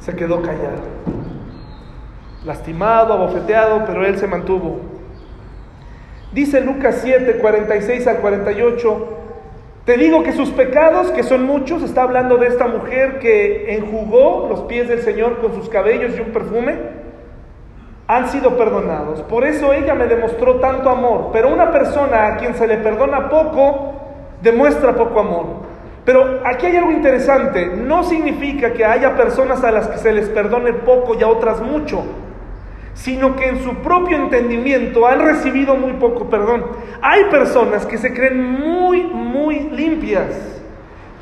Se 0.00 0.14
quedó 0.14 0.42
callado. 0.42 0.82
Lastimado, 2.44 3.14
abofeteado, 3.14 3.84
pero 3.86 4.04
él 4.04 4.18
se 4.18 4.26
mantuvo. 4.26 4.80
Dice 6.32 6.60
Lucas 6.60 6.98
7, 7.02 7.38
46 7.38 8.06
al 8.06 8.18
48. 8.18 9.08
Te 9.86 9.96
digo 9.96 10.22
que 10.22 10.32
sus 10.32 10.50
pecados, 10.50 11.10
que 11.12 11.22
son 11.22 11.44
muchos, 11.44 11.82
está 11.82 12.02
hablando 12.02 12.36
de 12.36 12.48
esta 12.48 12.66
mujer 12.66 13.18
que 13.18 13.74
enjugó 13.74 14.46
los 14.48 14.60
pies 14.62 14.88
del 14.88 15.00
Señor 15.00 15.38
con 15.38 15.54
sus 15.54 15.70
cabellos 15.70 16.16
y 16.16 16.20
un 16.20 16.32
perfume, 16.32 16.74
han 18.06 18.28
sido 18.28 18.58
perdonados. 18.58 19.22
Por 19.22 19.44
eso 19.44 19.72
ella 19.72 19.94
me 19.94 20.06
demostró 20.06 20.56
tanto 20.56 20.90
amor. 20.90 21.30
Pero 21.32 21.50
una 21.52 21.70
persona 21.70 22.26
a 22.26 22.36
quien 22.36 22.54
se 22.54 22.66
le 22.66 22.76
perdona 22.78 23.30
poco, 23.30 23.94
demuestra 24.42 24.94
poco 24.94 25.20
amor. 25.20 25.63
Pero 26.04 26.42
aquí 26.44 26.66
hay 26.66 26.76
algo 26.76 26.92
interesante. 26.92 27.66
No 27.66 28.04
significa 28.04 28.72
que 28.72 28.84
haya 28.84 29.16
personas 29.16 29.64
a 29.64 29.70
las 29.70 29.88
que 29.88 29.98
se 29.98 30.12
les 30.12 30.28
perdone 30.28 30.72
poco 30.72 31.14
y 31.18 31.22
a 31.22 31.28
otras 31.28 31.60
mucho 31.60 32.04
sino 32.94 33.34
que 33.34 33.48
en 33.48 33.62
su 33.62 33.74
propio 33.76 34.16
entendimiento 34.16 35.06
han 35.06 35.20
recibido 35.20 35.74
muy 35.74 35.94
poco 35.94 36.30
perdón. 36.30 36.64
Hay 37.02 37.24
personas 37.24 37.84
que 37.84 37.98
se 37.98 38.14
creen 38.14 38.40
muy, 38.40 39.02
muy 39.02 39.68
limpias. 39.70 40.53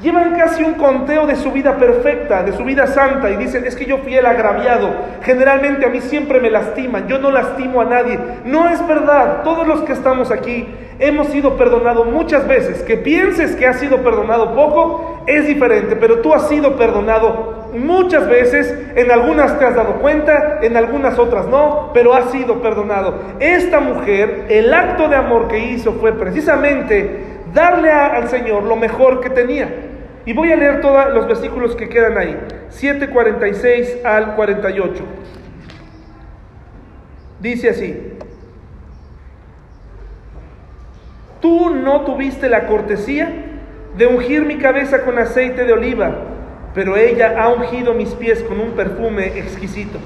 Llevan 0.03 0.35
casi 0.37 0.65
un 0.65 0.75
conteo 0.75 1.29
de 1.29 1.37
su 1.37 1.53
vida 1.53 1.77
perfecta, 1.77 2.43
de 2.43 2.53
su 2.53 2.65
vida 2.65 2.89
santa, 2.89 3.31
y 3.31 3.37
dicen, 3.37 3.65
es 3.65 3.77
que 3.77 3.85
yo 3.85 3.99
fui 3.99 4.17
el 4.17 4.27
agraviado. 4.27 4.91
Generalmente 5.23 5.87
a 5.87 5.91
mí 5.91 6.01
siempre 6.01 6.41
me 6.41 6.51
lastiman, 6.51 7.07
yo 7.07 7.21
no 7.21 7.31
lastimo 7.31 7.81
a 7.81 7.85
nadie. 7.85 8.19
No 8.45 8.69
es 8.69 8.85
verdad, 8.89 9.45
todos 9.45 9.65
los 9.65 9.83
que 9.83 9.93
estamos 9.93 10.33
aquí 10.33 10.67
hemos 10.99 11.29
sido 11.29 11.57
perdonados 11.57 12.09
muchas 12.09 12.49
veces. 12.49 12.83
Que 12.83 12.97
pienses 12.97 13.55
que 13.55 13.65
has 13.65 13.79
sido 13.79 14.03
perdonado 14.03 14.57
poco 14.57 15.23
es 15.29 15.47
diferente, 15.47 15.95
pero 15.95 16.19
tú 16.19 16.35
has 16.35 16.49
sido 16.49 16.77
perdonado 16.77 17.69
muchas 17.73 18.27
veces, 18.27 18.77
en 18.97 19.09
algunas 19.13 19.57
te 19.57 19.65
has 19.65 19.77
dado 19.77 19.95
cuenta, 20.01 20.59
en 20.63 20.77
algunas 20.77 21.17
otras 21.17 21.47
no, 21.47 21.91
pero 21.95 22.13
has 22.13 22.33
sido 22.33 22.61
perdonado. 22.61 23.21
Esta 23.39 23.79
mujer, 23.79 24.47
el 24.49 24.75
acto 24.75 25.07
de 25.07 25.15
amor 25.15 25.47
que 25.47 25.61
hizo 25.61 25.93
fue 25.93 26.13
precisamente 26.13 27.25
darle 27.55 27.93
al 27.93 28.29
Señor 28.29 28.65
lo 28.65 28.75
mejor 28.75 29.21
que 29.21 29.31
tenía. 29.31 29.92
Y 30.25 30.33
voy 30.33 30.53
a 30.53 30.57
leer 30.57 30.81
todos 30.81 31.13
los 31.13 31.27
versículos 31.27 31.75
que 31.75 31.89
quedan 31.89 32.17
ahí, 32.17 32.39
7:46 32.71 34.05
al 34.05 34.37
48. 34.37 35.05
Dice 37.41 37.71
así, 37.71 38.15
tú 41.41 41.71
no 41.71 42.03
tuviste 42.03 42.49
la 42.49 42.67
cortesía 42.69 43.33
de 43.97 44.07
ungir 44.07 44.45
mi 44.45 44.59
cabeza 44.59 45.03
con 45.03 45.19
aceite 45.19 45.65
de 45.65 45.73
oliva, 45.73 46.13
pero 46.73 46.97
ella 46.97 47.43
ha 47.43 47.49
ungido 47.49 47.95
mis 47.95 48.11
pies 48.11 48.43
con 48.45 48.61
un 48.61 48.71
perfume 48.71 49.39
exquisito. 49.39 49.99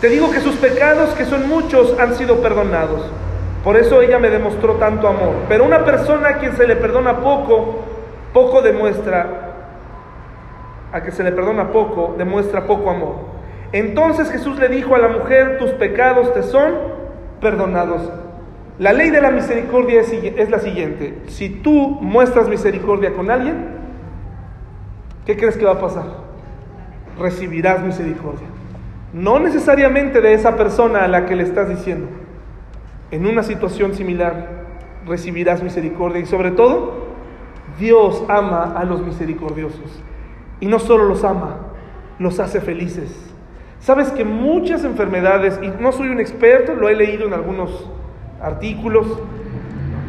Te 0.00 0.08
digo 0.08 0.30
que 0.30 0.40
sus 0.40 0.54
pecados, 0.56 1.10
que 1.14 1.24
son 1.24 1.48
muchos, 1.48 1.98
han 1.98 2.14
sido 2.14 2.40
perdonados. 2.40 3.10
Por 3.64 3.76
eso 3.76 4.00
ella 4.02 4.18
me 4.18 4.30
demostró 4.30 4.74
tanto 4.74 5.08
amor. 5.08 5.34
Pero 5.48 5.64
una 5.64 5.84
persona 5.84 6.28
a 6.28 6.38
quien 6.38 6.54
se 6.56 6.66
le 6.66 6.76
perdona 6.76 7.20
poco, 7.20 7.84
poco 8.34 8.60
demuestra, 8.60 9.52
a 10.92 11.02
que 11.02 11.12
se 11.12 11.22
le 11.22 11.32
perdona 11.32 11.70
poco, 11.70 12.14
demuestra 12.18 12.66
poco 12.66 12.90
amor. 12.90 13.14
Entonces 13.72 14.30
Jesús 14.30 14.58
le 14.58 14.68
dijo 14.68 14.94
a 14.94 14.98
la 14.98 15.08
mujer, 15.08 15.56
tus 15.58 15.70
pecados 15.70 16.34
te 16.34 16.42
son 16.42 16.74
perdonados. 17.40 18.12
La 18.78 18.92
ley 18.92 19.10
de 19.10 19.20
la 19.20 19.30
misericordia 19.30 20.00
es, 20.00 20.50
la 20.50 20.58
siguiente. 20.58 21.22
Si 21.28 21.48
tú 21.48 21.98
muestras 22.00 22.48
misericordia 22.48 23.12
con 23.14 23.30
alguien, 23.30 23.66
¿qué 25.24 25.36
crees 25.36 25.56
que 25.56 25.64
va 25.64 25.72
a 25.72 25.80
pasar? 25.80 26.06
Recibirás 27.18 27.82
misericordia. 27.82 28.48
No 29.12 29.38
necesariamente 29.38 30.20
de 30.20 30.34
esa 30.34 30.56
persona 30.56 31.04
a 31.04 31.08
la 31.08 31.24
que 31.26 31.36
le 31.36 31.44
estás 31.44 31.68
diciendo. 31.68 32.08
En 33.12 33.26
una 33.26 33.44
situación 33.44 33.94
similar 33.94 34.64
recibirás 35.06 35.62
misericordia 35.62 36.20
y 36.20 36.26
sobre 36.26 36.50
todo 36.50 37.03
Dios 37.78 38.24
ama 38.28 38.74
a 38.76 38.84
los 38.84 39.02
misericordiosos. 39.02 40.02
Y 40.60 40.66
no 40.66 40.78
solo 40.78 41.04
los 41.04 41.24
ama, 41.24 41.56
los 42.18 42.40
hace 42.40 42.60
felices. 42.60 43.12
Sabes 43.80 44.10
que 44.10 44.24
muchas 44.24 44.84
enfermedades, 44.84 45.58
y 45.62 45.68
no 45.82 45.92
soy 45.92 46.08
un 46.08 46.20
experto, 46.20 46.74
lo 46.74 46.88
he 46.88 46.94
leído 46.94 47.26
en 47.26 47.34
algunos 47.34 47.90
artículos, 48.40 49.06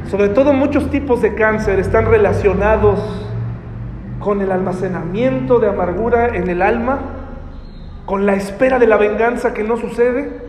sobre 0.10 0.30
todo 0.30 0.54
muchos 0.54 0.90
tipos 0.92 1.22
de 1.22 1.34
cáncer 1.36 1.80
están 1.80 2.06
relacionados 2.06 3.00
con 4.20 4.42
el 4.42 4.52
almacenamiento 4.52 5.60
de 5.60 5.68
amargura 5.68 6.28
en 6.28 6.50
el 6.50 6.62
alma, 6.62 7.00
con 8.06 8.26
la 8.26 8.36
espera 8.36 8.80
de 8.80 8.88
la 8.88 8.98
venganza 8.98 9.54
que 9.54 9.64
no 9.64 9.78
sucede, 9.78 10.42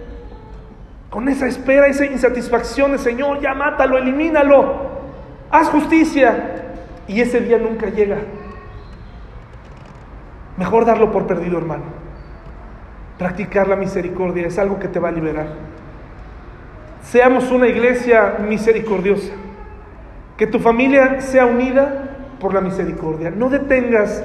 con 1.11 1.29
esa 1.29 1.47
espera, 1.47 1.87
esa 1.87 2.05
insatisfacción 2.05 2.93
de 2.93 2.99
Señor, 2.99 3.41
ya 3.41 3.55
mátalo, 3.55 3.97
elimínalo, 3.97 4.75
haz 5.51 5.69
justicia 5.71 6.66
y 7.09 7.21
ese 7.21 7.41
día 7.41 7.59
nunca 7.59 7.89
llega. 7.89 8.19
Mejor 10.57 10.85
darlo 10.85 11.13
por 11.13 11.27
perdido, 11.27 11.59
hermano. 11.59 11.85
Practicar 13.19 13.69
la 13.69 13.77
misericordia 13.77 14.47
es 14.47 14.59
algo 14.59 14.79
que 14.79 14.89
te 14.89 14.99
va 14.99 15.09
a 15.09 15.13
liberar. 15.13 15.47
Seamos 17.03 17.51
una 17.51 17.69
iglesia 17.69 18.37
misericordiosa. 18.47 19.33
Que 20.37 20.47
tu 20.47 20.59
familia 20.59 21.21
sea 21.21 21.47
unida 21.47 22.11
por 22.41 22.53
la 22.53 22.61
misericordia. 22.61 23.31
No 23.31 23.49
detengas 23.49 24.25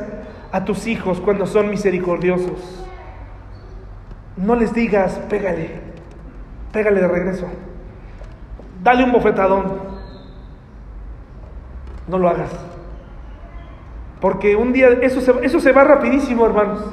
a 0.51 0.65
tus 0.65 0.87
hijos 0.87 1.21
cuando 1.21 1.45
son 1.45 1.69
misericordiosos. 1.69 2.85
No 4.35 4.55
les 4.55 4.73
digas, 4.73 5.19
pégale, 5.29 5.79
pégale 6.71 7.01
de 7.01 7.07
regreso. 7.07 7.47
Dale 8.83 9.03
un 9.03 9.11
bofetadón. 9.11 9.79
No 12.07 12.17
lo 12.17 12.29
hagas. 12.29 12.70
Porque 14.21 14.55
un 14.55 14.71
día 14.71 14.89
eso 15.01 15.19
se, 15.19 15.33
eso 15.43 15.59
se 15.59 15.71
va 15.71 15.83
rapidísimo, 15.83 16.45
hermanos. 16.45 16.85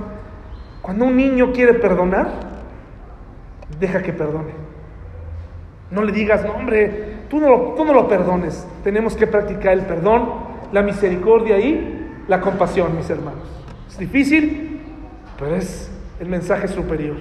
Cuando 0.80 1.04
un 1.04 1.16
niño 1.16 1.52
quiere 1.52 1.74
perdonar, 1.74 2.30
deja 3.78 4.02
que 4.02 4.14
perdone. 4.14 4.52
No 5.90 6.02
le 6.02 6.12
digas, 6.12 6.44
no, 6.44 6.52
hombre, 6.52 7.18
tú 7.28 7.38
no, 7.38 7.74
tú 7.76 7.84
no 7.84 7.92
lo 7.92 8.08
perdones. 8.08 8.66
Tenemos 8.82 9.14
que 9.14 9.26
practicar 9.26 9.74
el 9.74 9.82
perdón, 9.82 10.30
la 10.72 10.82
misericordia 10.82 11.58
y 11.58 12.22
la 12.26 12.40
compasión, 12.40 12.96
mis 12.96 13.08
hermanos. 13.10 13.46
Es 13.88 13.98
difícil, 13.98 14.80
pero 15.38 15.54
es 15.54 15.90
el 16.20 16.28
mensaje 16.28 16.66
superior. 16.68 17.16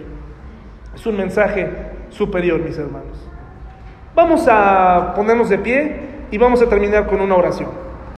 Es 0.95 1.05
un 1.05 1.17
mensaje 1.17 1.69
superior, 2.09 2.59
mis 2.61 2.77
hermanos. 2.77 3.27
Vamos 4.15 4.47
a 4.49 5.13
ponernos 5.15 5.49
de 5.49 5.57
pie 5.59 5.99
y 6.31 6.37
vamos 6.37 6.61
a 6.61 6.69
terminar 6.69 7.07
con 7.07 7.21
una 7.21 7.35
oración. 7.35 7.86